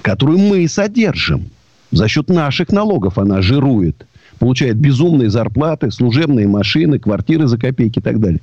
Которую 0.02 0.38
мы 0.38 0.68
содержим. 0.68 1.50
За 1.92 2.08
счет 2.08 2.28
наших 2.28 2.70
налогов 2.70 3.18
она 3.18 3.40
жирует. 3.40 4.06
Получает 4.38 4.76
безумные 4.76 5.30
зарплаты, 5.30 5.90
служебные 5.90 6.46
машины, 6.46 6.98
квартиры 6.98 7.46
за 7.46 7.58
копейки 7.58 8.00
и 8.00 8.02
так 8.02 8.20
далее. 8.20 8.40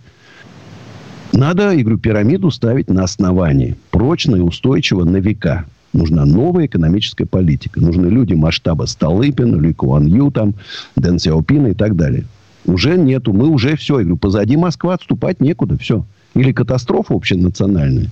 Надо, 1.33 1.71
я 1.71 1.81
говорю, 1.81 1.99
пирамиду 1.99 2.49
ставить 2.51 2.89
на 2.89 3.03
основании. 3.03 3.75
Прочно 3.91 4.35
и 4.35 4.39
устойчиво 4.39 5.03
на 5.03 5.17
века. 5.17 5.65
Нужна 5.93 6.25
новая 6.25 6.65
экономическая 6.65 7.25
политика. 7.25 7.79
Нужны 7.79 8.07
люди 8.07 8.33
масштаба 8.33 8.85
Столыпина, 8.85 9.55
Ли 9.55 9.73
Куан 9.73 10.07
Ю, 10.07 10.31
там, 10.31 10.55
Дэн 10.95 11.19
Сяопина 11.19 11.67
и 11.67 11.73
так 11.73 11.95
далее. 11.95 12.25
Уже 12.65 12.97
нету. 12.97 13.31
Мы 13.31 13.47
уже 13.47 13.75
все. 13.77 13.99
Я 13.99 14.05
говорю, 14.05 14.17
позади 14.17 14.57
Москва 14.57 14.95
отступать 14.95 15.39
некуда. 15.39 15.77
Все. 15.77 16.03
Или 16.33 16.51
катастрофа 16.51 17.13
общенациональная. 17.13 18.09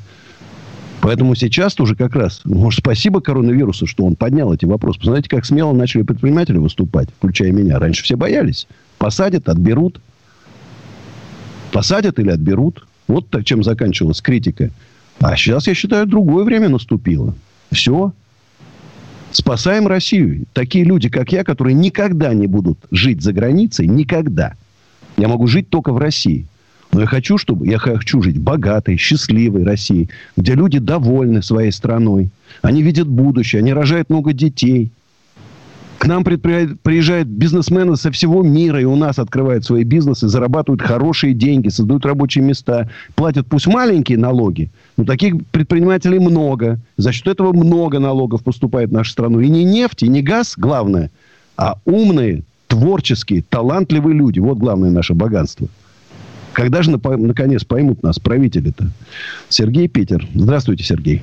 Поэтому 1.01 1.33
сейчас 1.33 1.73
тоже 1.73 1.95
как 1.95 2.15
раз, 2.15 2.41
может, 2.45 2.81
спасибо 2.81 3.21
коронавирусу, 3.21 3.87
что 3.87 4.05
он 4.05 4.15
поднял 4.15 4.53
эти 4.53 4.65
вопросы. 4.65 4.99
Посмотрите, 4.99 5.29
как 5.29 5.45
смело 5.45 5.73
начали 5.73 6.03
предприниматели 6.03 6.57
выступать, 6.57 7.09
включая 7.17 7.51
меня. 7.51 7.79
Раньше 7.79 8.03
все 8.03 8.15
боялись. 8.15 8.67
Посадят, 8.99 9.49
отберут. 9.49 9.99
Посадят 11.71 12.19
или 12.19 12.29
отберут. 12.29 12.85
Вот 13.07 13.25
чем 13.43 13.63
заканчивалась 13.63 14.21
критика. 14.21 14.69
А 15.19 15.35
сейчас, 15.35 15.65
я 15.65 15.73
считаю, 15.73 16.05
другое 16.05 16.43
время 16.43 16.69
наступило. 16.69 17.33
Все. 17.71 18.13
Спасаем 19.31 19.87
Россию. 19.87 20.45
Такие 20.53 20.83
люди, 20.83 21.09
как 21.09 21.31
я, 21.31 21.43
которые 21.43 21.73
никогда 21.73 22.33
не 22.33 22.47
будут 22.47 22.79
жить 22.91 23.21
за 23.21 23.31
границей, 23.31 23.87
никогда. 23.87 24.53
Я 25.17 25.27
могу 25.29 25.47
жить 25.47 25.69
только 25.69 25.93
в 25.93 25.97
России. 25.97 26.47
Но 26.91 27.01
я 27.01 27.07
хочу, 27.07 27.37
чтобы 27.37 27.67
я 27.67 27.77
хочу 27.77 28.21
жить 28.21 28.37
в 28.37 28.41
богатой, 28.41 28.97
счастливой 28.97 29.63
России, 29.63 30.09
где 30.35 30.55
люди 30.55 30.79
довольны 30.79 31.41
своей 31.41 31.71
страной. 31.71 32.29
Они 32.61 32.81
видят 32.81 33.07
будущее, 33.07 33.59
они 33.59 33.71
рожают 33.71 34.09
много 34.09 34.33
детей. 34.33 34.91
К 36.01 36.07
нам 36.07 36.23
приезжают 36.23 37.27
бизнесмены 37.27 37.95
со 37.95 38.11
всего 38.11 38.41
мира, 38.41 38.81
и 38.81 38.85
у 38.85 38.95
нас 38.95 39.19
открывают 39.19 39.65
свои 39.65 39.83
бизнесы, 39.83 40.27
зарабатывают 40.27 40.81
хорошие 40.81 41.35
деньги, 41.35 41.67
создают 41.67 42.07
рабочие 42.07 42.43
места, 42.43 42.89
платят 43.13 43.45
пусть 43.45 43.67
маленькие 43.67 44.17
налоги, 44.17 44.71
но 44.97 45.03
таких 45.05 45.35
предпринимателей 45.51 46.17
много. 46.17 46.79
За 46.97 47.11
счет 47.11 47.27
этого 47.27 47.53
много 47.53 47.99
налогов 47.99 48.43
поступает 48.43 48.89
в 48.89 48.93
нашу 48.93 49.11
страну. 49.11 49.41
И 49.41 49.47
не 49.47 49.63
нефть, 49.63 50.01
и 50.01 50.07
не 50.07 50.23
газ, 50.23 50.55
главное, 50.57 51.11
а 51.55 51.77
умные, 51.85 52.45
творческие, 52.67 53.43
талантливые 53.47 54.17
люди. 54.17 54.39
Вот 54.39 54.57
главное 54.57 54.89
наше 54.89 55.13
богатство. 55.13 55.67
Когда 56.53 56.81
же, 56.81 56.89
наконец, 56.89 57.63
поймут 57.63 58.01
нас 58.01 58.17
правители-то? 58.17 58.89
Сергей 59.49 59.87
Питер. 59.87 60.27
Здравствуйте, 60.33 60.83
Сергей. 60.83 61.21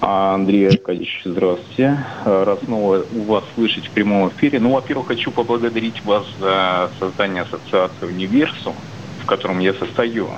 А, 0.00 0.34
Андрей 0.34 0.68
Аркадьевич, 0.68 1.20
здравствуйте. 1.24 1.98
Рад 2.24 2.60
снова 2.64 3.04
у 3.12 3.22
вас 3.24 3.44
слышать 3.54 3.86
в 3.86 3.90
прямом 3.90 4.28
эфире. 4.30 4.60
Ну, 4.60 4.72
во-первых, 4.72 5.08
хочу 5.08 5.30
поблагодарить 5.30 6.02
вас 6.04 6.26
за 6.38 6.90
создание 6.98 7.42
ассоциации 7.42 8.06
«Универсум», 8.06 8.74
в 9.22 9.26
котором 9.26 9.58
я 9.58 9.74
состою. 9.74 10.28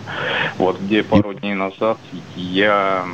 Вот, 0.58 0.80
где 0.80 1.02
пару 1.02 1.34
дней 1.34 1.54
назад 1.54 1.98
я 2.36 3.04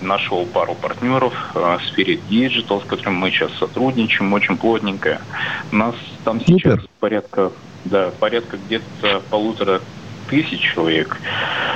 нашел 0.00 0.46
пару 0.46 0.74
партнеров 0.74 1.34
в 1.54 1.80
сфере 1.88 2.18
Digital, 2.30 2.82
с 2.82 2.86
которыми 2.86 3.16
мы 3.16 3.30
сейчас 3.30 3.52
сотрудничаем 3.58 4.32
очень 4.32 4.56
плотненько. 4.56 5.20
У 5.70 5.76
нас 5.76 5.94
там 6.24 6.40
сейчас 6.40 6.74
Супер. 6.74 6.88
порядка, 6.98 7.52
да, 7.84 8.10
порядка 8.18 8.56
где-то 8.56 9.22
полутора 9.30 9.82
тысяч 10.32 10.60
человек. 10.74 11.18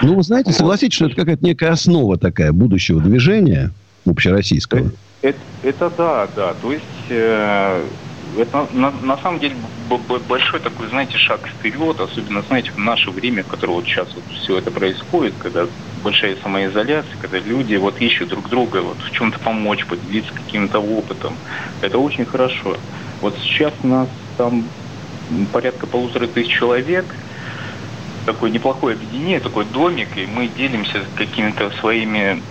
Ну, 0.02 0.14
вы 0.14 0.22
знаете, 0.22 0.50
согласитесь, 0.50 0.96
что 0.96 1.06
это 1.06 1.14
какая-то 1.14 1.44
некая 1.44 1.70
основа 1.72 2.16
такая 2.16 2.52
будущего 2.52 3.02
движения 3.02 3.70
общероссийского. 4.06 4.92
Это, 5.20 5.38
это 5.62 5.90
да, 5.90 6.26
да. 6.34 6.54
То 6.54 6.72
есть 6.72 6.84
э, 7.10 7.86
это 8.38 8.68
на, 8.72 8.90
на 8.90 9.18
самом 9.18 9.40
деле 9.40 9.56
большой 10.26 10.60
такой, 10.60 10.88
знаете, 10.88 11.18
шаг 11.18 11.46
вперед, 11.46 12.00
особенно, 12.00 12.42
знаете, 12.48 12.72
в 12.72 12.78
наше 12.78 13.10
время, 13.10 13.44
в 13.44 13.48
которое 13.48 13.74
вот 13.74 13.84
сейчас 13.84 14.08
вот 14.14 14.24
все 14.40 14.56
это 14.56 14.70
происходит, 14.70 15.34
когда 15.38 15.66
большая 16.02 16.36
самоизоляция, 16.42 17.12
когда 17.20 17.38
люди 17.38 17.74
вот 17.74 18.00
ищут 18.00 18.30
друг 18.30 18.48
друга, 18.48 18.80
вот 18.80 18.96
в 19.02 19.10
чем-то 19.10 19.38
помочь, 19.40 19.84
поделиться 19.84 20.32
каким-то 20.32 20.78
опытом. 20.78 21.36
Это 21.82 21.98
очень 21.98 22.24
хорошо. 22.24 22.78
Вот 23.20 23.34
сейчас 23.42 23.74
у 23.82 23.86
нас 23.86 24.08
там 24.38 24.64
порядка 25.52 25.86
полутора 25.86 26.26
тысяч 26.26 26.58
человек– 26.58 27.04
такое 28.26 28.50
неплохое 28.50 28.96
объединение, 28.96 29.40
такой 29.40 29.64
домик, 29.64 30.08
и 30.16 30.26
мы 30.26 30.48
делимся 30.48 31.04
какими-то 31.16 31.70
своими, 31.80 32.42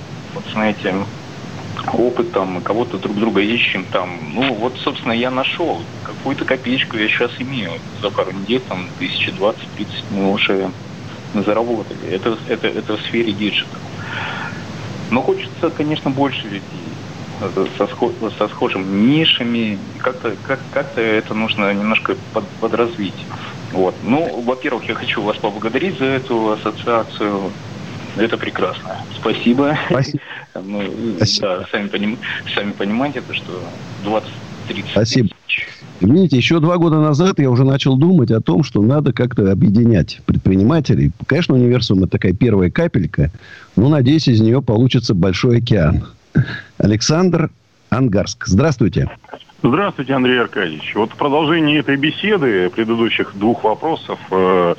знаете, 0.54 0.96
опытом, 1.94 2.62
кого-то 2.62 2.98
друг 2.98 3.16
друга 3.18 3.42
ищем 3.42 3.86
там. 3.92 4.18
Ну, 4.34 4.54
вот, 4.56 4.78
собственно, 4.84 5.12
я 5.12 5.30
нашел. 5.30 5.82
Какую-то 6.04 6.46
копеечку 6.46 6.98
я 6.98 7.08
сейчас 7.08 7.32
имею. 7.40 7.74
За 8.02 8.10
пару 8.10 8.32
недель, 8.32 8.62
там, 8.68 8.88
тысячи 8.98 9.32
двадцать-тридцать 9.32 10.06
мы 10.10 10.32
уже 10.32 10.72
заработали. 11.34 12.10
Это, 12.10 12.38
это, 12.48 12.68
это 12.68 12.98
в 12.98 13.02
сфере 13.02 13.34
digital. 13.34 13.80
Но 15.12 15.22
хочется, 15.22 15.70
конечно, 15.70 16.10
больше 16.10 16.44
людей 16.48 16.62
со, 17.40 17.88
со 18.38 18.48
схожими 18.48 18.84
нишами. 18.84 19.78
Как-то 20.00 20.36
как, 20.48 20.60
как 20.72 20.98
это 20.98 21.34
нужно 21.34 21.74
немножко 21.74 22.16
под, 22.34 22.46
подразвить. 22.60 23.14
Вот. 23.72 23.96
Ну, 24.04 24.42
во-первых, 24.42 24.86
я 24.86 24.96
хочу 24.96 25.22
вас 25.22 25.38
поблагодарить 25.38 25.98
за 25.98 26.06
эту 26.06 26.52
ассоциацию. 26.52 27.52
Это 28.18 28.38
прекрасно. 28.38 28.98
Спасибо. 29.16 29.78
Спасибо. 29.90 30.20
Ну, 30.64 30.82
Спасибо. 31.18 31.48
Да, 31.48 31.68
сами, 31.70 31.88
поним... 31.90 32.18
сами 32.54 32.72
понимаете, 32.72 33.20
то, 33.20 33.34
что 33.34 33.62
20-30 34.06 34.86
Спасибо. 34.92 35.30
Видите, 36.00 36.38
еще 36.38 36.62
два 36.62 36.78
года 36.78 37.02
назад 37.02 37.40
я 37.40 37.50
уже 37.50 37.66
начал 37.66 37.98
думать 37.98 38.32
о 38.32 38.40
том, 38.40 38.64
что 38.64 38.82
надо 38.82 39.12
как-то 39.12 39.52
объединять 39.52 40.22
предпринимателей. 40.26 41.12
Конечно, 41.26 41.56
универсум 41.56 42.00
это 42.00 42.12
такая 42.12 42.34
первая 42.34 42.70
капелька, 42.70 43.32
но, 43.76 43.90
надеюсь, 43.90 44.28
из 44.28 44.40
нее 44.40 44.62
получится 44.62 45.14
большой 45.14 45.58
океан. 45.58 46.06
Александр 46.78 47.50
Ангарск. 47.90 48.46
Здравствуйте. 48.46 49.10
Здравствуйте, 49.64 50.14
Андрей 50.14 50.42
Аркадьевич. 50.42 50.94
Вот 50.96 51.12
в 51.12 51.16
продолжении 51.16 51.80
этой 51.80 51.96
беседы, 51.96 52.70
предыдущих 52.70 53.36
двух 53.36 53.64
вопросов, 53.64 54.20
э, 54.30 54.76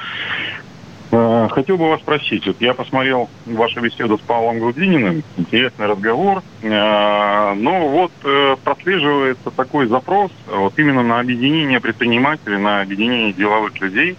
э, 1.11 1.49
хотел 1.51 1.77
бы 1.77 1.89
вас 1.89 2.01
спросить. 2.03 2.47
Вот 2.47 2.61
я 2.61 2.73
посмотрел 2.73 3.29
вашу 3.47 3.81
беседу 3.81 4.17
с 4.17 4.21
Павлом 4.21 4.61
Грудининым. 4.61 5.25
Интересный 5.37 5.87
разговор. 5.87 6.43
Э, 6.63 7.55
но 7.55 7.89
вот 7.89 8.13
э, 8.23 8.57
прослеживается 8.63 9.51
такой 9.51 9.89
запрос 9.89 10.31
вот 10.47 10.79
именно 10.79 11.03
на 11.03 11.19
объединение 11.19 11.81
предпринимателей, 11.81 12.59
на 12.59 12.83
объединение 12.83 13.33
деловых 13.33 13.81
людей 13.81 14.17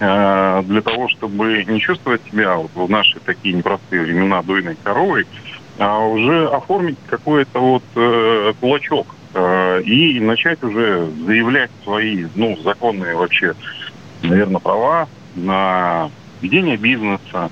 э, 0.00 0.62
для 0.64 0.80
того, 0.80 1.08
чтобы 1.08 1.64
не 1.68 1.78
чувствовать 1.80 2.22
себя 2.28 2.56
вот 2.56 2.70
в 2.74 2.90
наши 2.90 3.20
такие 3.20 3.54
непростые 3.54 4.02
времена 4.02 4.42
дойной 4.42 4.76
коровой, 4.82 5.26
а 5.80 6.06
уже 6.06 6.46
оформить 6.48 6.98
какой-то 7.06 7.58
вот 7.58 7.82
э, 7.96 8.52
кулачок 8.60 9.06
э, 9.32 9.82
и 9.82 10.20
начать 10.20 10.62
уже 10.62 11.08
заявлять 11.24 11.70
свои, 11.84 12.26
ну, 12.34 12.54
законные 12.62 13.16
вообще, 13.16 13.54
наверное, 14.22 14.60
права 14.60 15.08
на 15.34 16.10
ведение 16.42 16.76
бизнеса, 16.76 17.50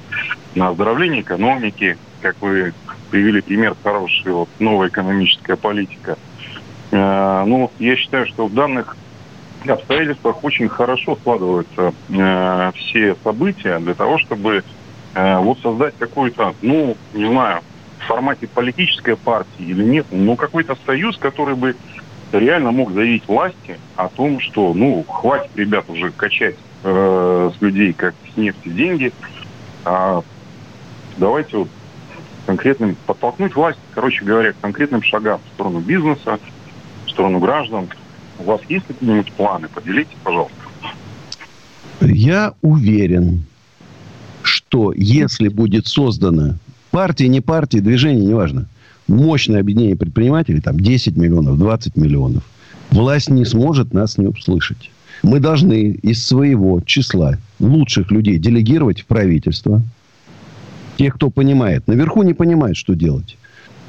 на 0.54 0.68
оздоровление 0.68 1.22
экономики, 1.22 1.96
как 2.20 2.36
вы 2.42 2.74
привели 3.10 3.40
пример 3.40 3.74
хороший, 3.82 4.30
вот 4.30 4.50
новая 4.58 4.88
экономическая 4.88 5.56
политика. 5.56 6.18
Э, 6.90 7.44
ну, 7.46 7.70
я 7.78 7.96
считаю, 7.96 8.26
что 8.26 8.46
в 8.46 8.52
данных 8.52 8.94
обстоятельствах 9.66 10.44
очень 10.44 10.68
хорошо 10.68 11.16
складываются 11.16 11.94
э, 12.10 12.72
все 12.74 13.16
события 13.24 13.78
для 13.78 13.94
того, 13.94 14.18
чтобы 14.18 14.64
э, 15.14 15.38
вот 15.38 15.58
создать 15.60 15.94
какой-то, 15.98 16.54
ну, 16.60 16.94
не 17.14 17.26
знаю, 17.26 17.62
в 17.98 18.06
формате 18.06 18.46
политической 18.46 19.16
партии 19.16 19.64
или 19.64 19.84
нет, 19.84 20.06
но 20.10 20.36
какой-то 20.36 20.76
союз, 20.86 21.16
который 21.16 21.54
бы 21.54 21.76
реально 22.32 22.72
мог 22.72 22.92
заявить 22.92 23.26
власти 23.26 23.78
о 23.96 24.08
том, 24.08 24.40
что, 24.40 24.74
ну, 24.74 25.04
хватит, 25.08 25.50
ребят, 25.56 25.88
уже 25.88 26.10
качать 26.10 26.56
э, 26.84 27.50
с 27.56 27.62
людей 27.62 27.92
как 27.92 28.14
с 28.32 28.36
нефти 28.36 28.68
деньги, 28.68 29.12
а 29.84 30.22
давайте 31.16 31.58
вот 31.58 31.68
конкретным, 32.46 32.96
подтолкнуть 33.06 33.54
власть, 33.54 33.78
короче 33.94 34.24
говоря, 34.24 34.52
к 34.52 34.60
конкретным 34.60 35.02
шагам 35.02 35.40
в 35.44 35.54
сторону 35.54 35.80
бизнеса, 35.80 36.38
в 37.06 37.10
сторону 37.10 37.40
граждан. 37.40 37.88
У 38.38 38.44
вас 38.44 38.60
есть 38.68 38.86
какие-нибудь 38.86 39.32
планы? 39.32 39.68
Поделитесь, 39.68 40.16
пожалуйста. 40.22 40.54
Я 42.00 42.54
уверен, 42.62 43.44
что 44.42 44.92
если 44.94 45.48
будет 45.48 45.86
создана 45.86 46.56
партия, 46.90 47.28
не 47.28 47.40
партия, 47.40 47.80
движение, 47.80 48.24
неважно, 48.24 48.66
мощное 49.06 49.60
объединение 49.60 49.96
предпринимателей, 49.96 50.60
там 50.60 50.78
10 50.78 51.16
миллионов, 51.16 51.58
20 51.58 51.96
миллионов, 51.96 52.42
власть 52.90 53.30
не 53.30 53.44
сможет 53.44 53.92
нас 53.92 54.18
не 54.18 54.26
услышать. 54.26 54.90
Мы 55.22 55.40
должны 55.40 55.90
из 56.02 56.24
своего 56.24 56.80
числа 56.80 57.38
лучших 57.58 58.10
людей 58.10 58.38
делегировать 58.38 59.00
в 59.00 59.06
правительство. 59.06 59.82
Тех, 60.96 61.14
кто 61.14 61.30
понимает. 61.30 61.86
Наверху 61.86 62.22
не 62.22 62.34
понимает, 62.34 62.76
что 62.76 62.94
делать. 62.94 63.36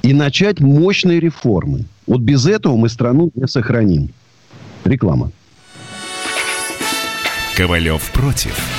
И 0.02 0.14
начать 0.14 0.60
мощные 0.60 1.20
реформы. 1.20 1.86
Вот 2.08 2.22
без 2.22 2.46
этого 2.46 2.78
мы 2.78 2.90
страну 2.90 3.32
не 3.36 3.48
сохраним. 3.48 4.10
Реклама. 4.86 5.32
Ковалев 7.56 8.12
против. 8.12 8.79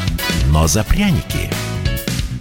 но 0.51 0.67
за 0.67 0.83
пряники. 0.83 1.49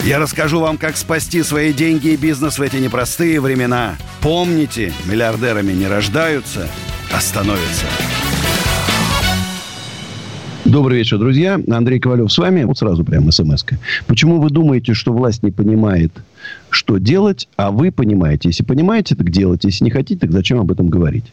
Я 0.05 0.19
расскажу 0.19 0.61
вам, 0.61 0.79
как 0.79 0.97
спасти 0.97 1.43
свои 1.43 1.73
деньги 1.73 2.09
и 2.09 2.17
бизнес 2.17 2.59
в 2.59 2.63
эти 2.63 2.77
непростые 2.77 3.41
времена. 3.41 3.97
Помните, 4.23 4.93
миллиардерами 5.07 5.73
не 5.73 5.87
рождаются, 5.87 6.69
а 7.13 7.21
становятся. 7.21 7.87
Добрый 10.65 10.99
вечер, 10.99 11.19
друзья. 11.19 11.61
Андрей 11.69 11.99
Ковалев 11.99 12.33
с 12.33 12.39
вами. 12.39 12.63
Вот 12.65 12.79
сразу 12.79 13.05
прям 13.05 13.31
смс 13.33 13.65
-ка. 13.65 13.77
Почему 14.07 14.41
вы 14.41 14.51
думаете, 14.51 14.95
что 14.95 15.13
власть 15.13 15.43
не 15.43 15.51
понимает, 15.51 16.13
что 16.71 16.99
делать, 16.99 17.49
а 17.57 17.71
вы 17.71 17.91
понимаете? 17.91 18.51
Если 18.51 18.63
понимаете, 18.63 19.17
так 19.17 19.31
делайте. 19.31 19.69
Если 19.69 19.85
не 19.85 19.91
хотите, 19.91 20.21
так 20.21 20.33
зачем 20.33 20.61
об 20.61 20.71
этом 20.71 20.89
говорить? 20.89 21.25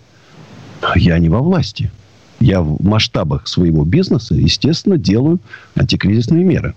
Я 0.95 1.20
не 1.20 1.30
во 1.30 1.39
власти. 1.39 1.91
Я 2.39 2.61
в 2.61 2.83
масштабах 2.83 3.47
своего 3.47 3.83
бизнеса, 3.83 4.35
естественно, 4.35 4.97
делаю 4.97 5.39
антикризисные 5.75 6.43
меры. 6.43 6.75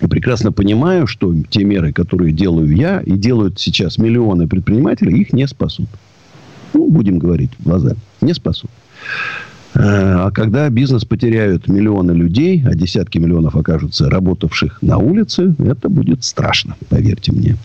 И 0.00 0.06
прекрасно 0.06 0.52
понимаю, 0.52 1.06
что 1.06 1.34
те 1.48 1.64
меры, 1.64 1.92
которые 1.92 2.32
делаю 2.32 2.74
я 2.74 3.00
и 3.00 3.12
делают 3.12 3.58
сейчас 3.58 3.98
миллионы 3.98 4.46
предпринимателей, 4.46 5.20
их 5.20 5.32
не 5.32 5.48
спасут. 5.48 5.88
Ну, 6.74 6.90
будем 6.90 7.18
говорить 7.18 7.50
в 7.58 7.64
глаза. 7.64 7.94
Не 8.20 8.34
спасут. 8.34 8.70
А 9.74 10.30
когда 10.30 10.68
бизнес 10.70 11.04
потеряют 11.04 11.68
миллионы 11.68 12.12
людей, 12.12 12.62
а 12.66 12.74
десятки 12.74 13.18
миллионов 13.18 13.56
окажутся 13.56 14.10
работавших 14.10 14.82
на 14.82 14.98
улице, 14.98 15.54
это 15.58 15.88
будет 15.88 16.24
страшно, 16.24 16.76
поверьте 16.88 17.32
мне. 17.32 17.56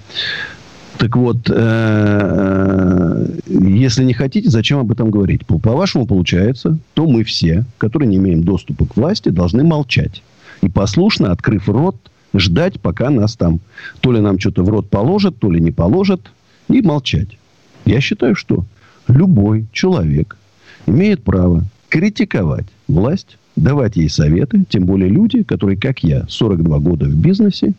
Так 0.97 1.15
вот, 1.15 1.49
э, 1.49 3.27
если 3.47 4.03
не 4.03 4.13
хотите, 4.13 4.49
зачем 4.49 4.79
об 4.79 4.91
этом 4.91 5.09
говорить? 5.09 5.45
По-вашему, 5.45 6.05
получается, 6.05 6.77
то 6.93 7.07
мы 7.07 7.23
все, 7.23 7.65
которые 7.77 8.09
не 8.09 8.17
имеем 8.17 8.43
доступа 8.43 8.85
к 8.85 8.95
власти, 8.95 9.29
должны 9.29 9.63
молчать. 9.63 10.21
И 10.61 10.69
послушно, 10.69 11.31
открыв 11.31 11.67
рот, 11.67 11.95
ждать, 12.33 12.79
пока 12.79 13.09
нас 13.09 13.35
там 13.35 13.59
то 14.01 14.11
ли 14.11 14.19
нам 14.19 14.39
что-то 14.39 14.63
в 14.63 14.69
рот 14.69 14.89
положат, 14.89 15.37
то 15.37 15.51
ли 15.51 15.59
не 15.59 15.71
положат, 15.71 16.21
и 16.69 16.81
молчать. 16.81 17.37
Я 17.85 17.99
считаю, 17.99 18.35
что 18.35 18.63
любой 19.07 19.65
человек 19.71 20.37
имеет 20.85 21.23
право 21.23 21.63
критиковать 21.89 22.65
власть, 22.87 23.37
давать 23.55 23.97
ей 23.97 24.09
советы, 24.09 24.63
тем 24.69 24.85
более 24.85 25.09
люди, 25.09 25.43
которые, 25.43 25.77
как 25.77 26.03
я, 26.03 26.25
42 26.27 26.79
года 26.79 27.05
в 27.05 27.15
бизнесе, 27.15 27.73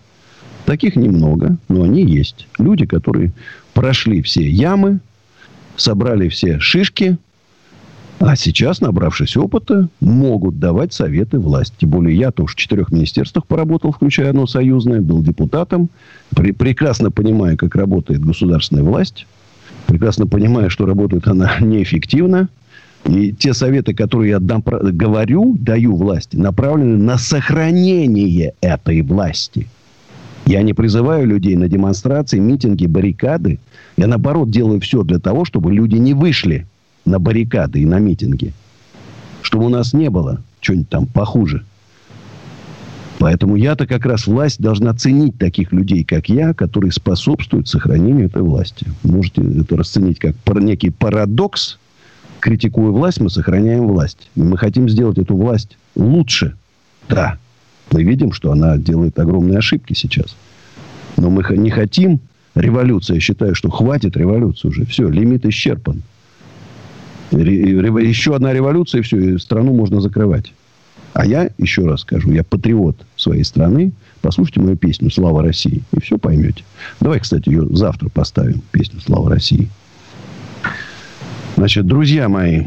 таких 0.65 0.97
немного, 0.97 1.57
но 1.69 1.83
они 1.83 2.05
есть. 2.05 2.47
Люди, 2.59 2.87
которые 2.87 3.33
прошли 3.73 4.23
все 4.23 4.49
ямы, 4.49 5.01
собрали 5.77 6.29
все 6.29 6.59
шишки, 6.61 7.19
а 8.21 8.37
сейчас, 8.37 8.81
набравшись 8.81 9.37
опыта, 9.37 9.89
могут 10.01 10.59
давать 10.59 10.93
советы 10.93 11.39
власти. 11.39 11.75
Тем 11.81 11.91
более 11.91 12.17
я-то 12.17 12.45
уж 12.45 12.55
в 12.55 12.57
четырех 12.57 12.91
министерствах 12.91 13.47
поработал, 13.47 13.93
включая 13.93 14.31
одно 14.31 14.47
союзное, 14.47 15.01
был 15.01 15.23
депутатом. 15.23 15.91
При, 16.35 16.53
прекрасно 16.53 17.11
понимаю, 17.11 17.59
как 17.59 17.75
работает 17.75 18.25
государственная 18.25 18.85
власть. 18.85 19.27
Прекрасно 19.87 20.27
понимаю, 20.27 20.71
что 20.71 20.87
работает 20.87 21.27
она 21.27 21.57
неэффективно. 21.61 22.49
И 23.05 23.33
те 23.33 23.53
советы, 23.53 23.93
которые 23.95 24.31
я 24.31 24.39
дам, 24.39 24.63
говорю, 24.65 25.57
даю 25.59 25.95
власти, 25.95 26.37
направлены 26.37 26.97
на 26.97 27.19
сохранение 27.19 28.55
этой 28.63 29.03
власти. 29.03 29.69
Я 30.47 30.63
не 30.63 30.75
призываю 30.75 31.27
людей 31.27 31.57
на 31.57 31.69
демонстрации, 31.69 32.39
митинги, 32.39 32.87
баррикады. 32.87 33.59
Я, 33.97 34.07
наоборот, 34.07 34.51
делаю 34.51 34.81
все 34.81 35.03
для 35.03 35.19
того, 35.19 35.45
чтобы 35.45 35.73
люди 35.73 35.97
не 35.97 36.13
вышли 36.13 36.67
на 37.05 37.19
баррикады 37.19 37.81
и 37.81 37.87
на 37.87 37.99
митинги. 37.99 38.53
Чтобы 39.43 39.67
у 39.67 39.69
нас 39.69 39.93
не 39.95 40.11
было 40.11 40.41
чего-нибудь 40.61 40.91
там 40.91 41.07
похуже. 41.07 41.65
Поэтому 43.19 43.57
я-то 43.57 43.87
как 43.87 44.05
раз 44.05 44.27
власть 44.27 44.61
должна 44.61 44.93
ценить 44.93 45.39
таких 45.39 45.73
людей, 45.73 46.05
как 46.05 46.29
я, 46.29 46.53
которые 46.53 46.93
способствуют 46.93 47.69
сохранению 47.69 48.27
этой 48.27 48.43
власти. 48.43 48.87
Можете 49.03 49.41
это 49.61 49.77
расценить 49.77 50.19
как 50.19 50.35
некий 50.61 50.91
парадокс. 50.91 51.79
Критикуя 52.41 52.91
власть, 52.91 53.21
мы 53.21 53.31
сохраняем 53.31 53.87
власть. 53.87 54.29
Мы 54.35 54.59
хотим 54.59 54.91
сделать 54.91 55.17
эту 55.17 55.37
власть 55.37 55.79
лучше. 55.97 56.55
Да, 57.09 57.39
мы 57.91 58.03
видим, 58.03 58.33
что 58.33 58.53
она 58.53 58.77
делает 58.77 59.19
огромные 59.19 59.59
ошибки 59.59 59.93
сейчас. 59.93 60.37
Но 61.17 61.31
мы 61.31 61.45
не 61.57 61.71
хотим 61.71 62.21
революции. 62.55 63.15
Я 63.15 63.21
считаю, 63.21 63.55
что 63.55 63.71
хватит 63.71 64.17
революции 64.17 64.69
уже. 64.69 64.85
Все, 64.87 65.09
лимит 65.09 65.47
исчерпан. 65.47 66.03
Еще 67.31 68.35
одна 68.35 68.53
революция, 68.53 69.01
и 69.01 69.03
все, 69.03 69.19
и 69.19 69.39
страну 69.39 69.75
можно 69.75 70.01
закрывать. 70.01 70.53
А 71.15 71.25
я, 71.25 71.51
еще 71.59 71.87
раз 71.87 72.01
скажу, 72.01 72.33
я 72.33 72.43
патриот 72.43 72.97
своей 73.17 73.45
страны. 73.45 73.93
Послушайте 74.21 74.61
мою 74.61 74.77
песню 74.77 75.11
«Слава 75.11 75.43
России», 75.43 75.83
и 75.93 76.01
все 76.01 76.19
поймете. 76.19 76.65
Давай, 77.01 77.21
кстати, 77.21 77.49
ее 77.49 77.67
завтра 77.71 78.09
поставим, 78.09 78.63
песню 78.73 79.01
«Слава 79.01 79.31
России». 79.31 79.69
Значит, 81.57 81.87
друзья 81.87 82.29
мои, 82.29 82.65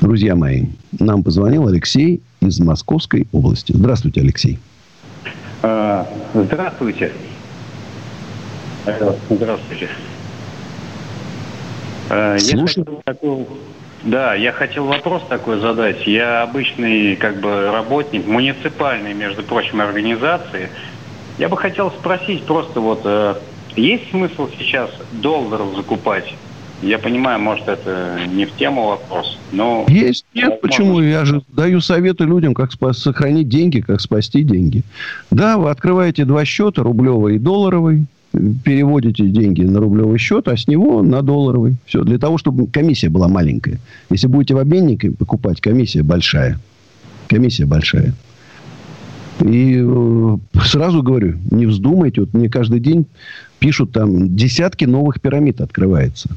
друзья 0.00 0.36
мои, 0.36 0.66
нам 0.98 1.22
позвонил 1.22 1.66
Алексей 1.66 2.20
из 2.46 2.60
Московской 2.60 3.26
области. 3.32 3.72
Здравствуйте, 3.72 4.20
Алексей. 4.20 4.58
А, 5.62 6.06
Здравствуйте. 6.34 7.12
Алло, 8.86 9.16
Здравствуйте. 9.30 9.88
Я 12.10 12.36
Слушаю. 12.38 12.84
хотел 12.84 13.02
такой- 13.04 13.46
да, 14.02 14.34
я 14.34 14.52
хотел 14.52 14.86
вопрос 14.86 15.22
такой 15.28 15.60
задать. 15.60 16.06
Я 16.06 16.42
обычный 16.42 17.16
как 17.16 17.40
бы 17.40 17.70
работник 17.70 18.26
муниципальной, 18.26 19.14
между 19.14 19.44
прочим, 19.44 19.80
организации. 19.80 20.70
Я 21.38 21.48
бы 21.48 21.56
хотел 21.56 21.90
спросить 21.92 22.44
просто 22.44 22.80
вот, 22.80 23.02
э, 23.04 23.36
есть 23.76 24.10
смысл 24.10 24.48
сейчас 24.58 24.90
долларов 25.12 25.76
закупать? 25.76 26.36
Я 26.82 26.98
понимаю, 26.98 27.40
может, 27.40 27.68
это 27.68 28.26
не 28.26 28.44
в 28.44 28.56
тему 28.56 28.88
вопрос, 28.88 29.38
но... 29.52 29.86
Есть? 29.88 30.26
Нет, 30.34 30.44
возможно, 30.44 30.68
почему? 30.68 31.00
Я 31.00 31.24
же 31.24 31.42
даю 31.48 31.80
советы 31.80 32.24
людям, 32.24 32.54
как 32.54 32.72
спа- 32.72 32.92
сохранить 32.92 33.48
деньги, 33.48 33.80
как 33.80 34.00
спасти 34.00 34.42
деньги. 34.42 34.82
Да, 35.30 35.58
вы 35.58 35.70
открываете 35.70 36.24
два 36.24 36.44
счета, 36.44 36.82
рублевый 36.82 37.36
и 37.36 37.38
долларовый, 37.38 38.06
переводите 38.64 39.28
деньги 39.28 39.62
на 39.62 39.78
рублевый 39.78 40.18
счет, 40.18 40.48
а 40.48 40.56
с 40.56 40.66
него 40.66 41.02
на 41.02 41.22
долларовый. 41.22 41.76
Все, 41.86 42.02
для 42.02 42.18
того, 42.18 42.36
чтобы 42.36 42.66
комиссия 42.66 43.08
была 43.08 43.28
маленькая. 43.28 43.78
Если 44.10 44.26
будете 44.26 44.54
в 44.54 44.58
обменнике 44.58 45.12
покупать, 45.12 45.60
комиссия 45.60 46.02
большая. 46.02 46.58
Комиссия 47.28 47.64
большая. 47.64 48.12
И 49.40 49.80
э, 49.80 50.36
сразу 50.64 51.02
говорю, 51.02 51.38
не 51.50 51.66
вздумайте. 51.66 52.22
Вот 52.22 52.34
мне 52.34 52.48
каждый 52.48 52.80
день 52.80 53.06
пишут 53.58 53.92
там 53.92 54.34
десятки 54.34 54.84
новых 54.84 55.20
пирамид 55.20 55.60
открывается. 55.60 56.30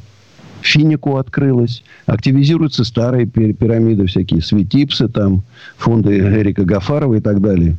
Финику 0.65 1.17
открылась. 1.17 1.83
Активизируются 2.05 2.83
старые 2.83 3.25
пи- 3.27 3.53
пирамиды 3.53 4.05
всякие. 4.07 4.41
Светипсы 4.41 5.07
там, 5.07 5.43
фонды 5.77 6.17
Эрика 6.17 6.63
Гафарова 6.63 7.15
и 7.15 7.21
так 7.21 7.39
далее. 7.41 7.77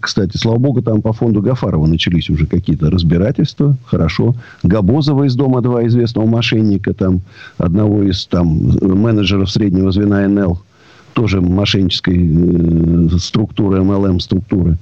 Кстати, 0.00 0.36
слава 0.36 0.58
богу, 0.58 0.82
там 0.82 1.00
по 1.00 1.12
фонду 1.12 1.40
Гафарова 1.40 1.86
начались 1.86 2.28
уже 2.28 2.46
какие-то 2.46 2.90
разбирательства. 2.90 3.76
Хорошо. 3.84 4.34
Габозова 4.64 5.24
из 5.24 5.36
Дома 5.36 5.62
2, 5.62 5.86
известного 5.86 6.26
мошенника, 6.26 6.92
там, 6.92 7.20
одного 7.56 8.02
из 8.02 8.26
там, 8.26 8.48
менеджеров 8.80 9.48
среднего 9.48 9.92
звена 9.92 10.26
НЛ, 10.26 10.60
тоже 11.12 11.40
мошеннической 11.40 12.18
э, 12.18 13.18
структуры, 13.18 13.82
МЛМ-структуры, 13.82 14.76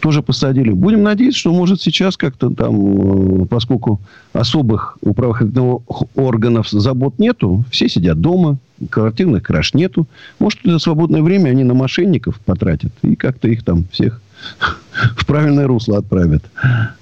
тоже 0.00 0.22
посадили. 0.22 0.70
Будем 0.70 1.02
надеяться, 1.02 1.38
что, 1.38 1.52
может, 1.52 1.80
сейчас 1.80 2.16
как-то 2.16 2.50
там, 2.50 3.42
э, 3.42 3.46
поскольку 3.46 4.00
особых 4.32 4.98
у 5.02 5.14
правоохранительных 5.14 5.82
органов 6.16 6.68
забот 6.68 7.18
нету, 7.18 7.64
все 7.70 7.88
сидят 7.88 8.20
дома, 8.20 8.58
квартирных 8.88 9.42
краж 9.42 9.74
нету. 9.74 10.06
Может, 10.38 10.60
это 10.64 10.78
свободное 10.78 11.22
время 11.22 11.50
они 11.50 11.64
на 11.64 11.74
мошенников 11.74 12.40
потратят 12.40 12.92
и 13.02 13.14
как-то 13.14 13.48
их 13.48 13.62
там 13.64 13.84
всех 13.92 14.20
в 15.16 15.26
правильное 15.26 15.66
русло 15.66 15.98
отправят. 15.98 16.44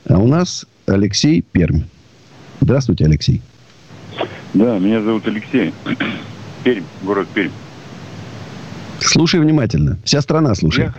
А 0.09 0.19
у 0.19 0.27
нас 0.27 0.67
Алексей 0.87 1.43
Пермь. 1.43 1.83
Здравствуйте, 2.61 3.05
Алексей. 3.05 3.41
Да, 4.55 4.79
меня 4.79 5.01
зовут 5.03 5.27
Алексей. 5.27 5.73
Пермь, 6.65 6.85
город 7.03 7.29
Пермь. 7.33 7.53
Слушай 9.01 9.41
внимательно. 9.41 9.99
Вся 10.05 10.21
страна 10.21 10.55
слушает. 10.55 10.93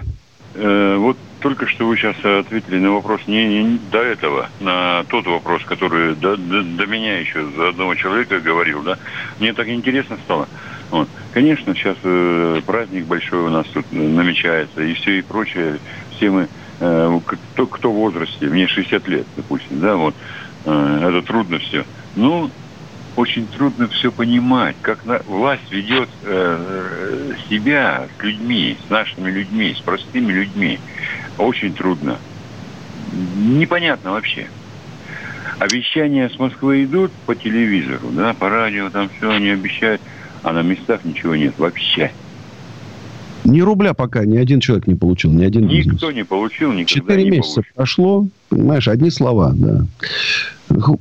Э, 0.59 0.97
вот 0.97 1.19
только 1.39 1.67
что 1.67 1.87
вы 1.87 1.95
сейчас 1.95 2.17
ответили 2.23 2.79
на 2.79 2.91
вопрос 2.91 3.21
не, 3.25 3.63
не 3.63 3.77
до 3.79 3.99
этого, 3.99 4.51
на 4.59 5.05
тот 5.05 5.25
вопрос, 5.25 5.63
который 5.65 6.15
до, 6.17 6.35
до- 6.35 6.63
до 6.63 6.85
меня 6.85 7.19
еще 7.19 7.49
за 7.51 7.69
одного 7.69 7.95
человека 7.95 8.41
говорил, 8.41 8.83
да. 8.83 8.97
Мне 9.39 9.53
так 9.53 9.67
интересно 9.69 10.17
стало. 10.23 10.49
Вот. 10.91 11.09
Конечно, 11.31 11.73
сейчас 11.75 11.97
э, 12.03 12.61
праздник 12.65 13.05
большой 13.07 13.39
у 13.39 13.49
нас 13.49 13.69
тут 13.69 13.89
намечается 13.89 14.81
и 14.81 14.93
все 14.95 15.19
и 15.19 15.21
прочее. 15.21 15.81
Все 16.09 16.29
мы, 16.29 16.49
э, 16.79 17.19
кто, 17.25 17.67
кто 17.67 17.91
в 17.91 17.95
возрасте, 17.95 18.47
мне 18.47 18.67
60 18.67 19.07
лет, 19.07 19.29
допустим, 19.37 19.79
да, 19.79 19.95
вот. 19.95 20.17
Э, 20.65 20.99
это 21.09 21.21
трудно 21.21 21.59
все. 21.59 21.85
Ну, 22.15 22.53
очень 23.19 23.49
трудно 23.49 23.89
все 23.89 24.13
понимать, 24.13 24.77
как 24.81 25.03
на- 25.03 25.21
власть 25.25 25.69
ведет 25.71 26.09
э, 26.21 27.33
себя 27.49 28.07
с 28.17 28.23
людьми, 28.23 28.79
с 28.85 28.89
нашими 28.89 29.29
людьми, 29.29 29.75
с 29.75 29.81
простыми 29.81 30.31
людьми. 30.31 30.79
Очень 31.37 31.75
трудно. 31.75 32.21
Непонятно 33.11 34.11
вообще. 34.11 34.49
Обещания 35.59 36.29
с 36.29 36.39
Москвы 36.39 36.85
идут 36.85 37.13
по 37.25 37.35
телевизору, 37.35 38.11
да, 38.11 38.33
по 38.33 38.49
радио, 38.49 38.89
там 38.89 39.09
все 39.09 39.29
они 39.31 39.49
обещают, 39.49 40.01
а 40.41 40.53
на 40.53 40.61
местах 40.61 41.03
ничего 41.03 41.35
нет 41.35 41.57
вообще. 41.57 42.13
Ни 43.45 43.61
рубля 43.61 43.93
пока 43.93 44.25
ни 44.25 44.37
один 44.37 44.59
человек 44.59 44.85
не 44.87 44.95
получил, 44.95 45.31
ни 45.31 45.43
один 45.43 45.67
бизнес. 45.67 45.93
Никто 45.95 46.11
не 46.11 46.23
получил, 46.25 46.71
никогда 46.71 46.85
Четыре 46.93 47.23
не 47.23 47.29
месяца 47.31 47.55
получит. 47.55 47.73
прошло, 47.75 48.27
понимаешь, 48.49 48.87
одни 48.87 49.09
слова, 49.09 49.53
да. 49.55 49.85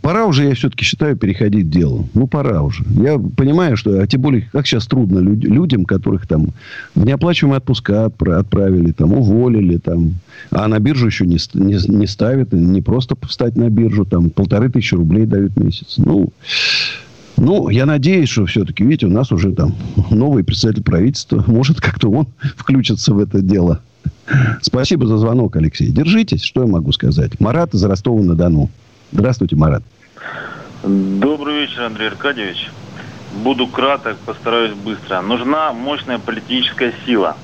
Пора 0.01 0.25
уже, 0.25 0.45
я 0.49 0.55
все-таки 0.55 0.83
считаю, 0.83 1.15
переходить 1.17 1.67
к 1.67 1.69
делу. 1.69 2.09
Ну, 2.15 2.27
пора 2.27 2.63
уже. 2.63 2.85
Я 2.89 3.19
понимаю, 3.19 3.77
что, 3.77 4.01
а 4.01 4.07
тем 4.07 4.23
более, 4.23 4.49
как 4.51 4.67
сейчас 4.67 4.87
трудно 4.87 5.19
люд- 5.19 5.45
людям, 5.45 5.85
которых 5.85 6.27
там 6.27 6.55
в 6.95 7.05
неоплачиваемые 7.05 7.59
отпуска 7.59 8.07
отпра- 8.07 8.37
отправили, 8.39 8.93
там, 8.93 9.13
уволили, 9.13 9.77
там, 9.77 10.13
а 10.51 10.69
на 10.69 10.79
биржу 10.79 11.07
еще 11.07 11.27
не, 11.27 11.37
не, 11.53 11.77
не 11.87 12.07
ставят, 12.07 12.53
не 12.53 12.81
просто 12.81 13.15
встать 13.27 13.57
на 13.57 13.69
биржу, 13.69 14.07
там, 14.07 14.31
полторы 14.31 14.71
тысячи 14.71 14.95
рублей 14.95 15.27
дают 15.27 15.55
месяц. 15.59 15.97
Ну, 15.99 16.33
ну, 17.41 17.69
я 17.69 17.87
надеюсь, 17.87 18.29
что 18.29 18.47
все-таки, 18.47 18.85
видите, 18.85 19.07
у 19.07 19.11
нас 19.11 19.33
уже 19.33 19.53
там 19.53 19.75
новый 20.11 20.45
представитель 20.45 20.83
правительства, 20.83 21.43
может, 21.47 21.81
как-то 21.81 22.11
он 22.11 22.27
включится 22.57 23.15
в 23.15 23.19
это 23.19 23.41
дело. 23.41 23.81
Спасибо 24.61 25.07
за 25.07 25.17
звонок, 25.17 25.57
Алексей. 25.57 25.91
Держитесь, 25.91 26.43
что 26.43 26.63
я 26.63 26.67
могу 26.67 26.93
сказать. 26.93 27.41
Марат 27.41 27.75
из 27.75 27.83
Ростова-на-Дону. 27.83 28.69
Здравствуйте, 29.13 29.57
Марат. 29.57 29.83
Добрый 30.83 31.63
вечер, 31.63 31.83
Андрей 31.85 32.09
Аркадьевич. 32.09 32.71
Буду 33.43 33.67
краток, 33.67 34.17
постараюсь 34.19 34.75
быстро. 34.75 35.21
Нужна 35.23 35.73
мощная 35.73 36.19
политическая 36.19 36.93
сила. 37.07 37.37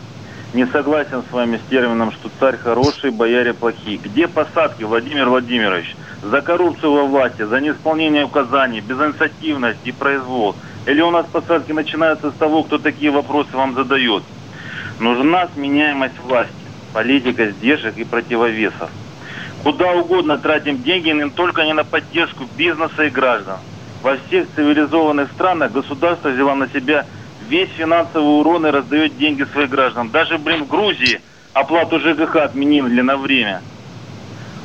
Не 0.55 0.66
согласен 0.68 1.24
с 1.28 1.32
вами 1.32 1.57
с 1.57 1.68
термином, 1.68 2.12
что 2.12 2.30
царь 2.38 2.57
хороший, 2.57 3.11
бояре 3.11 3.52
плохие. 3.52 3.96
Где 3.96 4.28
посадки, 4.28 4.84
Владимир 4.84 5.28
Владимирович? 5.28 5.96
За 6.22 6.42
коррупцию 6.42 6.92
во 6.92 7.05
власти, 7.07 7.42
за 7.42 7.61
неисполнение 7.61 8.24
указаний, 8.24 8.80
безинициативность 8.80 9.80
и 9.82 9.90
произвол. 9.90 10.55
Или 10.86 11.00
у 11.00 11.11
нас 11.11 11.26
посадки 11.26 11.72
начинаются 11.72 12.30
с 12.30 12.34
того, 12.34 12.62
кто 12.62 12.78
такие 12.78 13.11
вопросы 13.11 13.50
вам 13.57 13.74
задает? 13.74 14.22
Нужна 15.00 15.48
сменяемость 15.57 16.20
власти, 16.20 16.55
политика 16.92 17.50
сдержек 17.50 17.98
и 17.98 18.05
противовесов. 18.05 18.90
Куда 19.64 19.90
угодно 19.90 20.38
тратим 20.38 20.80
деньги, 20.84 21.11
но 21.11 21.30
только 21.30 21.64
не 21.64 21.72
на 21.72 21.82
поддержку 21.82 22.44
бизнеса 22.57 23.02
и 23.02 23.11
граждан. 23.11 23.59
Во 24.05 24.18
всех 24.18 24.46
цивилизованных 24.55 25.32
странах 25.32 25.72
государство 25.72 26.28
взяло 26.28 26.55
на 26.55 26.68
себя 26.68 27.07
весь 27.49 27.70
финансовый 27.70 28.40
урон 28.40 28.66
и 28.66 28.70
раздает 28.70 29.16
деньги 29.18 29.45
своим 29.53 29.68
гражданам. 29.70 30.11
Даже, 30.11 30.38
блин, 30.38 30.64
в 30.64 30.68
Грузии 30.68 31.20
оплату 31.53 32.01
ЖКХ 32.01 32.36
отменили 32.36 33.01
на 33.01 33.16
время. 33.16 33.62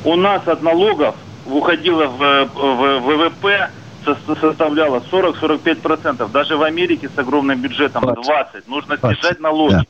У 0.04 0.16
нас 0.16 0.46
от 0.46 0.62
налогов 0.62 1.14
уходило 1.44 2.06
в, 2.06 2.18
в 2.54 3.00
ВВП 3.00 3.70
со- 4.04 4.34
составляло 4.40 5.02
40-45%. 5.12 6.30
Даже 6.30 6.56
в 6.56 6.62
Америке 6.62 7.08
с 7.14 7.18
огромным 7.18 7.60
бюджетом 7.60 8.04
20%. 8.04 8.62
Нужно 8.66 8.96
снижать 8.98 9.40
налоги. 9.40 9.72
Да. 9.72 9.82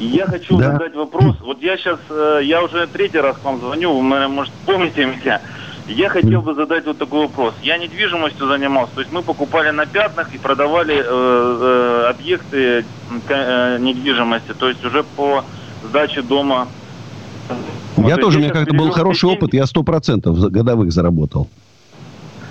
Я 0.00 0.26
хочу 0.26 0.56
Да. 0.58 0.72
задать 0.72 0.94
вопрос. 0.94 1.36
Вот 1.40 1.60
я 1.60 1.76
сейчас, 1.76 1.98
э, 2.08 2.40
я 2.44 2.62
уже 2.62 2.86
третий 2.88 3.18
раз 3.18 3.36
к 3.38 3.44
вам 3.44 3.60
звоню, 3.60 3.96
вы, 3.96 4.02
наверное, 4.04 4.28
может, 4.28 4.52
помните 4.64 5.04
меня. 5.04 5.40
Я 5.88 6.10
хотел 6.10 6.42
бы 6.42 6.54
задать 6.54 6.84
вот 6.84 6.98
такой 6.98 7.22
вопрос. 7.22 7.54
Я 7.62 7.78
недвижимостью 7.78 8.46
занимался, 8.46 8.92
то 8.94 9.00
есть 9.00 9.10
мы 9.10 9.22
покупали 9.22 9.70
на 9.70 9.86
пятнах 9.86 10.34
и 10.34 10.38
продавали 10.38 10.96
э, 10.96 11.02
э, 11.02 12.10
объекты 12.10 12.84
э, 13.28 13.78
недвижимости, 13.78 14.52
то 14.52 14.68
есть 14.68 14.84
уже 14.84 15.02
по 15.02 15.44
сдаче 15.82 16.20
дома. 16.20 16.68
я 17.96 18.16
то 18.16 18.22
тоже, 18.22 18.38
у 18.38 18.40
меня 18.42 18.50
как-то 18.50 18.74
был 18.74 18.90
хороший 18.90 19.30
опыт, 19.30 19.54
я 19.54 19.64
сто 19.64 19.82
процентов 19.82 20.38
годовых 20.38 20.92
заработал. 20.92 21.48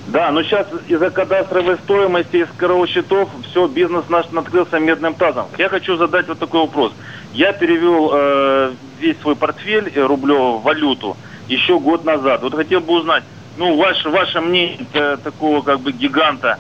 Да, 0.08 0.32
но 0.32 0.42
сейчас 0.42 0.66
из-за 0.88 1.12
кадастровой 1.12 1.78
стоимости, 1.84 2.38
из 2.38 2.48
коровых 2.58 2.90
счетов, 2.90 3.30
все, 3.52 3.68
бизнес 3.68 4.06
наш 4.10 4.32
накрылся 4.32 4.80
медным 4.80 5.14
тазом. 5.14 5.48
Я 5.58 5.70
хочу 5.70 5.98
задать 5.98 6.28
вот 6.28 6.40
такой 6.40 6.62
вопрос. 6.62 6.94
Я 7.34 7.52
перевел 7.52 8.12
э, 8.14 8.72
весь 9.00 9.20
свой 9.20 9.36
портфель 9.36 9.92
э, 9.94 10.02
рублевого 10.02 10.60
в 10.60 10.64
валюту 10.64 11.18
еще 11.48 11.80
год 11.80 12.06
назад. 12.06 12.42
Вот 12.42 12.54
хотел 12.56 12.82
бы 12.82 12.94
узнать, 13.00 13.24
ну, 13.58 13.76
ваше, 13.78 14.10
ваше 14.10 14.42
мнение 14.42 14.80
э, 14.94 15.18
такого 15.24 15.62
как 15.62 15.80
бы 15.80 15.92
гиганта, 15.92 16.60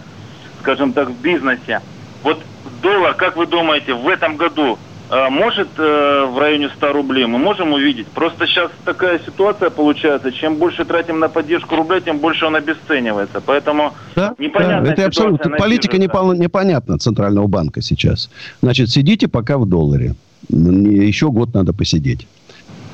скажем 0.61 0.93
так, 0.93 1.09
в 1.09 1.21
бизнесе. 1.21 1.81
Вот 2.23 2.41
доллар, 2.81 3.13
как 3.13 3.37
вы 3.37 3.45
думаете, 3.45 3.93
в 3.93 4.07
этом 4.07 4.35
году 4.37 4.77
э, 5.09 5.29
может 5.29 5.67
э, 5.77 6.25
в 6.25 6.37
районе 6.39 6.69
100 6.69 6.93
рублей 6.93 7.25
мы 7.25 7.37
можем 7.37 7.73
увидеть? 7.73 8.07
Просто 8.07 8.47
сейчас 8.47 8.71
такая 8.85 9.19
ситуация 9.19 9.69
получается, 9.69 10.31
чем 10.31 10.55
больше 10.55 10.85
тратим 10.85 11.19
на 11.19 11.29
поддержку 11.29 11.75
рубля, 11.75 11.99
тем 11.99 12.17
больше 12.19 12.45
он 12.45 12.55
обесценивается. 12.55 13.41
Поэтому 13.41 13.93
Да, 14.15 14.33
непонятно. 14.37 14.87
это 14.87 15.05
абсолютно 15.05 15.51
политика 15.51 15.97
непол- 15.97 16.35
непонятна 16.35 16.97
Центрального 16.97 17.47
банка 17.47 17.81
сейчас. 17.81 18.29
Значит, 18.61 18.89
сидите 18.89 19.27
пока 19.27 19.57
в 19.57 19.65
долларе. 19.67 20.15
Еще 20.49 21.29
год 21.29 21.53
надо 21.53 21.73
посидеть. 21.73 22.27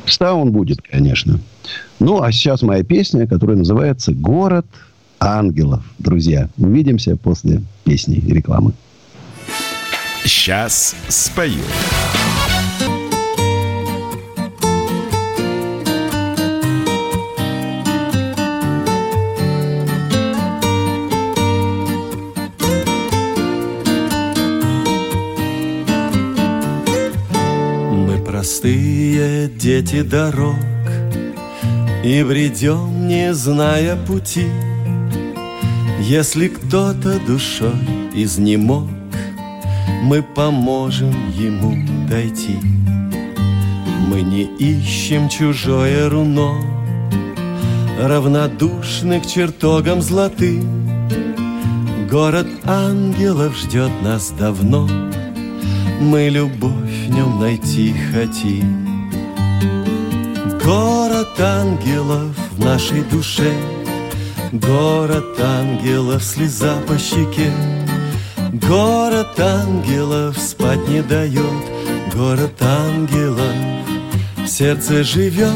В 0.06 0.12
100 0.12 0.34
он 0.34 0.52
будет, 0.52 0.82
конечно. 0.82 1.40
Ну, 2.00 2.22
а 2.22 2.32
сейчас 2.32 2.62
моя 2.62 2.84
песня, 2.84 3.28
которая 3.28 3.58
называется 3.58 4.12
«Город 4.12 4.66
ангелов». 5.20 5.84
Друзья, 6.00 6.50
увидимся 6.58 7.16
после 7.16 7.62
песни 7.84 8.16
и 8.16 8.34
рекламы. 8.34 8.74
Сейчас 10.26 10.96
спою. 11.08 11.62
Простые 28.44 29.48
дети 29.48 30.02
дорог 30.02 30.58
И 32.04 32.22
бредем, 32.24 33.08
не 33.08 33.34
зная 33.34 33.96
пути. 33.96 34.48
Если 36.02 36.50
кто-то 36.50 37.22
душой 37.26 37.72
изнемог 38.14 38.90
Мы 40.02 40.22
поможем 40.22 41.14
ему 41.32 41.88
дойти. 42.10 42.58
Мы 44.10 44.24
не 44.24 44.44
ищем 44.44 45.30
чужое 45.30 46.10
руно 46.10 46.52
Равнодушны 47.98 49.22
к 49.22 49.26
чертогам 49.26 50.02
золотым 50.02 51.08
Город 52.12 52.48
ангелов 52.66 53.56
ждет 53.58 53.92
нас 54.04 54.34
давно 54.38 54.90
Мы 56.04 56.28
любовь 56.28 56.92
в 57.08 57.10
нем 57.12 57.40
найти 57.40 57.96
хотим. 58.12 59.10
Город 60.62 61.40
ангелов 61.40 62.36
в 62.52 62.60
нашей 62.60 63.04
душе 63.04 63.54
Город 64.52 65.40
ангелов, 65.40 66.22
слеза 66.22 66.76
по 66.88 66.98
щеке. 66.98 67.52
Город 68.52 69.40
ангелов 69.40 70.38
спать 70.38 70.86
не 70.90 71.02
дает 71.02 71.64
Город 72.14 72.62
ангелов 72.62 73.56
в 74.38 74.48
сердце 74.48 75.04
живет. 75.04 75.52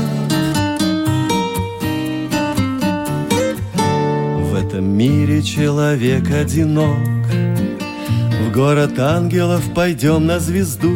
В 4.49 4.55
этом 4.55 4.85
мире 4.85 5.43
человек 5.43 6.31
одинок 6.31 7.16
город 8.58 8.97
ангелов 8.97 9.62
пойдем 9.76 10.26
на 10.26 10.39
звезду. 10.39 10.91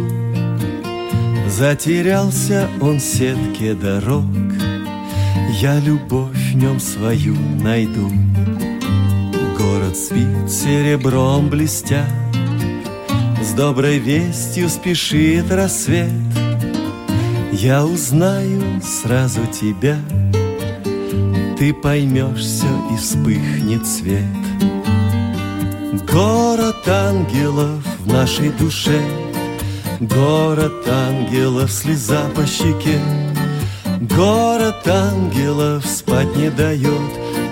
Затерялся 1.47 2.68
он 2.82 2.97
в 2.97 3.03
сетке 3.03 3.76
дорог. 3.76 4.26
Я 5.62 5.80
любовь 5.80 6.53
в 6.53 6.55
нем 6.55 6.80
свою 6.80 7.36
найду. 7.62 8.12
Город 9.59 9.95
спит 9.95 10.49
серебром 10.49 11.49
блестя 11.49 12.03
С 13.43 13.53
доброй 13.53 13.99
вестью 13.99 14.68
спешит 14.68 15.51
рассвет. 15.51 16.09
Я 17.51 17.86
узнаю 17.86 18.82
сразу 18.82 19.41
тебя. 19.51 19.99
Ты 21.59 21.76
поймешь 21.76 22.39
все 22.39 22.66
и 22.91 22.97
вспыхнет 22.97 23.86
свет 23.86 24.26
ангелов 26.88 27.84
в 27.99 28.07
нашей 28.07 28.49
душе. 28.49 29.01
Город 29.99 30.88
ангелов, 30.88 31.71
слеза 31.71 32.23
по 32.36 32.45
щеке. 32.45 32.99
Город 34.01 34.88
ангелов 34.88 35.86
спать 35.86 36.36
не 36.36 36.49
дает. 36.49 37.11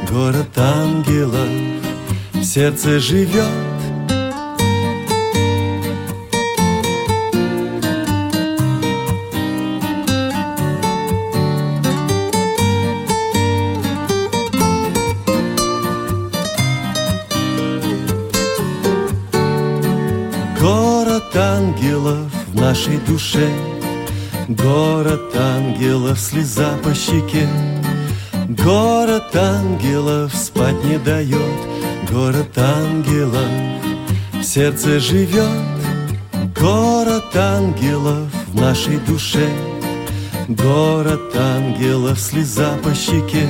Город 0.09 0.57
ангелов 0.57 1.49
в 2.33 2.43
сердце 2.43 2.99
живет 2.99 3.68
нашей 22.69 22.97
душе. 22.97 23.49
Город 24.47 25.35
ангелов, 25.35 26.19
слеза 26.19 26.77
по 26.83 26.93
щеке. 26.93 27.47
Город 28.47 29.35
ангелов 29.35 30.35
спать 30.35 30.83
не 30.83 30.99
дает. 30.99 31.59
Город 32.11 32.55
ангелов 32.57 33.51
в 34.33 34.43
сердце 34.43 34.99
живет. 34.99 35.65
Город 36.59 37.35
ангелов 37.35 38.27
в 38.49 38.55
нашей 38.61 38.97
душе. 38.97 39.49
Город 40.47 41.35
ангелов, 41.35 42.19
слеза 42.19 42.77
по 42.83 42.93
щеке. 42.93 43.49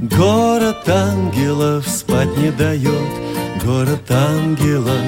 Город 0.00 0.88
ангелов 0.88 1.88
спать 1.88 2.36
не 2.36 2.52
дает. 2.52 3.12
Город 3.64 4.08
ангелов 4.10 5.06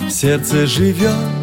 в 0.00 0.10
сердце 0.10 0.66
живет 0.66 1.35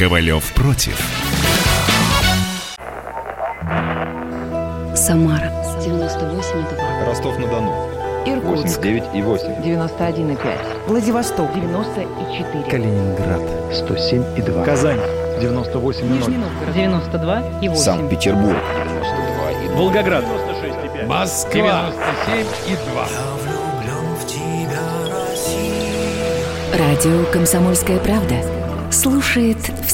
Ковалев 0.00 0.54
против. 0.54 0.98
Самара 4.94 5.52
98,2. 5.78 7.06
Ростов-на-Дону. 7.06 7.70
Иркутск 8.24 8.80
89,8. 8.80 9.62
91,5. 9.62 10.38
Владивосток 10.86 11.52
94. 11.52 12.64
Калининград 12.70 13.42
107,2. 13.72 14.64
Казань 14.64 15.00
98,0. 15.38 16.10
Нижний 16.10 16.38
Новгород 16.38 16.74
92 16.74 17.42
и 17.60 17.68
8. 17.68 17.82
Санкт-Петербург 17.82 18.56
92,2. 18.56 19.76
Волгоград 19.76 20.24
96,5. 20.24 21.06
Москва 21.08 21.92
97,2. 22.26 23.06
Радио 26.78 27.26
«Комсомольская 27.30 27.98
правда» 27.98 28.36
слушает 28.90 29.59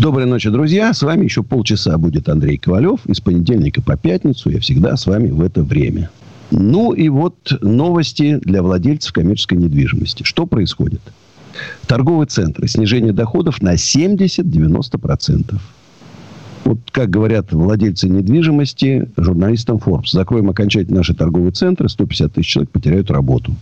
Доброй 0.00 0.26
ночи, 0.26 0.50
друзья. 0.50 0.92
С 0.92 1.02
вами 1.02 1.22
еще 1.22 1.44
полчаса 1.44 1.96
будет 1.98 2.28
Андрей 2.28 2.58
Ковалев. 2.58 3.06
Из 3.06 3.20
понедельника 3.20 3.80
по 3.80 3.96
пятницу 3.96 4.50
я 4.50 4.58
всегда 4.58 4.96
с 4.96 5.06
вами 5.06 5.30
в 5.30 5.40
это 5.40 5.62
время. 5.62 6.10
Ну 6.50 6.92
и 6.92 7.08
вот 7.08 7.36
новости 7.60 8.40
для 8.42 8.64
владельцев 8.64 9.12
коммерческой 9.12 9.58
недвижимости. 9.58 10.24
Что 10.24 10.46
происходит? 10.46 11.00
Торговые 11.86 12.26
центры. 12.26 12.66
Снижение 12.66 13.12
доходов 13.12 13.62
на 13.62 13.74
70-90%. 13.74 15.54
Вот 16.64 16.78
как 16.90 17.08
говорят 17.08 17.52
владельцы 17.52 18.08
недвижимости 18.08 19.08
журналистам 19.16 19.76
Forbes. 19.76 20.10
Закроем 20.10 20.50
окончательно 20.50 20.98
наши 20.98 21.14
торговые 21.14 21.52
центры, 21.52 21.88
150 21.88 22.32
тысяч 22.32 22.48
человек 22.48 22.70
потеряют 22.70 23.12
работу. 23.12 23.54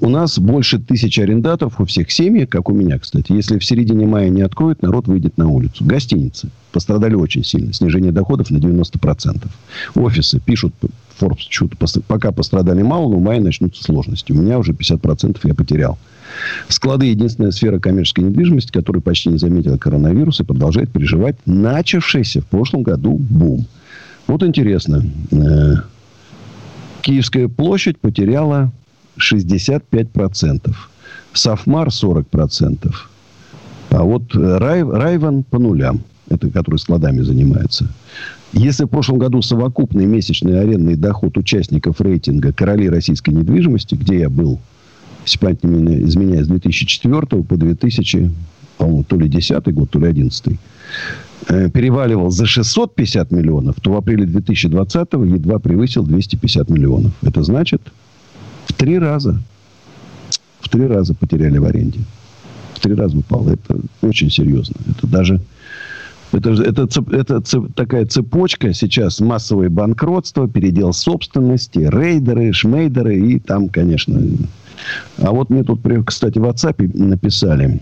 У 0.00 0.08
нас 0.08 0.38
больше 0.38 0.78
тысячи 0.78 1.20
арендаторов 1.20 1.80
у 1.80 1.84
всех 1.84 2.10
семьи, 2.12 2.44
как 2.44 2.68
у 2.68 2.72
меня, 2.72 2.98
кстати. 2.98 3.32
Если 3.32 3.58
в 3.58 3.64
середине 3.64 4.06
мая 4.06 4.28
не 4.28 4.42
откроют, 4.42 4.82
народ 4.82 5.08
выйдет 5.08 5.36
на 5.36 5.48
улицу. 5.48 5.84
Гостиницы 5.84 6.48
пострадали 6.70 7.14
очень 7.14 7.44
сильно. 7.44 7.72
Снижение 7.72 8.12
доходов 8.12 8.50
на 8.50 8.58
90%. 8.58 9.48
Офисы 9.96 10.40
пишут, 10.40 10.74
Forbes 11.20 11.46
чуть 11.48 11.72
пока 12.06 12.30
пострадали 12.30 12.82
мало, 12.82 13.10
но 13.10 13.16
в 13.16 13.22
мае 13.22 13.40
начнутся 13.40 13.82
сложности. 13.82 14.32
У 14.32 14.36
меня 14.36 14.58
уже 14.58 14.72
50% 14.72 15.38
я 15.42 15.54
потерял. 15.54 15.98
Склады– 16.68 17.06
единственная 17.06 17.50
сфера 17.50 17.78
коммерческой 17.78 18.24
недвижимости, 18.24 18.72
которая 18.72 19.02
почти 19.02 19.28
не 19.28 19.38
заметила 19.38 19.76
коронавирус 19.76 20.40
и 20.40 20.44
продолжает 20.44 20.90
переживать 20.90 21.36
начавшийся 21.46 22.40
в 22.40 22.46
прошлом 22.46 22.82
году 22.82 23.16
бум. 23.16 23.66
Вот 24.26 24.42
интересно. 24.42 25.04
Э, 25.30 25.74
Киевская 27.02 27.48
площадь 27.48 27.98
потеряла 27.98 28.72
65%. 29.18 30.74
Софмар 31.32 31.88
40%. 31.88 32.94
А 33.90 34.02
вот 34.02 34.34
э, 34.34 34.58
Рай, 34.58 34.82
Райван 34.82 35.42
по 35.42 35.58
нулям. 35.58 36.00
Это 36.28 36.50
который 36.50 36.78
складами 36.78 37.20
занимается. 37.20 37.86
Если 38.52 38.84
в 38.84 38.88
прошлом 38.88 39.18
году 39.18 39.42
совокупный 39.42 40.06
месячный 40.06 40.60
арендный 40.60 40.96
доход 40.96 41.36
участников 41.36 42.00
рейтинга 42.00 42.52
«Короли 42.52 42.88
российской 42.88 43.30
недвижимости», 43.30 43.94
где 43.94 44.20
я 44.20 44.30
был, 44.30 44.60
если 45.26 45.38
память 45.38 45.64
не 45.64 46.02
изменяет, 46.04 46.46
с 46.46 46.48
2004 46.48 47.42
по 47.42 47.56
2000, 47.56 48.30
по-моему, 48.78 49.04
то 49.04 49.16
ли 49.16 49.28
10 49.28 49.74
год, 49.74 49.90
то 49.90 49.98
ли 49.98 50.06
11 50.06 50.58
э, 51.48 51.70
переваливал 51.70 52.30
за 52.30 52.46
650 52.46 53.32
миллионов, 53.32 53.76
то 53.80 53.92
в 53.92 53.96
апреле 53.96 54.24
2020 54.24 55.12
едва 55.12 55.58
превысил 55.58 56.04
250 56.04 56.70
миллионов. 56.70 57.12
Это 57.22 57.42
значит, 57.42 57.82
три 58.84 58.98
раза. 58.98 59.40
В 60.60 60.68
три 60.68 60.86
раза 60.86 61.14
потеряли 61.14 61.56
в 61.56 61.64
аренде. 61.64 62.00
В 62.74 62.80
три 62.80 62.94
раза 62.94 63.16
упало. 63.16 63.50
Это 63.50 63.78
очень 64.02 64.30
серьезно. 64.30 64.74
Это 64.90 65.06
даже... 65.06 65.40
Это, 66.32 66.50
это, 66.50 66.82
это, 66.82 67.36
это 67.36 67.62
такая 67.74 68.04
цепочка 68.04 68.74
сейчас. 68.74 69.20
Массовое 69.20 69.70
банкротство, 69.70 70.48
передел 70.48 70.92
собственности, 70.92 71.78
рейдеры, 71.78 72.52
шмейдеры 72.52 73.18
и 73.18 73.38
там, 73.38 73.68
конечно... 73.70 74.20
А 75.16 75.30
вот 75.30 75.48
мне 75.48 75.62
тут, 75.64 75.80
кстати, 76.04 76.38
в 76.38 76.44
WhatsApp 76.44 76.98
написали... 76.98 77.80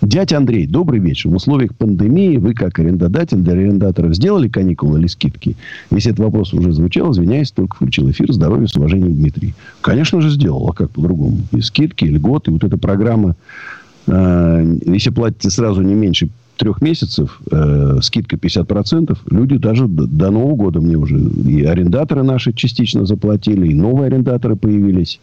Дядя 0.00 0.36
Андрей, 0.36 0.66
добрый 0.66 1.00
вечер. 1.00 1.28
В 1.28 1.34
условиях 1.34 1.74
пандемии 1.74 2.36
вы, 2.36 2.54
как 2.54 2.78
арендодатель 2.78 3.38
для 3.38 3.54
арендаторов, 3.54 4.14
сделали 4.14 4.48
каникулы 4.48 5.00
или 5.00 5.08
скидки? 5.08 5.56
Если 5.90 6.12
этот 6.12 6.24
вопрос 6.24 6.54
уже 6.54 6.72
звучал, 6.72 7.10
извиняюсь, 7.10 7.50
только 7.50 7.74
включил 7.74 8.08
эфир. 8.10 8.32
Здоровья, 8.32 8.68
с 8.68 8.76
уважением, 8.76 9.14
Дмитрий. 9.14 9.54
Конечно 9.80 10.20
же, 10.20 10.30
сделал. 10.30 10.68
А 10.68 10.72
как 10.72 10.90
по-другому? 10.90 11.38
И 11.50 11.60
скидки, 11.60 12.04
и 12.04 12.10
льготы. 12.10 12.52
Вот 12.52 12.62
эта 12.62 12.78
программа, 12.78 13.34
э, 14.06 14.76
если 14.86 15.10
платите 15.10 15.50
сразу 15.50 15.82
не 15.82 15.94
меньше 15.94 16.28
трех 16.58 16.80
месяцев, 16.80 17.40
э, 17.50 17.98
скидка 18.00 18.36
50%, 18.36 19.18
люди 19.30 19.56
даже 19.56 19.88
до, 19.88 20.06
до 20.06 20.30
Нового 20.30 20.54
года 20.54 20.80
мне 20.80 20.96
уже 20.96 21.18
и 21.18 21.64
арендаторы 21.64 22.22
наши 22.22 22.52
частично 22.52 23.04
заплатили, 23.04 23.66
и 23.66 23.74
новые 23.74 24.06
арендаторы 24.06 24.54
появились. 24.54 25.18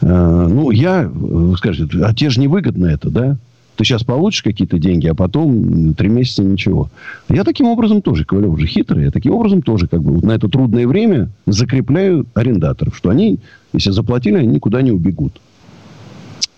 Э, 0.00 0.06
ну, 0.50 0.70
я, 0.70 1.06
вы 1.12 1.58
скажете, 1.58 1.98
а 2.02 2.14
те 2.14 2.30
же 2.30 2.40
невыгодно 2.40 2.86
это, 2.86 3.10
да? 3.10 3.36
Ты 3.78 3.84
сейчас 3.84 4.02
получишь 4.02 4.42
какие-то 4.42 4.80
деньги, 4.80 5.06
а 5.06 5.14
потом 5.14 5.94
три 5.94 6.08
месяца 6.08 6.42
ничего. 6.42 6.90
Я 7.28 7.44
таким 7.44 7.68
образом 7.68 8.02
тоже, 8.02 8.24
Ковалев 8.24 8.54
уже 8.54 8.66
хитрый, 8.66 9.04
я 9.04 9.12
таким 9.12 9.34
образом 9.34 9.62
тоже 9.62 9.86
как 9.86 10.02
бы 10.02 10.14
вот 10.14 10.24
на 10.24 10.32
это 10.32 10.48
трудное 10.48 10.84
время 10.88 11.30
закрепляю 11.46 12.26
арендаторов, 12.34 12.96
что 12.96 13.08
они, 13.08 13.38
если 13.72 13.92
заплатили, 13.92 14.34
они 14.34 14.48
никуда 14.48 14.82
не 14.82 14.90
убегут. 14.90 15.40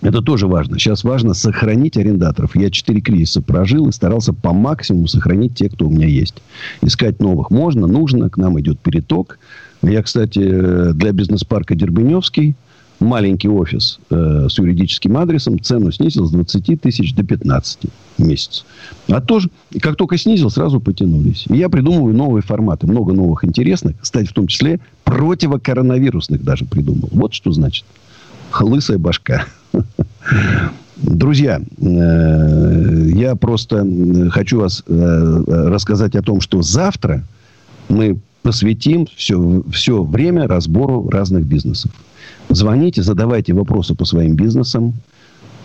Это 0.00 0.22
тоже 0.22 0.46
важно. 0.46 0.78
Сейчас 0.78 1.04
важно 1.04 1.34
сохранить 1.34 1.98
арендаторов. 1.98 2.56
Я 2.56 2.70
четыре 2.70 3.02
кризиса 3.02 3.42
прожил 3.42 3.86
и 3.86 3.92
старался 3.92 4.32
по 4.32 4.54
максимуму 4.54 5.06
сохранить 5.06 5.54
тех, 5.54 5.72
кто 5.72 5.88
у 5.88 5.90
меня 5.90 6.06
есть. 6.06 6.36
Искать 6.80 7.20
новых 7.20 7.50
можно, 7.50 7.86
нужно. 7.86 8.30
К 8.30 8.38
нам 8.38 8.58
идет 8.60 8.80
переток. 8.80 9.38
Я, 9.82 10.02
кстати, 10.02 10.92
для 10.94 11.12
бизнес-парка 11.12 11.74
Дербеневский– 11.74 12.56
маленький 13.00 13.48
офис 13.48 13.98
э, 14.10 14.46
с 14.48 14.58
юридическим 14.58 15.16
адресом, 15.16 15.60
цену 15.60 15.90
снизил 15.90 16.26
с 16.26 16.30
20 16.30 16.80
тысяч 16.80 17.14
до 17.14 17.24
15 17.24 17.80
в 18.18 18.24
месяц. 18.24 18.64
А 19.08 19.20
тоже, 19.20 19.50
как 19.80 19.96
только 19.96 20.18
снизил, 20.18 20.50
сразу 20.50 20.80
потянулись. 20.80 21.46
И 21.48 21.56
я 21.56 21.68
придумываю 21.68 22.14
новые 22.14 22.42
форматы, 22.42 22.86
много 22.86 23.12
новых 23.12 23.44
интересных, 23.44 23.98
кстати, 24.00 24.26
в 24.26 24.32
том 24.32 24.46
числе 24.46 24.80
противокоронавирусных 25.04 26.44
даже 26.44 26.64
придумал. 26.66 27.08
Вот 27.12 27.34
что 27.34 27.52
значит 27.52 27.84
лысая 28.60 28.98
башка. 28.98 29.46
Друзья, 30.96 31.60
э, 31.78 33.10
я 33.14 33.34
просто 33.36 33.86
хочу 34.30 34.60
вас 34.60 34.84
э, 34.86 35.42
рассказать 35.46 36.14
о 36.14 36.22
том, 36.22 36.42
что 36.42 36.60
завтра 36.60 37.24
мы 37.88 38.18
посвятим 38.42 39.06
все, 39.16 39.62
все 39.72 40.02
время 40.02 40.46
разбору 40.46 41.08
разных 41.08 41.44
бизнесов. 41.44 41.90
Звоните, 42.50 43.02
задавайте 43.02 43.54
вопросы 43.54 43.94
по 43.94 44.04
своим 44.04 44.34
бизнесам. 44.34 44.94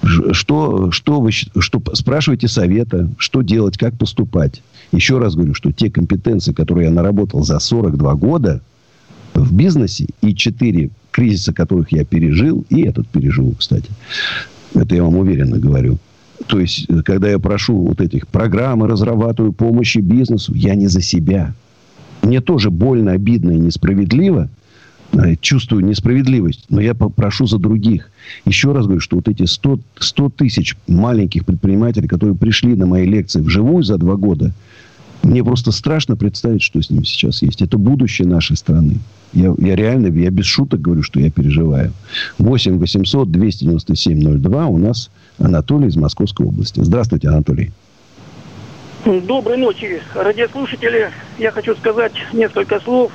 Что, 0.04 0.92
что 0.92 1.20
вы 1.20 1.32
что, 1.32 1.82
спрашивайте 1.94 2.48
совета, 2.48 3.10
что 3.18 3.42
делать, 3.42 3.78
как 3.78 3.98
поступать. 3.98 4.62
Еще 4.92 5.18
раз 5.18 5.36
говорю, 5.36 5.56
что 5.56 5.72
те 5.72 5.90
компетенции, 5.90 6.54
которые 6.54 6.86
я 6.86 6.94
наработал 6.94 7.44
за 7.44 7.58
42 7.58 8.14
года 8.16 8.62
в 9.34 9.52
бизнесе, 9.52 10.08
и 10.22 10.36
4 10.36 10.92
кризиса, 11.10 11.54
которых 11.54 11.92
я 11.92 12.06
пережил, 12.06 12.66
и 12.70 12.84
этот 12.84 13.08
переживу, 13.08 13.56
кстати. 13.58 13.90
Это 14.76 14.96
я 14.96 15.04
вам 15.04 15.18
уверенно 15.18 15.58
говорю. 15.58 15.98
То 16.46 16.60
есть, 16.60 16.88
когда 17.04 17.30
я 17.30 17.40
прошу 17.40 17.76
вот 17.78 18.00
этих 18.00 18.28
программ, 18.28 18.84
разрабатываю 18.84 19.54
помощи 19.54 20.00
бизнесу, 20.00 20.54
я 20.54 20.76
не 20.76 20.88
за 20.88 21.02
себя. 21.02 21.56
Мне 22.22 22.42
тоже 22.42 22.70
больно, 22.70 23.14
обидно 23.14 23.52
и 23.52 23.60
несправедливо– 23.60 24.50
Э, 24.60 24.65
чувствую 25.42 25.86
несправедливость, 25.86 26.66
но 26.70 26.82
я 26.82 26.94
попрошу 26.94 27.46
за 27.48 27.58
других. 27.58 28.10
Еще 28.46 28.72
раз 28.72 28.86
говорю, 28.86 29.02
что 29.02 29.18
вот 29.18 29.28
эти 29.28 29.46
100, 29.46 29.80
100 30.00 30.30
тысяч 30.30 30.76
маленьких 30.88 31.46
предпринимателей, 31.46 32.08
которые 32.08 32.36
пришли 32.36 32.76
на 32.76 32.86
мои 32.86 33.06
лекции 33.06 33.42
вживую 33.42 33.84
за 33.84 33.98
два 33.98 34.16
года, 34.16 34.54
мне 35.24 35.44
просто 35.44 35.72
страшно 35.72 36.16
представить, 36.16 36.62
что 36.62 36.82
с 36.82 36.90
ними 36.90 37.04
сейчас 37.04 37.42
есть. 37.42 37.62
Это 37.62 37.78
будущее 37.78 38.28
нашей 38.28 38.56
страны. 38.56 39.00
Я, 39.34 39.56
я 39.58 39.76
реально, 39.76 40.08
я 40.08 40.30
без 40.30 40.46
шуток 40.46 40.82
говорю, 40.82 41.02
что 41.02 41.20
я 41.20 41.32
переживаю. 41.32 41.94
8 42.38 42.78
800 42.78 43.32
297 43.32 44.40
02 44.40 44.66
у 44.68 44.78
нас 44.78 45.10
Анатолий 45.40 45.88
из 45.88 45.96
Московской 45.96 46.46
области. 46.46 46.80
Здравствуйте, 46.84 47.30
Анатолий. 47.30 47.72
Доброй 49.06 49.58
ночи, 49.58 50.02
радиослушатели. 50.14 51.10
Я 51.38 51.52
хочу 51.52 51.76
сказать 51.76 52.14
несколько 52.34 52.80
слов. 52.80 53.12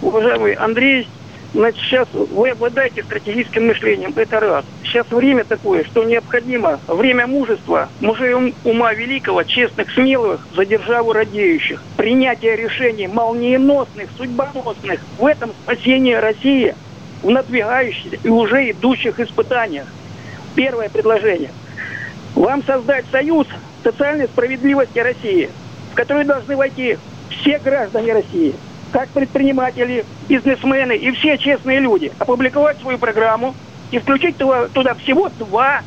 Уважаемый 0.00 0.52
Андрей, 0.54 1.06
Значит, 1.54 1.82
сейчас 1.82 2.08
вы 2.12 2.50
обладаете 2.50 3.02
стратегическим 3.02 3.66
мышлением, 3.66 4.12
это 4.16 4.40
раз. 4.40 4.64
Сейчас 4.84 5.06
время 5.10 5.44
такое, 5.44 5.84
что 5.84 6.04
необходимо 6.04 6.80
время 6.88 7.26
мужества, 7.26 7.90
мужей 8.00 8.54
ума 8.64 8.94
великого, 8.94 9.42
честных, 9.42 9.90
смелых, 9.92 10.40
за 10.54 10.64
державу 10.64 11.12
радеющих. 11.12 11.82
Принятие 11.98 12.56
решений 12.56 13.06
молниеносных, 13.06 14.08
судьбоносных. 14.16 15.00
В 15.18 15.26
этом 15.26 15.50
спасение 15.62 16.20
России 16.20 16.74
в 17.22 17.28
надвигающихся 17.28 18.16
и 18.22 18.28
уже 18.28 18.70
идущих 18.70 19.20
испытаниях. 19.20 19.86
Первое 20.56 20.88
предложение. 20.88 21.50
Вам 22.34 22.64
создать 22.64 23.04
союз 23.12 23.46
социальной 23.84 24.26
справедливости 24.26 24.98
России, 24.98 25.50
в 25.92 25.94
который 25.94 26.24
должны 26.24 26.56
войти 26.56 26.96
все 27.28 27.58
граждане 27.58 28.14
России– 28.14 28.54
как 28.92 29.08
предприниматели, 29.08 30.04
бизнесмены 30.28 30.92
и 30.92 31.10
все 31.12 31.38
честные 31.38 31.80
люди 31.80 32.12
опубликовать 32.18 32.78
свою 32.78 32.98
программу 32.98 33.54
и 33.90 33.98
включить 33.98 34.36
туда, 34.36 34.68
туда 34.68 34.94
всего 34.94 35.30
два, 35.38 35.80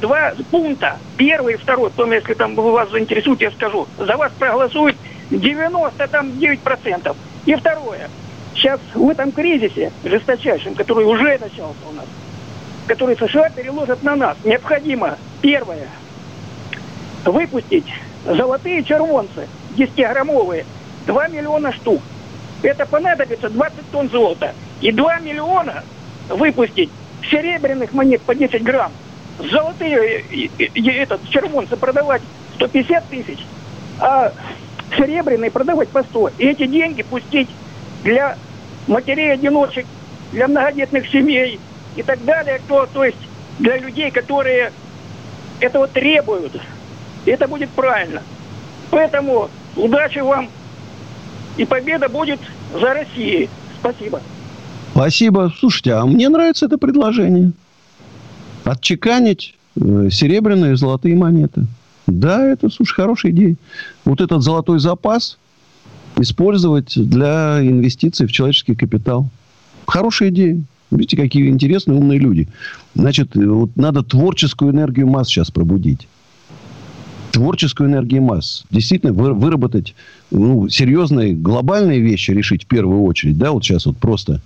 два 0.00 0.32
пункта. 0.50 0.98
Первый 1.16 1.54
и 1.54 1.56
второй, 1.56 1.90
потом, 1.90 2.12
если 2.12 2.34
там 2.34 2.54
вас 2.54 2.90
заинтересует, 2.90 3.42
я 3.42 3.50
скажу. 3.50 3.86
За 3.98 4.16
вас 4.16 4.32
проголосует 4.38 4.96
99%. 5.30 7.16
И 7.44 7.54
второе. 7.54 8.08
Сейчас 8.54 8.80
в 8.94 9.08
этом 9.08 9.30
кризисе 9.30 9.92
жесточайшем, 10.02 10.74
который 10.74 11.04
уже 11.04 11.38
начался 11.38 11.86
у 11.88 11.92
нас, 11.92 12.06
который 12.86 13.16
США 13.16 13.50
переложат 13.50 14.02
на 14.02 14.16
нас, 14.16 14.36
необходимо, 14.42 15.16
первое, 15.40 15.88
выпустить 17.24 17.86
золотые 18.26 18.82
червонцы 18.82 19.46
10-граммовые, 19.76 20.64
2 21.06 21.28
миллиона 21.28 21.72
штук 21.72 22.02
это 22.62 22.86
понадобится 22.86 23.48
20 23.48 23.90
тонн 23.90 24.08
золота. 24.10 24.54
И 24.80 24.92
2 24.92 25.18
миллиона 25.20 25.84
выпустить 26.28 26.90
серебряных 27.30 27.92
монет 27.92 28.20
по 28.22 28.34
10 28.34 28.62
грамм. 28.62 28.92
Золотые 29.38 30.22
и 30.28 30.90
этот 30.90 31.28
червонцы 31.30 31.76
продавать 31.76 32.22
150 32.56 33.04
тысяч, 33.08 33.38
а 34.00 34.32
серебряные 34.96 35.50
продавать 35.50 35.88
по 35.88 36.02
100. 36.02 36.30
И 36.38 36.46
эти 36.46 36.66
деньги 36.66 37.02
пустить 37.02 37.48
для 38.02 38.36
матерей-одиночек, 38.88 39.86
для 40.32 40.48
многодетных 40.48 41.08
семей, 41.08 41.60
и 41.94 42.02
так 42.02 42.24
далее, 42.24 42.60
кто, 42.60 42.86
то 42.86 43.04
есть 43.04 43.18
для 43.58 43.76
людей, 43.76 44.10
которые 44.10 44.72
этого 45.60 45.88
требуют. 45.88 46.60
И 47.24 47.30
это 47.30 47.48
будет 47.48 47.70
правильно. 47.70 48.22
Поэтому 48.90 49.50
удачи 49.76 50.18
вам 50.18 50.48
и 51.58 51.64
победа 51.64 52.08
будет 52.08 52.40
за 52.72 52.94
Россией. 52.94 53.50
Спасибо. 53.80 54.22
Спасибо. 54.92 55.52
Слушайте, 55.58 55.92
а 55.92 56.06
мне 56.06 56.28
нравится 56.28 56.66
это 56.66 56.78
предложение. 56.78 57.52
Отчеканить 58.64 59.54
э, 59.76 60.08
серебряные 60.10 60.72
и 60.72 60.76
золотые 60.76 61.14
монеты. 61.16 61.66
Да, 62.06 62.44
это, 62.46 62.70
слушай, 62.70 62.94
хорошая 62.94 63.32
идея. 63.32 63.56
Вот 64.04 64.20
этот 64.20 64.42
золотой 64.42 64.78
запас 64.78 65.36
использовать 66.16 66.94
для 66.96 67.58
инвестиций 67.60 68.26
в 68.26 68.32
человеческий 68.32 68.74
капитал. 68.74 69.28
Хорошая 69.86 70.30
идея. 70.30 70.60
Видите, 70.90 71.16
какие 71.16 71.48
интересные, 71.50 71.98
умные 71.98 72.18
люди. 72.18 72.48
Значит, 72.94 73.34
вот 73.34 73.76
надо 73.76 74.02
творческую 74.02 74.72
энергию 74.72 75.06
масс 75.06 75.28
сейчас 75.28 75.50
пробудить. 75.50 76.08
Творческую 77.38 77.88
энергию 77.88 78.20
масс. 78.20 78.64
Действительно, 78.68 79.12
вы, 79.12 79.32
выработать 79.32 79.94
ну, 80.32 80.68
серьезные 80.68 81.34
глобальные 81.34 82.00
вещи 82.00 82.32
решить 82.32 82.64
в 82.64 82.66
первую 82.66 83.04
очередь. 83.04 83.38
Да, 83.38 83.52
вот 83.52 83.62
сейчас 83.62 83.86
вот 83.86 83.96
просто 83.96 84.40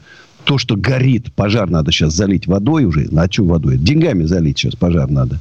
то, 0.45 0.59
что 0.59 0.77
горит, 0.77 1.33
пожар 1.33 1.71
надо 1.71 1.91
сейчас 1.91 2.13
залить 2.13 2.47
водой 2.47 2.85
уже. 2.85 3.09
А 3.17 3.33
что 3.33 3.45
водой? 3.45 3.79
Деньгами 3.79 4.25
залить 4.25 4.59
сейчас 4.59 4.75
пожар 4.75 5.09
надо. 5.11 5.39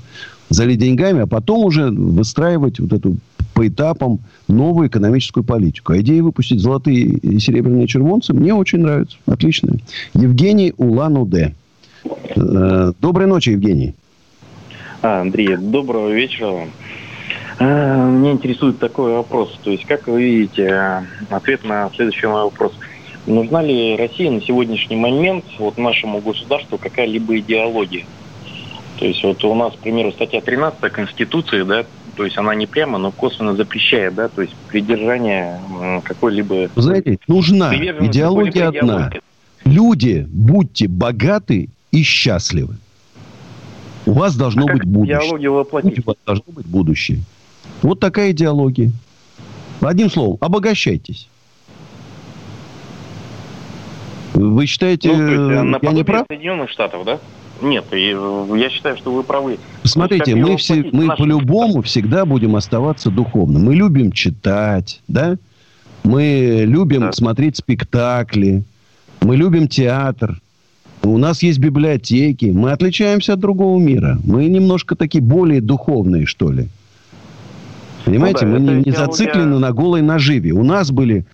Залить 0.48 0.80
деньгами, 0.80 1.24
а 1.24 1.28
потом 1.28 1.66
уже 1.66 1.90
выстраивать 1.92 2.80
вот 2.80 2.94
эту 2.94 3.18
по 3.54 3.68
этапам 3.68 4.20
новую 4.48 4.88
экономическую 4.88 5.44
политику. 5.44 5.92
А 5.92 6.00
идея 6.00 6.24
выпустить 6.24 6.62
золотые 6.62 7.02
и 7.02 7.38
серебряные 7.38 7.86
червонцы 7.86 8.32
мне 8.32 8.54
очень 8.54 8.80
нравится. 8.80 9.18
Отлично. 9.26 9.74
Евгений 10.14 10.74
Улан-Удэ. 10.78 11.54
Э, 12.34 12.94
доброй 13.02 13.28
ночи, 13.28 13.50
Евгений. 13.50 13.94
А, 15.02 15.20
Андрей, 15.20 15.58
доброго 15.58 16.14
вечера. 16.14 16.48
А, 16.52 16.68
меня 17.60 18.32
интересует 18.32 18.80
такой 18.80 19.14
вопрос. 19.14 19.58
То 19.64 19.72
есть, 19.72 19.86
как 19.86 20.08
вы 20.08 20.24
видите, 20.24 20.64
э, 20.64 21.02
ответ 21.30 21.64
на 21.64 21.90
следующий 21.96 22.28
мой 22.28 22.44
вопрос. 22.44 22.74
Нужна 23.28 23.62
ли 23.62 23.96
России 23.96 24.30
на 24.30 24.42
сегодняшний 24.42 24.96
момент 24.96 25.46
вот 25.60 25.78
нашему 25.78 26.22
государству 26.22 26.78
какая-либо 26.78 27.38
идеология? 27.40 28.06
То 28.98 29.06
есть 29.06 29.24
вот 29.24 29.44
у 29.44 29.56
нас, 29.56 29.74
к 29.74 29.78
примеру, 29.78 30.12
статья 30.12 30.42
13 30.42 30.92
Конституции, 30.92 31.64
да, 31.64 31.86
то 32.16 32.24
есть 32.24 32.38
она 32.38 32.54
не 32.56 32.68
прямо, 32.68 32.98
но 32.98 33.12
косвенно 33.12 33.56
запрещает, 33.56 34.16
да, 34.16 34.28
то 34.28 34.42
есть 34.42 34.54
придержание 34.68 35.60
какой-либо... 36.04 36.70
Знаете, 36.76 37.18
нужна 37.28 37.76
идеология 37.76 38.68
одна. 38.68 39.12
Люди, 39.66 40.28
будьте 40.30 40.88
богаты 40.88 41.70
и 41.92 42.04
счастливы. 42.04 42.78
У 44.06 44.14
вас 44.14 44.36
должно 44.36 44.66
а 44.68 44.74
быть 44.74 44.86
будущее. 44.86 45.50
У 45.50 46.04
вас 46.06 46.18
должно 46.26 46.46
быть 46.48 46.66
будущее. 46.66 47.20
Вот 47.82 48.00
такая 48.00 48.32
идеология. 48.32 48.92
Одним 49.82 50.10
словом, 50.10 50.38
обогащайтесь. 50.42 51.28
Вы 54.34 54.66
считаете, 54.66 55.12
ну, 55.12 55.70
есть, 55.72 55.84
я 55.84 55.92
не 55.92 56.04
прав? 56.04 56.26
Соединенных 56.28 56.70
Штатов, 56.70 57.06
да? 57.06 57.20
Нет, 57.62 57.86
я 57.92 58.70
считаю, 58.70 58.98
что 58.98 59.12
вы 59.12 59.24
правы. 59.24 59.60
Смотрите, 59.84 60.36
мы, 60.36 60.58
все, 60.58 60.84
мы 60.92 61.16
по-любому 61.16 61.82
всегда 61.84 62.26
будем 62.26 62.56
оставаться 62.56 63.12
духовным. 63.12 63.66
Мы 63.66 63.76
любим 63.76 64.12
читать, 64.12 65.02
да? 65.08 65.38
Мы 66.04 66.64
любим 66.66 67.02
да. 67.02 67.12
смотреть 67.12 67.58
спектакли. 67.58 68.64
Мы 69.22 69.36
любим 69.36 69.68
театр. 69.68 70.42
У 71.04 71.18
нас 71.18 71.44
есть 71.44 71.60
библиотеки. 71.60 72.46
Мы 72.46 72.72
отличаемся 72.72 73.34
от 73.34 73.40
другого 73.40 73.80
мира. 73.80 74.18
Мы 74.24 74.46
немножко 74.48 74.96
такие 74.96 75.22
более 75.22 75.62
духовные, 75.62 76.26
что 76.26 76.52
ли. 76.52 76.68
Понимаете, 78.12 78.46
ну, 78.46 78.54
да, 78.54 78.60
мы 78.60 78.78
не, 78.78 78.84
не 78.86 78.92
зациклены 78.92 79.58
на 79.58 79.72
голой 79.72 80.02
наживе. 80.02 80.52
У 80.52 80.64
нас 80.64 80.92
были 80.92 81.26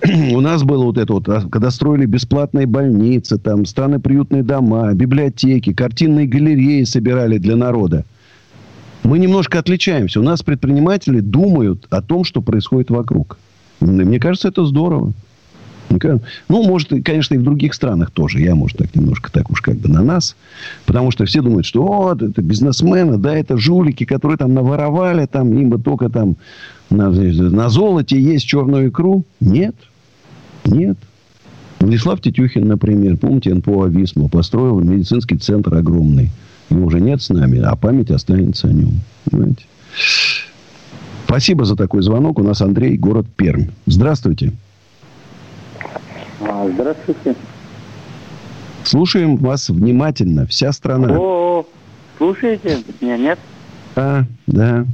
у 0.34 0.40
нас 0.40 0.62
было 0.64 0.84
вот 0.84 0.98
это 0.98 1.14
вот, 1.14 1.24
когда 1.50 1.70
строили 1.70 2.04
бесплатные 2.04 2.66
больницы, 2.66 3.38
там, 3.38 3.64
страны 3.64 3.98
приютные 4.00 4.42
дома, 4.42 4.92
библиотеки, 4.92 5.72
картинные 5.72 6.26
галереи 6.26 6.84
собирали 6.84 7.38
для 7.38 7.56
народа. 7.56 8.04
Мы 9.02 9.18
немножко 9.18 9.58
отличаемся. 9.58 10.20
У 10.20 10.22
нас 10.22 10.42
предприниматели 10.42 11.20
думают 11.20 11.86
о 11.88 12.02
том, 12.02 12.24
что 12.24 12.42
происходит 12.42 12.90
вокруг. 12.90 13.38
Мне 13.80 14.20
кажется, 14.20 14.48
это 14.48 14.66
здорово. 14.66 15.12
Ну, 15.88 16.62
может, 16.62 16.90
конечно, 17.04 17.34
и 17.34 17.38
в 17.38 17.42
других 17.42 17.74
странах 17.74 18.10
тоже. 18.10 18.40
Я, 18.40 18.54
может, 18.54 18.78
так 18.78 18.94
немножко 18.94 19.30
так 19.30 19.50
уж 19.50 19.60
как 19.60 19.76
бы 19.76 19.88
на 19.88 20.02
нас. 20.02 20.36
Потому 20.84 21.10
что 21.10 21.24
все 21.24 21.42
думают, 21.42 21.66
что 21.66 21.82
вот, 21.82 22.22
это 22.22 22.42
бизнесмены, 22.42 23.18
да, 23.18 23.36
это 23.36 23.56
жулики, 23.56 24.04
которые 24.04 24.38
там 24.38 24.54
наворовали, 24.54 25.26
там, 25.26 25.56
им 25.56 25.70
бы 25.70 25.78
только 25.78 26.08
там 26.08 26.36
на, 26.90 27.10
на 27.10 27.68
золоте 27.68 28.20
есть 28.20 28.46
черную 28.46 28.88
икру. 28.88 29.24
Нет. 29.40 29.74
Нет. 30.64 30.98
Владислав 31.80 32.20
Тетюхин, 32.20 32.66
например, 32.66 33.16
помните, 33.16 33.54
НПО 33.54 33.84
«Ависма» 33.84 34.28
построил 34.28 34.80
медицинский 34.80 35.36
центр 35.36 35.74
огромный. 35.74 36.30
Его 36.70 36.86
уже 36.86 37.00
нет 37.00 37.22
с 37.22 37.28
нами, 37.28 37.60
а 37.60 37.76
память 37.76 38.10
останется 38.10 38.68
о 38.68 38.72
нем. 38.72 39.00
Понимаете? 39.30 39.64
Спасибо 41.26 41.64
за 41.64 41.76
такой 41.76 42.02
звонок. 42.02 42.38
У 42.38 42.42
нас 42.42 42.60
Андрей, 42.60 42.96
город 42.96 43.26
Пермь. 43.36 43.66
Здравствуйте. 43.86 44.52
А, 46.48 46.68
здравствуйте. 46.72 47.34
Слушаем 48.84 49.36
вас 49.36 49.68
внимательно. 49.68 50.46
Вся 50.46 50.72
страна. 50.72 51.08
О, 51.18 51.66
слушаете 52.18 52.82
меня, 53.00 53.16
нет? 53.16 53.38
А, 53.96 54.22
да. 54.46 54.86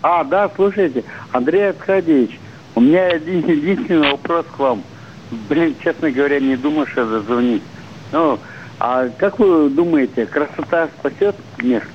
А, 0.00 0.24
да, 0.24 0.50
слушайте, 0.54 1.04
Андрей 1.32 1.70
Аркадьевич, 1.70 2.38
у 2.74 2.80
меня 2.80 3.06
один 3.08 3.46
единственный 3.46 4.12
вопрос 4.12 4.46
к 4.46 4.58
вам. 4.58 4.82
Блин, 5.48 5.74
честно 5.82 6.10
говоря, 6.10 6.40
не 6.40 6.56
думаю, 6.56 6.86
что 6.86 7.06
зазвонить. 7.06 7.62
Ну, 8.12 8.38
а 8.80 9.08
как 9.08 9.38
вы 9.38 9.68
думаете, 9.68 10.24
красота 10.24 10.88
спасет 10.98 11.36
мир? 11.62 11.86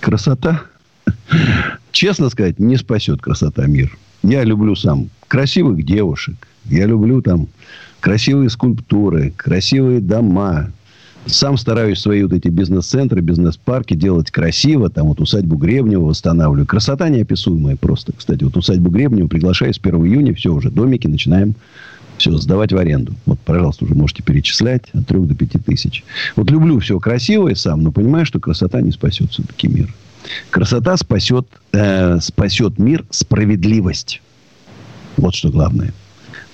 Красота? 0.00 0.62
Честно 1.90 2.28
сказать, 2.28 2.60
не 2.60 2.76
спасет 2.76 3.20
красота 3.20 3.66
мир. 3.66 3.96
Я 4.22 4.44
люблю 4.44 4.76
сам 4.76 5.08
красивых 5.26 5.84
девушек. 5.84 6.36
Я 6.66 6.86
люблю 6.86 7.22
там 7.22 7.48
красивые 8.00 8.50
скульптуры, 8.50 9.32
красивые 9.36 10.00
дома, 10.00 10.70
сам 11.26 11.56
стараюсь 11.56 11.98
свои 11.98 12.22
вот 12.22 12.32
эти 12.32 12.48
бизнес-центры, 12.48 13.20
бизнес-парки 13.20 13.94
делать 13.94 14.30
красиво. 14.30 14.88
Там 14.90 15.08
вот 15.08 15.20
усадьбу 15.20 15.56
Гребнева 15.56 16.04
восстанавливаю. 16.04 16.66
Красота 16.66 17.08
неописуемая 17.08 17.76
просто. 17.76 18.12
Кстати, 18.12 18.44
вот 18.44 18.56
усадьбу 18.56 18.90
Гребнева 18.90 19.26
приглашаю 19.26 19.74
с 19.74 19.80
1 19.82 20.06
июня. 20.06 20.34
Все, 20.34 20.52
уже 20.52 20.70
домики 20.70 21.08
начинаем 21.08 21.56
все, 22.16 22.36
сдавать 22.38 22.72
в 22.72 22.78
аренду. 22.78 23.14
Вот, 23.26 23.40
пожалуйста, 23.40 23.84
уже 23.84 23.94
можете 23.94 24.22
перечислять 24.22 24.84
от 24.92 25.06
3 25.06 25.20
до 25.20 25.34
5 25.34 25.64
тысяч. 25.64 26.04
Вот 26.36 26.50
люблю 26.50 26.78
все 26.78 26.98
красивое 26.98 27.54
сам, 27.54 27.82
но 27.82 27.92
понимаю, 27.92 28.24
что 28.24 28.38
красота 28.38 28.80
не 28.80 28.92
спасет 28.92 29.32
все-таки 29.32 29.68
мир. 29.68 29.92
Красота 30.50 30.96
спасет, 30.96 31.46
э, 31.72 32.18
спасет 32.20 32.78
мир 32.78 33.04
справедливость. 33.10 34.22
Вот 35.16 35.34
что 35.34 35.50
главное. 35.50 35.92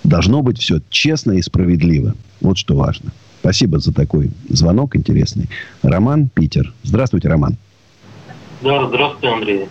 Должно 0.04 0.42
быть 0.42 0.58
все 0.58 0.80
честно 0.90 1.32
и 1.32 1.42
справедливо. 1.42 2.14
Вот 2.40 2.58
что 2.58 2.74
важно. 2.74 3.12
Спасибо 3.40 3.78
за 3.78 3.92
такой 3.92 4.30
звонок 4.48 4.96
интересный. 4.96 5.48
Роман, 5.82 6.28
Питер. 6.28 6.72
Здравствуйте, 6.82 7.28
Роман. 7.28 7.56
Да, 8.62 8.86
здравствуйте, 8.86 9.28
Андрей. 9.28 9.68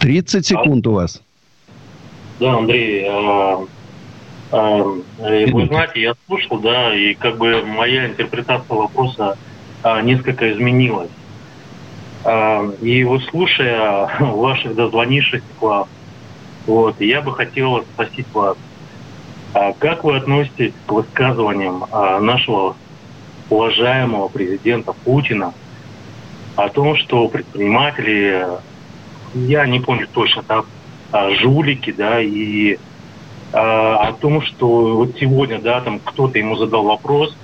30 0.00 0.46
секунд 0.46 0.86
а... 0.86 0.90
у 0.90 0.92
вас. 0.94 1.22
Да, 2.40 2.56
Андрей, 2.56 3.04
а, 3.08 3.66
а, 4.52 4.82
вы 5.18 5.66
знаете, 5.66 6.00
я 6.00 6.14
слушал, 6.26 6.58
да, 6.60 6.94
и 6.94 7.14
как 7.14 7.36
бы 7.36 7.64
моя 7.64 8.06
интерпретация 8.06 8.76
вопроса 8.76 9.36
а, 9.82 10.00
несколько 10.02 10.52
изменилась. 10.52 11.10
А, 12.24 12.64
и 12.80 13.04
вот 13.04 13.22
слушая 13.24 14.08
ваших 14.20 14.74
дозвонившихся 14.74 15.46
к 15.58 15.62
вам, 15.62 15.88
вот, 16.68 17.00
я 17.00 17.22
бы 17.22 17.32
хотел 17.34 17.82
спросить 17.82 18.26
вас, 18.34 18.58
а 19.54 19.72
как 19.72 20.04
вы 20.04 20.18
относитесь 20.18 20.74
к 20.86 20.92
высказываниям 20.92 21.86
а, 21.90 22.20
нашего 22.20 22.76
уважаемого 23.48 24.28
президента 24.28 24.92
Путина 24.92 25.54
о 26.56 26.68
том, 26.68 26.96
что 26.96 27.26
предприниматели, 27.28 28.46
я 29.34 29.66
не 29.66 29.80
помню 29.80 30.06
точно, 30.12 30.42
так, 30.42 30.66
а, 31.10 31.30
жулики, 31.30 31.90
да, 31.90 32.20
и 32.20 32.78
о 33.50 34.12
том, 34.20 34.42
что 34.42 34.96
вот 34.98 35.16
сегодня, 35.18 35.58
да, 35.58 35.80
там 35.80 36.00
кто-то 36.00 36.38
ему 36.38 36.56
задал 36.56 36.84
вопрос, 36.84 37.34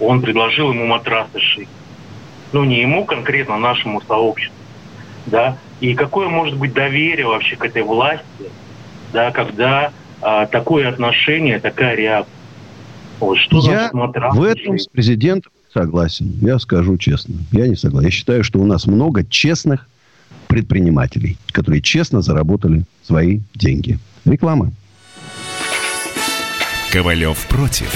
он 0.00 0.20
предложил 0.20 0.72
ему 0.72 0.86
матрасы 0.86 1.38
шить. 1.38 1.68
Ну, 2.52 2.64
не 2.64 2.80
ему 2.80 3.04
конкретно, 3.04 3.58
нашему 3.58 4.00
сообществу, 4.00 4.56
да, 5.26 5.56
и 5.80 5.94
какое 5.94 6.28
может 6.28 6.56
быть 6.56 6.72
доверие 6.72 7.26
вообще 7.26 7.54
к 7.54 7.64
этой 7.64 7.82
власти, 7.82 8.50
да, 9.12 9.30
когда 9.30 9.92
а, 10.20 10.46
такое 10.46 10.88
отношение, 10.88 11.58
такая 11.60 11.94
реакция. 11.96 12.34
Вот 13.20 13.38
что 13.38 13.58
я 13.60 13.90
значит 13.90 14.34
в 14.34 14.42
этом 14.42 14.78
с 14.78 14.86
президентом 14.88 15.52
согласен. 15.72 16.32
Я 16.40 16.58
скажу 16.58 16.96
честно. 16.98 17.36
Я 17.52 17.68
не 17.68 17.76
согласен. 17.76 18.06
Я 18.06 18.12
считаю, 18.12 18.44
что 18.44 18.58
у 18.58 18.66
нас 18.66 18.86
много 18.86 19.24
честных 19.24 19.88
предпринимателей, 20.48 21.38
которые 21.50 21.80
честно 21.80 22.20
заработали 22.20 22.84
свои 23.02 23.40
деньги. 23.54 23.98
Реклама. 24.24 24.72
Ковалев 26.92 27.46
против. 27.48 27.90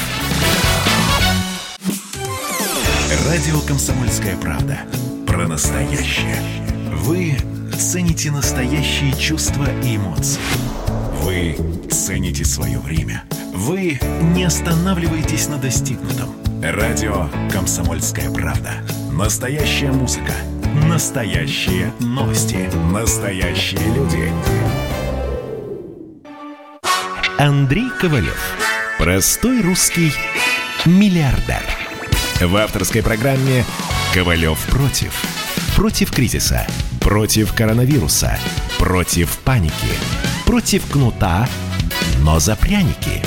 Радио 3.29 3.61
«Комсомольская 3.67 4.37
правда». 4.37 4.79
Про 5.27 5.47
настоящее. 5.47 6.41
Вы 6.93 7.37
цените 7.77 8.31
настоящие 8.31 9.13
чувства 9.19 9.67
и 9.85 9.97
эмоции. 9.97 10.41
Вы 11.27 11.57
цените 11.91 12.45
свое 12.45 12.79
время. 12.79 13.25
Вы 13.53 13.99
не 14.33 14.45
останавливаетесь 14.45 15.49
на 15.49 15.57
достигнутом. 15.57 16.33
Радио 16.63 17.29
«Комсомольская 17.51 18.31
правда». 18.31 18.75
Настоящая 19.11 19.91
музыка. 19.91 20.33
Настоящие 20.89 21.93
новости. 21.99 22.71
Настоящие 22.93 23.93
люди. 23.93 24.33
Андрей 27.39 27.91
Ковалев. 28.01 28.41
Простой 28.97 29.63
русский 29.63 30.13
миллиардер. 30.85 31.65
В 32.41 32.55
авторской 32.57 33.03
программе 33.03 33.65
«Ковалев 34.15 34.65
против». 34.67 35.13
Против 35.75 36.13
кризиса. 36.13 36.65
Против 37.01 37.53
коронавируса. 37.53 38.39
Против 38.79 39.39
паники. 39.39 39.73
Против 40.47 40.87
кнута, 40.87 41.49
но 42.23 42.39
за 42.39 42.55
пряники. 42.55 43.21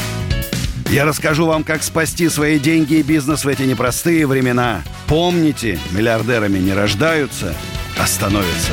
Я 0.89 1.03
расскажу 1.03 1.45
вам, 1.45 1.65
как 1.65 1.83
спасти 1.83 2.29
свои 2.29 2.57
деньги 2.59 2.95
и 2.95 3.03
бизнес 3.03 3.43
в 3.43 3.47
эти 3.49 3.63
непростые 3.63 4.25
времена. 4.25 4.83
Помните, 5.05 5.77
миллиардерами 5.91 6.59
не 6.59 6.71
рождаются, 6.73 7.53
а 7.99 8.07
становятся. 8.07 8.71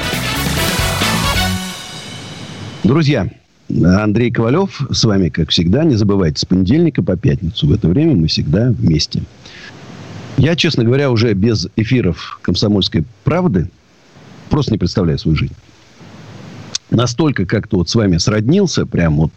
Друзья, 2.85 3.29
Андрей 3.69 4.31
Ковалев 4.31 4.81
с 4.93 5.03
вами, 5.03 5.29
как 5.29 5.51
всегда. 5.51 5.83
Не 5.83 5.97
забывайте, 5.97 6.39
с 6.39 6.45
понедельника 6.45 7.03
по 7.03 7.17
пятницу. 7.17 7.67
В 7.67 7.73
это 7.73 7.89
время 7.89 8.15
мы 8.15 8.29
всегда 8.29 8.71
вместе. 8.71 9.23
Я, 10.37 10.55
честно 10.55 10.85
говоря, 10.85 11.11
уже 11.11 11.33
без 11.35 11.67
эфиров 11.75 12.39
«Комсомольской 12.43 13.05
правды» 13.25 13.69
просто 14.51 14.71
не 14.71 14.79
представляю 14.79 15.19
свою 15.19 15.37
жизнь. 15.37 15.55
Настолько 16.91 17.47
как-то 17.47 17.79
вот 17.79 17.89
с 17.89 17.95
вами 17.95 18.19
сроднился, 18.19 18.87
прям 18.87 19.17
вот 19.17 19.33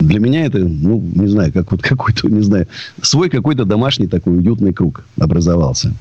для 0.00 0.20
меня 0.20 0.46
это, 0.46 0.58
ну, 0.58 1.00
не 1.00 1.28
знаю, 1.28 1.52
как 1.52 1.70
вот 1.70 1.82
какой-то, 1.82 2.28
не 2.28 2.42
знаю, 2.42 2.66
свой 3.02 3.28
какой-то 3.28 3.64
домашний 3.64 4.06
такой 4.06 4.36
уютный 4.38 4.72
круг 4.72 5.04
образовался. 5.18 5.94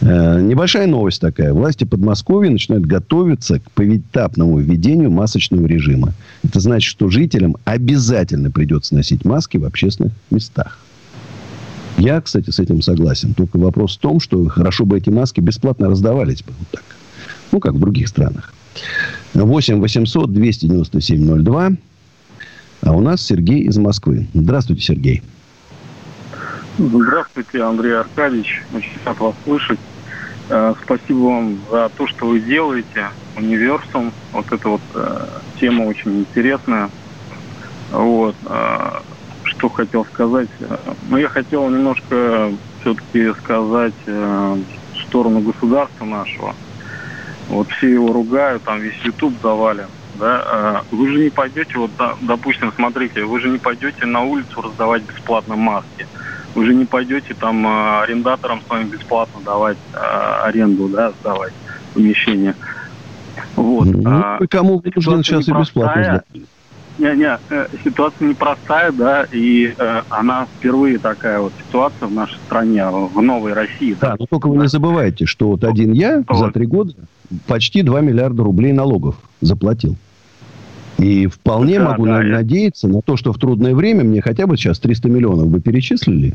Э, 0.00 0.40
небольшая 0.40 0.86
новость 0.86 1.20
такая. 1.20 1.52
Власти 1.52 1.84
Подмосковья 1.84 2.50
начинают 2.50 2.86
готовиться 2.86 3.60
к 3.60 3.70
поэтапному 3.72 4.58
введению 4.58 5.10
масочного 5.10 5.66
режима. 5.66 6.14
Это 6.42 6.60
значит, 6.60 6.88
что 6.90 7.08
жителям 7.08 7.56
обязательно 7.64 8.50
придется 8.50 8.94
носить 8.94 9.24
маски 9.24 9.58
в 9.58 9.64
общественных 9.64 10.12
местах. 10.30 10.78
Я, 11.98 12.20
кстати, 12.20 12.50
с 12.50 12.58
этим 12.58 12.82
согласен. 12.82 13.34
Только 13.34 13.58
вопрос 13.58 13.96
в 13.96 14.00
том, 14.00 14.18
что 14.18 14.48
хорошо 14.48 14.84
бы 14.84 14.98
эти 14.98 15.10
маски 15.10 15.40
бесплатно 15.40 15.88
раздавались 15.88 16.42
бы 16.42 16.52
вот 16.58 16.68
так. 16.70 16.84
Ну, 17.52 17.60
как 17.60 17.74
в 17.74 17.78
других 17.78 18.08
странах. 18.08 18.52
8 19.34 19.80
800 19.80 20.32
297 20.32 21.42
02. 21.42 21.70
А 22.84 22.92
у 22.92 23.00
нас 23.00 23.22
Сергей 23.22 23.60
из 23.62 23.76
Москвы. 23.78 24.26
Здравствуйте, 24.34 24.82
Сергей. 24.82 25.22
Здравствуйте, 26.78 27.62
Андрей 27.62 27.96
Аркадьевич. 27.98 28.62
Очень 28.74 28.92
рад 29.04 29.18
вас 29.20 29.34
слышать. 29.44 29.78
Э, 30.48 30.74
Спасибо 30.82 31.18
вам 31.18 31.58
за 31.70 31.90
то, 31.96 32.06
что 32.06 32.26
вы 32.26 32.40
делаете. 32.40 33.08
Универсум. 33.36 34.12
Вот 34.32 34.50
эта 34.50 34.68
вот 34.68 34.80
э, 34.94 35.26
тема 35.60 35.84
очень 35.84 36.20
интересная. 36.20 36.90
Вот. 37.92 38.34
э, 38.46 38.90
Что 39.44 39.68
хотел 39.68 40.04
сказать. 40.06 40.48
Ну, 41.08 41.18
я 41.18 41.28
хотел 41.28 41.68
немножко 41.68 42.50
все-таки 42.80 43.32
сказать 43.42 43.94
в 44.06 44.58
сторону 45.06 45.40
государства 45.40 46.04
нашего. 46.04 46.54
Вот 47.48 47.68
все 47.70 47.92
его 47.92 48.12
ругают, 48.12 48.62
там 48.62 48.80
весь 48.80 48.98
YouTube 49.04 49.34
завален. 49.42 49.88
Да? 50.14 50.82
Э, 50.90 50.94
Вы 50.94 51.08
же 51.08 51.24
не 51.24 51.30
пойдете, 51.30 51.78
вот, 51.78 51.90
да, 51.98 52.14
допустим, 52.20 52.72
смотрите, 52.74 53.24
вы 53.24 53.40
же 53.40 53.48
не 53.48 53.58
пойдете 53.58 54.06
на 54.06 54.22
улицу 54.22 54.60
раздавать 54.60 55.02
бесплатно 55.02 55.56
маски. 55.56 56.06
Вы 56.54 56.66
же 56.66 56.74
не 56.74 56.84
пойдете 56.84 57.34
там 57.34 57.66
э, 57.66 58.02
арендаторам 58.02 58.60
своим 58.66 58.88
бесплатно 58.88 59.40
давать 59.44 59.78
э, 59.94 59.96
аренду, 60.44 60.88
да, 60.88 61.12
сдавать 61.20 61.52
помещение. 61.94 62.54
Вот. 63.56 63.86
Ну, 63.86 64.02
а 64.06 64.38
кому 64.48 64.78
вынужден 64.78 65.22
сейчас 65.22 65.48
и 65.48 65.52
бесплатно 65.52 66.04
сдать? 66.04 66.44
Не-не, 66.98 67.38
э, 67.48 67.66
ситуация 67.84 68.28
непростая, 68.28 68.92
да, 68.92 69.26
и 69.32 69.74
э, 69.76 70.02
она 70.10 70.46
впервые 70.58 70.98
такая 70.98 71.40
вот 71.40 71.52
ситуация 71.66 72.06
в 72.06 72.12
нашей 72.12 72.36
стране, 72.46 72.86
в 72.86 73.20
новой 73.22 73.54
России. 73.54 73.96
Да, 73.98 74.16
но 74.18 74.26
только 74.26 74.48
вы 74.48 74.58
не 74.58 74.68
забывайте, 74.68 75.24
что 75.24 75.48
вот 75.48 75.64
один 75.64 75.92
я 75.92 76.22
за 76.30 76.50
три 76.50 76.66
года 76.66 76.92
почти 77.46 77.82
2 77.82 78.00
миллиарда 78.00 78.42
рублей 78.42 78.72
налогов 78.72 79.16
заплатил. 79.40 79.96
И 80.98 81.26
вполне 81.26 81.78
Да, 81.78 81.90
могу 81.90 82.06
да, 82.06 82.18
на- 82.18 82.22
я- 82.26 82.32
надеяться 82.36 82.86
на 82.88 83.00
то, 83.02 83.16
что 83.16 83.32
в 83.32 83.38
трудное 83.38 83.74
время 83.74 84.04
мне 84.04 84.20
хотя 84.20 84.46
бы 84.46 84.56
сейчас 84.56 84.78
300 84.78 85.08
миллионов 85.08 85.48
бы 85.48 85.60
перечислили. 85.60 86.34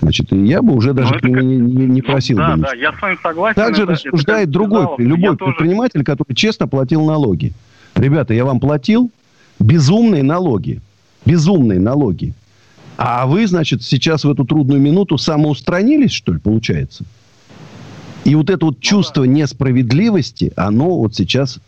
Значит, 0.00 0.32
и 0.32 0.44
я 0.46 0.62
бы 0.62 0.74
уже 0.74 0.92
даже 0.94 1.18
Ну, 1.22 1.28
ним 1.28 1.48
не, 1.48 1.56
не- 1.56 1.86
не 1.86 2.02
просил 2.02 2.36
да, 2.38 2.54
бы 2.56 2.62
да, 2.62 2.72
я 2.74 2.92
с 2.92 3.00
вами 3.02 3.18
согласен. 3.22 3.54
Также 3.60 3.82
это- 3.82 3.92
это 3.94 4.02
рассуждает 4.08 4.46
как 4.46 4.50
другой, 4.52 4.82
сказал, 4.82 4.96
любой 4.98 5.30
я 5.32 5.36
тоже- 5.36 5.52
предприниматель, 5.52 6.04
который 6.04 6.34
честно 6.34 6.68
платил 6.68 7.04
налоги. 7.04 7.52
Ребята, 7.96 8.32
я 8.34 8.44
вам 8.44 8.60
платил 8.60 9.10
безумные 9.58 10.22
налоги. 10.22 10.80
Безумные 11.26 11.80
налоги. 11.80 12.32
А 12.96 13.26
вы, 13.26 13.46
значит, 13.46 13.82
сейчас 13.82 14.24
в 14.24 14.30
эту 14.30 14.44
трудную 14.44 14.80
минуту 14.80 15.18
самоустранились, 15.18 16.12
что 16.12 16.32
ли, 16.32 16.38
получается? 16.38 17.04
И 18.24 18.34
вот 18.34 18.50
это 18.50 18.66
вот 18.66 18.80
чувство 18.80 19.24
несправедливости, 19.24 20.52
оно 20.56 20.98
вот 20.98 21.14
сейчас 21.14 21.58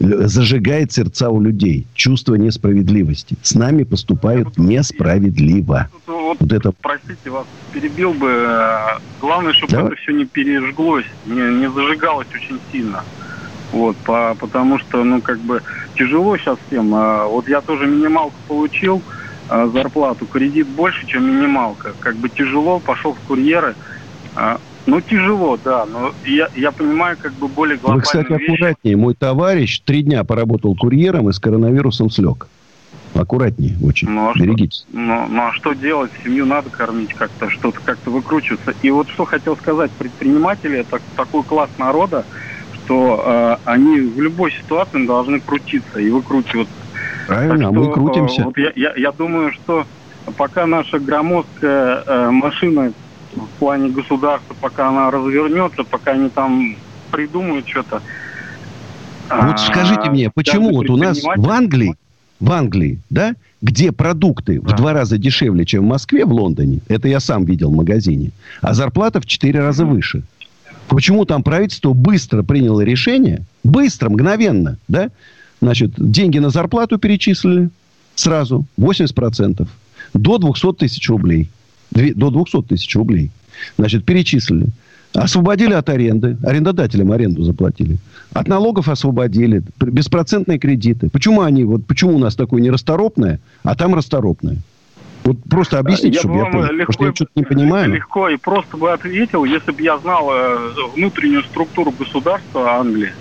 э, 0.00 0.26
зажигает 0.26 0.92
сердца 0.92 1.30
у 1.30 1.40
людей. 1.40 1.86
Чувство 1.94 2.34
несправедливости. 2.34 3.36
С 3.42 3.54
нами 3.54 3.84
поступают 3.84 4.56
несправедливо. 4.58 5.88
Вот, 6.06 6.38
Вот 6.40 6.52
это 6.52 6.72
Простите, 6.82 7.30
вас 7.30 7.46
перебил 7.72 8.14
бы. 8.14 8.28
э, 8.28 8.78
Главное, 9.20 9.52
чтобы 9.52 9.72
Давай. 9.72 9.92
это 9.92 9.96
все 9.96 10.12
не 10.12 10.24
пережглось, 10.24 11.06
не, 11.26 11.40
не 11.60 11.70
зажигалось 11.70 12.28
очень 12.34 12.58
сильно. 12.72 13.04
Вот, 13.72 13.96
по- 13.98 14.34
потому 14.38 14.78
что, 14.78 15.04
ну, 15.04 15.20
как 15.20 15.38
бы, 15.40 15.62
тяжело 15.96 16.36
сейчас 16.38 16.58
всем. 16.66 16.94
А 16.94 17.26
Вот 17.26 17.48
я 17.48 17.60
тоже 17.60 17.86
минималку 17.86 18.34
получил, 18.48 19.02
а, 19.48 19.66
зарплату, 19.68 20.26
кредит 20.26 20.66
больше, 20.68 21.06
чем 21.06 21.24
минималка. 21.26 21.92
Как 22.00 22.16
бы 22.16 22.28
тяжело, 22.28 22.80
пошел 22.80 23.12
в 23.14 23.18
курьеры. 23.28 23.74
Ну, 24.88 25.02
тяжело, 25.02 25.58
да, 25.62 25.84
но 25.84 26.14
я, 26.24 26.48
я 26.54 26.72
понимаю, 26.72 27.18
как 27.20 27.34
бы, 27.34 27.46
более 27.46 27.76
Вы, 27.76 27.80
глобальную 27.82 28.02
кстати, 28.04 28.32
вещь. 28.32 28.48
аккуратнее. 28.48 28.96
Мой 28.96 29.14
товарищ 29.14 29.80
три 29.84 30.02
дня 30.02 30.24
поработал 30.24 30.74
курьером 30.74 31.28
и 31.28 31.32
с 31.34 31.38
коронавирусом 31.38 32.08
слег. 32.08 32.46
Аккуратнее 33.14 33.76
очень. 33.84 34.08
Ну, 34.08 34.30
а 34.30 34.34
что? 34.34 34.42
Берегитесь. 34.44 34.86
Ну, 34.90 35.26
ну 35.28 35.42
а 35.42 35.52
что 35.52 35.74
делать? 35.74 36.10
Семью 36.24 36.46
надо 36.46 36.70
кормить 36.70 37.12
как-то, 37.12 37.50
что-то 37.50 37.78
как-то 37.84 38.10
выкручиваться. 38.10 38.72
И 38.80 38.90
вот 38.90 39.10
что 39.10 39.26
хотел 39.26 39.58
сказать, 39.58 39.90
предприниматели 39.90 40.78
это 40.78 41.00
такой 41.16 41.42
класс 41.42 41.68
народа, 41.76 42.24
что 42.72 43.22
э, 43.26 43.56
они 43.70 44.00
в 44.00 44.18
любой 44.22 44.52
ситуации 44.52 45.06
должны 45.06 45.40
крутиться 45.40 46.00
и 46.00 46.08
выкручиваться. 46.08 46.72
Правильно, 47.26 47.58
Так 47.58 47.68
а 47.68 47.72
мы 47.72 47.84
что, 47.84 47.92
крутимся. 47.92 48.40
э, 48.40 48.44
вот 48.46 48.56
я, 48.56 48.72
я, 48.74 48.94
я 48.96 49.12
думаю, 49.12 49.52
что 49.52 49.84
пока 50.38 50.66
наша 50.66 50.98
громоздкая 50.98 52.04
э, 52.06 52.30
машина 52.30 52.92
в 53.34 53.46
плане 53.58 53.90
государства, 53.90 54.54
пока 54.60 54.88
она 54.88 55.10
развернется, 55.10 55.84
пока 55.84 56.12
они 56.12 56.28
там 56.28 56.76
придумают 57.10 57.68
что-то. 57.68 58.02
Вот 59.30 59.54
а, 59.54 59.58
скажите 59.58 60.10
мне, 60.10 60.30
почему 60.30 60.70
вот 60.70 60.88
у 60.88 60.96
нас 60.96 61.22
в 61.22 61.50
Англии, 61.50 61.94
в 62.40 62.50
Англии, 62.50 63.00
да, 63.10 63.34
где 63.60 63.92
продукты 63.92 64.60
в 64.60 64.72
два 64.74 64.92
раза 64.92 65.18
дешевле, 65.18 65.64
чем 65.64 65.84
в 65.84 65.88
Москве, 65.88 66.24
в 66.24 66.32
Лондоне, 66.32 66.80
это 66.88 67.08
я 67.08 67.20
сам 67.20 67.44
видел 67.44 67.70
в 67.70 67.76
магазине, 67.76 68.30
а 68.62 68.74
зарплата 68.74 69.20
в 69.20 69.26
четыре 69.26 69.60
раза 69.60 69.84
выше. 69.84 70.22
Почему 70.88 71.26
там 71.26 71.42
правительство 71.42 71.92
быстро 71.92 72.42
приняло 72.42 72.80
решение, 72.80 73.42
быстро, 73.62 74.08
мгновенно, 74.08 74.78
да, 74.88 75.10
значит, 75.60 75.92
деньги 75.98 76.38
на 76.38 76.48
зарплату 76.48 76.98
перечислили 76.98 77.68
сразу, 78.14 78.64
80%, 78.78 79.66
до 80.14 80.38
200 80.38 80.72
тысяч 80.74 81.08
рублей. 81.08 81.50
До 81.90 82.30
200 82.30 82.62
тысяч 82.62 82.94
рублей. 82.96 83.30
Значит, 83.76 84.04
перечислили. 84.04 84.66
Освободили 85.14 85.72
от 85.72 85.88
аренды. 85.88 86.36
Арендодателям 86.44 87.10
аренду 87.12 87.42
заплатили. 87.42 87.96
От 88.34 88.46
налогов 88.46 88.88
освободили. 88.88 89.62
Беспроцентные 89.80 90.58
кредиты. 90.58 91.08
Почему 91.08 91.40
они, 91.40 91.64
вот 91.64 91.86
почему 91.86 92.14
у 92.16 92.18
нас 92.18 92.36
такое 92.36 92.60
нерасторопное, 92.60 93.40
а 93.64 93.74
там 93.74 93.94
расторопное? 93.94 94.58
Вот 95.24 95.38
просто 95.50 95.78
объясните, 95.78 96.14
Я 96.16 96.20
чтобы 96.20 96.34
бы 96.34 96.40
я 96.40 96.46
понял. 96.46 96.72
легко, 96.72 96.92
Потому 96.92 96.92
что 96.92 97.04
я 97.06 97.14
что-то 97.14 97.30
не 97.34 97.42
понимаю. 97.44 97.92
легко 97.92 98.28
и 98.28 98.36
просто 98.36 98.76
бы 98.76 98.92
ответил, 98.92 99.44
если 99.44 99.72
бы 99.72 99.82
я 99.82 99.98
знал 99.98 100.30
э, 100.30 100.56
внутреннюю 100.94 101.42
структуру 101.44 101.92
государства 101.98 102.74
Англии. 102.76 103.12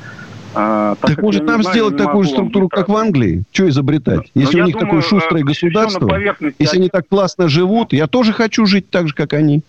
Э, 0.57 0.95
так 0.99 1.11
Так 1.11 1.21
может 1.21 1.43
нам 1.45 1.61
знаю, 1.61 1.75
сделать 1.75 1.97
такую 1.97 2.23
вам 2.23 2.27
структуру, 2.27 2.69
как 2.69 2.89
в 2.89 2.95
Англии? 2.95 3.43
Что 3.51 3.69
изобретать? 3.69 4.31
Но 4.33 4.41
Если 4.41 4.57
я 4.57 4.63
у 4.63 4.67
них 4.67 4.75
думаю, 4.75 4.87
такое 4.87 5.01
шустрое 5.01 5.43
э, 5.43 5.45
государство, 5.45 6.19
если 6.59 6.77
они 6.77 6.89
так 6.89 7.07
классно 7.07 7.47
живут, 7.47 7.93
я 7.93 8.07
тоже 8.07 8.33
хочу 8.33 8.65
жить 8.65 8.89
так 8.89 9.07
же, 9.07 9.13
как 9.13 9.33
они. 9.33 9.61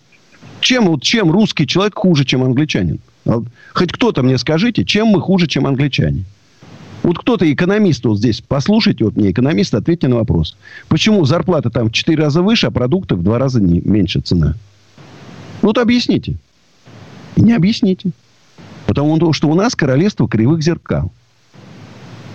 Чем, 0.61 0.87
вот, 0.87 1.03
чем 1.03 1.31
русский 1.31 1.67
человек 1.67 1.95
хуже, 1.95 2.25
чем 2.25 2.43
англичанин? 2.43 2.99
А 3.25 3.41
Хоть 3.73 3.91
кто-то 3.91 4.23
мне 4.23 4.37
скажите, 4.37 4.83
чем 4.83 5.07
мы 5.07 5.21
хуже, 5.21 5.47
чем 5.47 5.67
англичане? 5.67 6.25
Вот 7.03 7.17
кто-то 7.17 7.51
экономист 7.51 8.05
вот 8.05 8.17
здесь, 8.17 8.41
послушайте 8.45 9.05
вот 9.05 9.15
мне, 9.15 9.31
экономист, 9.31 9.73
ответьте 9.73 10.07
на 10.07 10.17
вопрос. 10.17 10.57
Почему 10.89 11.23
зарплата 11.25 11.69
там 11.69 11.89
в 11.89 11.93
4 11.93 12.21
раза 12.21 12.41
выше, 12.41 12.67
а 12.67 12.71
продукты 12.71 13.15
в 13.15 13.23
2 13.23 13.37
раза 13.37 13.61
не, 13.61 13.81
меньше 13.81 14.19
цена? 14.19 14.55
Вот 15.61 15.77
объясните. 15.77 16.35
Не 17.37 17.53
объясните. 17.53 18.11
Потому 18.89 19.33
что 19.33 19.49
у 19.49 19.53
нас 19.53 19.75
королевство 19.75 20.27
кривых 20.27 20.63
зеркал. 20.63 21.11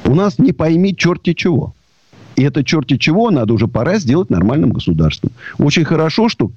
У 0.05 0.15
нас 0.15 0.39
не 0.39 0.53
пойми 0.53 0.95
черти 0.97 1.33
чего. 1.33 1.75
И 2.37 2.45
это 2.45 2.63
черти 2.63 2.97
чего 2.97 3.33
надо 3.33 3.55
уже 3.55 3.67
пора 3.67 3.99
сделать 3.99 4.31
нормальным 4.31 4.71
государством. 4.71 5.33
Очень 5.59 5.85
хорошо, 5.85 6.29
что 6.29 6.53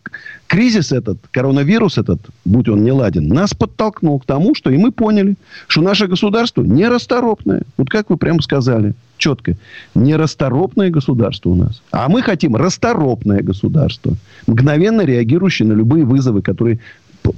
кризис 0.45 0.91
этот, 0.91 1.17
коронавирус 1.31 1.97
этот, 1.97 2.19
будь 2.45 2.69
он 2.69 2.83
не 2.83 2.91
ладен, 2.91 3.27
нас 3.27 3.55
подтолкнул 3.55 4.19
к 4.19 4.25
тому, 4.25 4.53
что 4.53 4.69
и 4.69 4.77
мы 4.77 4.91
поняли, 4.91 5.35
что 5.67 5.81
наше 5.81 6.05
государство 6.05 6.61
нерасторопное. 6.61 7.63
Вот 7.77 7.89
как 7.89 8.11
вы 8.11 8.17
прямо 8.17 8.43
сказали, 8.43 8.93
четко. 9.17 9.57
Нерасторопное 9.95 10.91
государство 10.91 11.49
у 11.49 11.55
нас. 11.55 11.81
А 11.91 12.07
мы 12.07 12.21
хотим 12.21 12.55
расторопное 12.55 13.41
государство, 13.41 14.13
мгновенно 14.45 15.01
реагирующее 15.01 15.67
на 15.67 15.73
любые 15.73 16.05
вызовы, 16.05 16.43
которые 16.43 16.79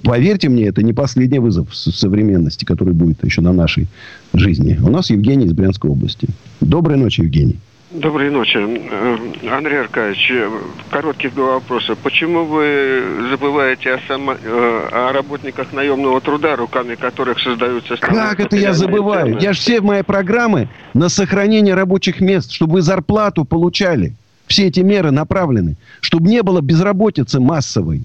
Поверьте 0.03 0.49
мне, 0.49 0.65
это 0.65 0.83
не 0.83 0.93
последний 0.93 1.39
вызов 1.39 1.75
современности, 1.75 2.65
который 2.65 2.93
будет 2.93 3.23
еще 3.23 3.41
на 3.41 3.53
нашей 3.53 3.87
жизни. 4.33 4.77
У 4.81 4.89
нас 4.89 5.09
Евгений 5.09 5.45
из 5.45 5.53
Брянской 5.53 5.89
области. 5.89 6.27
Доброй 6.61 6.97
ночи, 6.97 7.21
Евгений. 7.21 7.59
Доброй 7.91 8.29
ночи. 8.29 8.57
Э, 8.57 9.17
Андрей 9.51 9.79
Аркадьевич, 9.79 10.29
э, 10.29 10.47
коротких 10.91 11.33
два 11.33 11.53
вопроса. 11.53 11.95
Почему 11.95 12.45
вы 12.45 13.01
забываете 13.31 13.93
о, 13.93 13.99
само- 14.07 14.37
э, 14.39 14.89
о 14.91 15.11
работниках 15.11 15.73
наемного 15.73 16.21
труда, 16.21 16.55
руками 16.55 16.93
которых 16.93 17.39
создаются... 17.39 17.97
Как 17.97 18.39
это 18.39 18.55
я 18.57 18.73
забываю? 18.73 19.25
ценности? 19.25 19.43
Я 19.43 19.53
же 19.53 19.59
все 19.59 19.81
мои 19.81 20.03
программы 20.03 20.69
на 20.93 21.09
сохранение 21.09 21.73
рабочих 21.73 22.21
мест, 22.21 22.51
чтобы 22.51 22.73
вы 22.73 22.81
зарплату 22.83 23.43
получали. 23.43 24.13
Все 24.45 24.67
эти 24.67 24.81
меры 24.81 25.09
направлены, 25.09 25.75
чтобы 25.99 26.29
не 26.29 26.43
было 26.43 26.61
безработицы 26.61 27.39
массовой. 27.39 28.03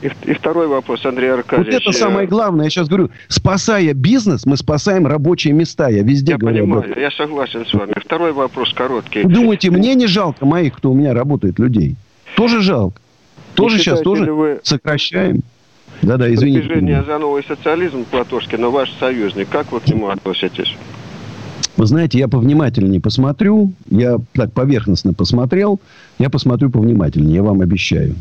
И, 0.00 0.10
и 0.26 0.32
второй 0.34 0.68
вопрос, 0.68 1.04
Андрей 1.04 1.30
Вот 1.30 1.38
Аркадьевич. 1.40 1.74
это 1.74 1.90
э, 1.90 1.92
самое 1.92 2.28
главное. 2.28 2.64
Я 2.66 2.70
сейчас 2.70 2.88
говорю, 2.88 3.10
спасая 3.26 3.92
бизнес, 3.94 4.46
мы 4.46 4.56
спасаем 4.56 5.06
рабочие 5.06 5.52
места. 5.52 5.88
Я 5.88 6.02
везде 6.02 6.32
Я 6.32 6.38
говорю. 6.38 6.58
об 6.64 6.70
понимаю, 6.70 6.90
этом. 6.90 7.02
я 7.02 7.10
согласен 7.10 7.66
с 7.66 7.74
вами. 7.74 7.92
Второй 8.04 8.32
вопрос 8.32 8.72
короткий. 8.74 9.24
Думаете, 9.24 9.70
мне 9.70 9.94
не 9.96 10.06
жалко 10.06 10.46
моих, 10.46 10.74
кто 10.76 10.92
у 10.92 10.94
меня 10.94 11.14
работает, 11.14 11.58
людей? 11.58 11.96
Тоже 12.36 12.60
жалко. 12.60 13.00
Тоже 13.54 13.78
сейчас 13.78 14.00
тоже 14.02 14.32
вы- 14.32 14.60
сокращаем. 14.62 15.42
Да-да, 16.02 16.32
извините. 16.32 16.60
Движение 16.68 17.02
за 17.02 17.18
новый 17.18 17.42
социализм 17.42 18.04
Платошкина, 18.04 18.68
ваш 18.70 18.92
союзник. 19.00 19.48
Как 19.48 19.72
вы 19.72 19.80
к 19.80 19.88
нему 19.88 20.08
относитесь? 20.10 20.76
Вы 21.76 21.86
знаете, 21.86 22.18
я 22.18 22.28
повнимательнее 22.28 23.00
посмотрю. 23.00 23.72
Я 23.90 24.18
так 24.32 24.52
поверхностно 24.52 25.12
посмотрел. 25.12 25.80
Я 26.20 26.30
посмотрю 26.30 26.70
повнимательнее, 26.70 27.36
я 27.36 27.42
вам 27.42 27.60
обещаю. 27.62 28.14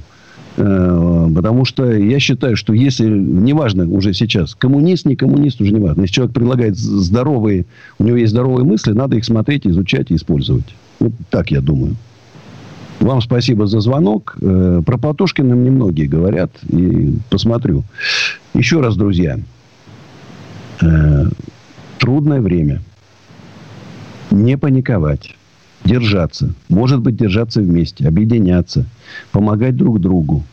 Э, 0.57 1.29
Потому 1.35 1.65
что 1.65 1.91
я 1.91 2.19
считаю, 2.19 2.55
что 2.55 2.73
если, 2.73 3.07
неважно 3.07 3.87
уже 3.87 4.13
сейчас, 4.13 4.55
коммунист, 4.55 5.05
не 5.05 5.15
коммунист, 5.15 5.61
уже 5.61 5.71
неважно. 5.71 6.01
Если 6.01 6.15
человек 6.15 6.33
предлагает 6.33 6.75
здоровые, 6.77 7.65
у 7.99 8.03
него 8.03 8.17
есть 8.17 8.31
здоровые 8.31 8.65
мысли, 8.65 8.91
надо 8.91 9.17
их 9.17 9.25
смотреть, 9.25 9.67
изучать 9.67 10.09
и 10.11 10.15
использовать. 10.15 10.75
Вот 10.99 11.13
так 11.29 11.51
я 11.51 11.61
думаю. 11.61 11.95
Вам 12.99 13.21
спасибо 13.21 13.67
за 13.67 13.79
звонок. 13.81 14.37
Э, 14.41 14.81
Про 14.85 14.97
Платошкина 14.97 15.55
мне 15.55 15.69
многие 15.69 16.07
говорят. 16.07 16.51
И 16.69 17.13
посмотрю. 17.29 17.83
Еще 18.53 18.81
раз, 18.81 18.95
друзья. 18.95 19.39
Э, 20.81 21.25
Трудное 21.99 22.41
время 22.41 22.81
не 24.31 24.57
паниковать, 24.57 25.35
держаться. 25.87 26.53
Может 26.69 27.01
быть, 27.01 27.15
держаться 27.15 27.61
вместе, 27.61 28.07
объединяться, 28.07 28.85
помогать 29.31 29.75
друг 29.75 29.99
другу. 29.99 30.43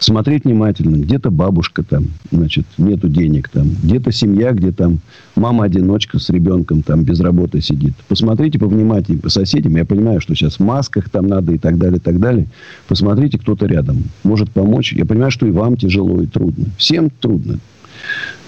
Смотреть 0.00 0.44
внимательно. 0.44 0.96
Где-то 0.96 1.30
бабушка 1.30 1.82
там, 1.82 2.06
значит, 2.32 2.64
нету 2.78 3.10
денег 3.10 3.50
там. 3.50 3.68
Где-то 3.82 4.10
семья, 4.12 4.52
где 4.52 4.72
там 4.72 5.00
мама-одиночка 5.36 6.18
с 6.18 6.30
ребенком 6.30 6.82
там 6.82 7.04
без 7.04 7.20
работы 7.20 7.60
сидит. 7.60 7.92
Посмотрите 8.08 8.58
повнимательнее 8.58 9.20
по 9.20 9.28
соседям. 9.28 9.76
Я 9.76 9.84
понимаю, 9.84 10.22
что 10.22 10.34
сейчас 10.34 10.54
в 10.54 10.60
масках 10.60 11.10
там 11.10 11.26
надо 11.26 11.52
и 11.52 11.58
так 11.58 11.76
далее, 11.76 11.98
и 11.98 12.00
так 12.00 12.18
далее. 12.18 12.46
Посмотрите, 12.88 13.38
кто-то 13.38 13.66
рядом. 13.66 14.04
Может 14.24 14.50
помочь. 14.50 14.94
Я 14.94 15.04
понимаю, 15.04 15.30
что 15.30 15.46
и 15.46 15.50
вам 15.50 15.76
тяжело 15.76 16.22
и 16.22 16.26
трудно. 16.26 16.64
Всем 16.78 17.10
трудно. 17.10 17.58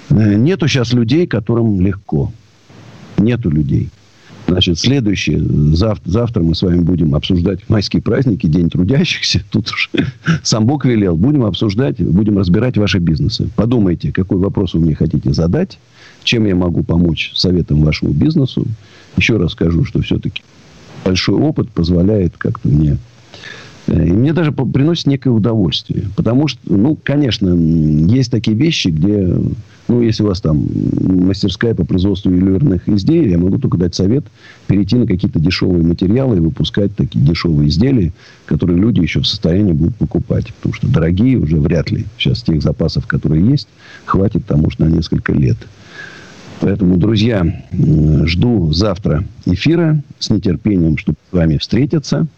Э, 0.09 0.35
Нету 0.37 0.69
сейчас 0.69 0.95
людей, 0.95 1.27
которым 1.27 1.83
легко. 1.83 2.33
Нету 3.19 3.51
людей. 3.51 3.91
Значит, 4.47 4.78
следующее. 4.78 5.40
Завтра, 5.74 6.10
завтра 6.10 6.43
мы 6.43 6.55
с 6.55 6.62
вами 6.62 6.81
будем 6.81 7.14
обсуждать 7.14 7.69
майские 7.69 8.02
праздники, 8.02 8.47
День 8.47 8.70
трудящихся. 8.70 9.43
Тут 9.51 9.70
уж 9.70 9.90
сам 10.43 10.66
Бог 10.66 10.85
велел. 10.85 11.16
Будем 11.16 11.44
обсуждать, 11.44 12.01
будем 12.01 12.39
разбирать 12.39 12.77
ваши 12.77 12.98
бизнесы. 12.98 13.48
Подумайте, 13.56 14.12
какой 14.12 14.39
вопрос 14.39 14.74
вы 14.74 14.81
мне 14.81 14.94
хотите 14.94 15.32
задать. 15.32 15.78
Чем 16.24 16.47
я 16.47 16.55
могу 16.55 16.82
помочь 16.82 17.32
советом 17.35 17.82
вашему 17.82 18.12
бизнесу. 18.12 18.66
Еще 19.16 19.36
раз 19.36 19.52
скажу, 19.52 19.85
что 19.85 20.01
все-таки 20.02 20.43
большой 21.05 21.35
опыт 21.35 21.69
позволяет 21.70 22.35
как-то 22.39 22.69
мне 22.69 22.98
и 23.93 24.12
мне 24.12 24.32
даже 24.32 24.52
приносит 24.52 25.06
некое 25.06 25.31
удовольствие. 25.31 26.05
Потому 26.16 26.48
что, 26.48 26.60
ну, 26.64 26.97
конечно, 27.02 27.51
есть 27.51 28.31
такие 28.31 28.56
вещи, 28.56 28.89
где, 28.89 29.36
ну, 29.89 30.01
если 30.01 30.23
у 30.23 30.28
вас 30.28 30.40
там 30.40 30.66
мастерская 31.02 31.74
по 31.74 31.85
производству 31.85 32.31
ювелирных 32.31 32.89
изделий, 32.89 33.31
я 33.31 33.39
могу 33.39 33.59
только 33.59 33.77
дать 33.77 33.94
совет 33.94 34.24
перейти 34.66 34.97
на 34.97 35.06
какие-то 35.06 35.39
дешевые 35.39 35.85
материалы 35.85 36.39
и 36.39 36.40
выпускать 36.40 36.97
такие 36.97 37.24
дешевые 37.24 37.69
изделия, 37.69 38.12
которые 38.47 38.78
люди 38.78 39.01
еще 39.01 39.20
в 39.20 39.27
состоянии 39.27 39.73
будут 39.73 39.97
покупать. 39.97 40.52
Потому 40.55 40.74
что 40.74 40.89
дорогие 40.89 41.36
уже 41.36 41.56
вряд 41.59 41.90
ли 41.90 42.06
сейчас 42.19 42.43
тех 42.43 42.62
запасов, 42.62 43.06
которые 43.06 43.47
есть, 43.47 43.69
хватит 44.06 44.47
там, 44.47 44.60
может, 44.60 44.78
на 44.78 44.86
несколько 44.86 45.32
лет. 45.32 45.59
Поэтому, 46.60 46.97
друзья, 46.97 47.44
жду 48.24 48.73
завтра 48.73 49.24
эфира 49.44 50.01
с 50.19 50.31
нетерпением, 50.31 50.97
чтобы 50.97 51.19
с 51.31 51.35
вами 51.35 51.59
встретиться 51.59 52.28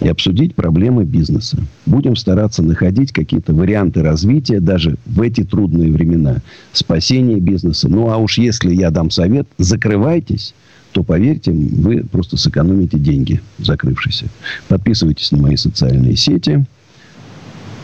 и 0.00 0.08
обсудить 0.08 0.54
проблемы 0.54 1.04
бизнеса. 1.04 1.58
Будем 1.86 2.16
стараться 2.16 2.62
находить 2.62 3.12
какие-то 3.12 3.52
варианты 3.52 4.02
развития 4.02 4.60
даже 4.60 4.96
в 5.06 5.20
эти 5.20 5.44
трудные 5.44 5.90
времена. 5.90 6.36
Спасения 6.72 7.40
бизнеса. 7.40 7.88
Ну, 7.88 8.10
а 8.10 8.16
уж 8.16 8.38
если 8.38 8.74
я 8.74 8.90
дам 8.90 9.10
совет, 9.10 9.46
закрывайтесь, 9.58 10.54
то, 10.92 11.02
поверьте, 11.02 11.52
вы 11.52 12.04
просто 12.04 12.36
сэкономите 12.36 12.98
деньги, 12.98 13.40
закрывшись. 13.58 14.24
Подписывайтесь 14.68 15.32
на 15.32 15.38
мои 15.38 15.56
социальные 15.56 16.16
сети. 16.16 16.64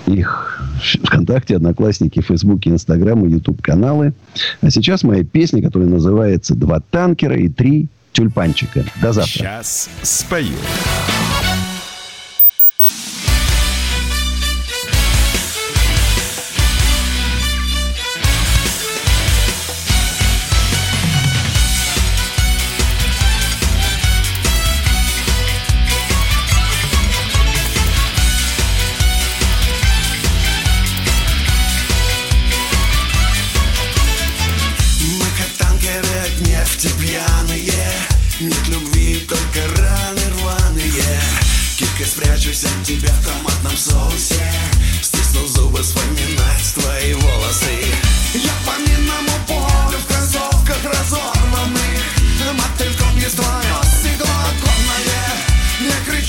Их 0.06 0.62
ВКонтакте, 1.02 1.56
Одноклассники, 1.56 2.20
Фейсбуке, 2.20 2.70
Инстаграм 2.70 3.24
и 3.24 3.30
Ютуб 3.30 3.62
каналы. 3.62 4.12
А 4.60 4.70
сейчас 4.70 5.02
моя 5.02 5.24
песня, 5.24 5.62
которая 5.62 5.88
называется 5.88 6.54
«Два 6.54 6.80
танкера 6.80 7.36
и 7.36 7.48
три 7.48 7.88
тюльпанчика». 8.12 8.84
До 9.00 9.12
завтра. 9.12 9.32
Сейчас 9.32 9.88
спою. 10.02 10.56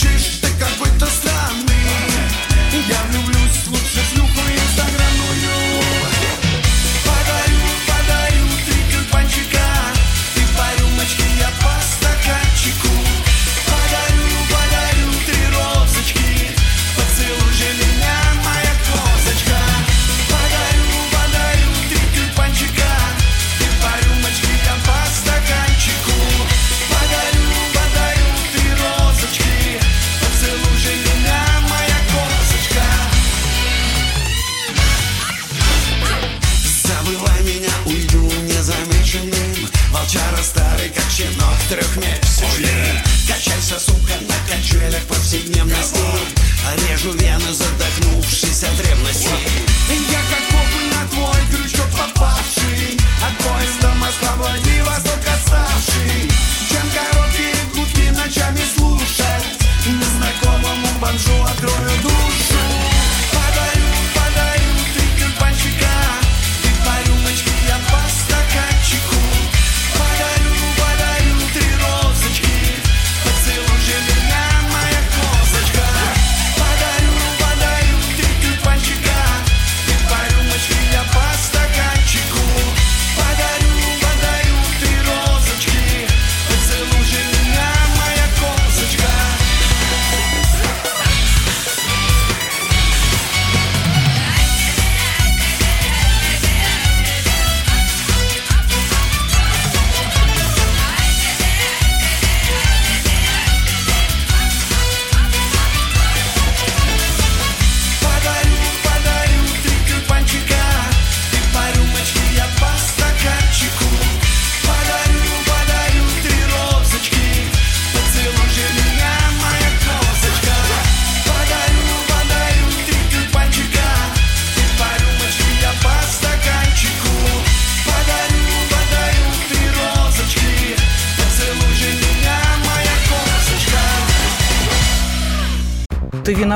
Shish. 0.06 0.45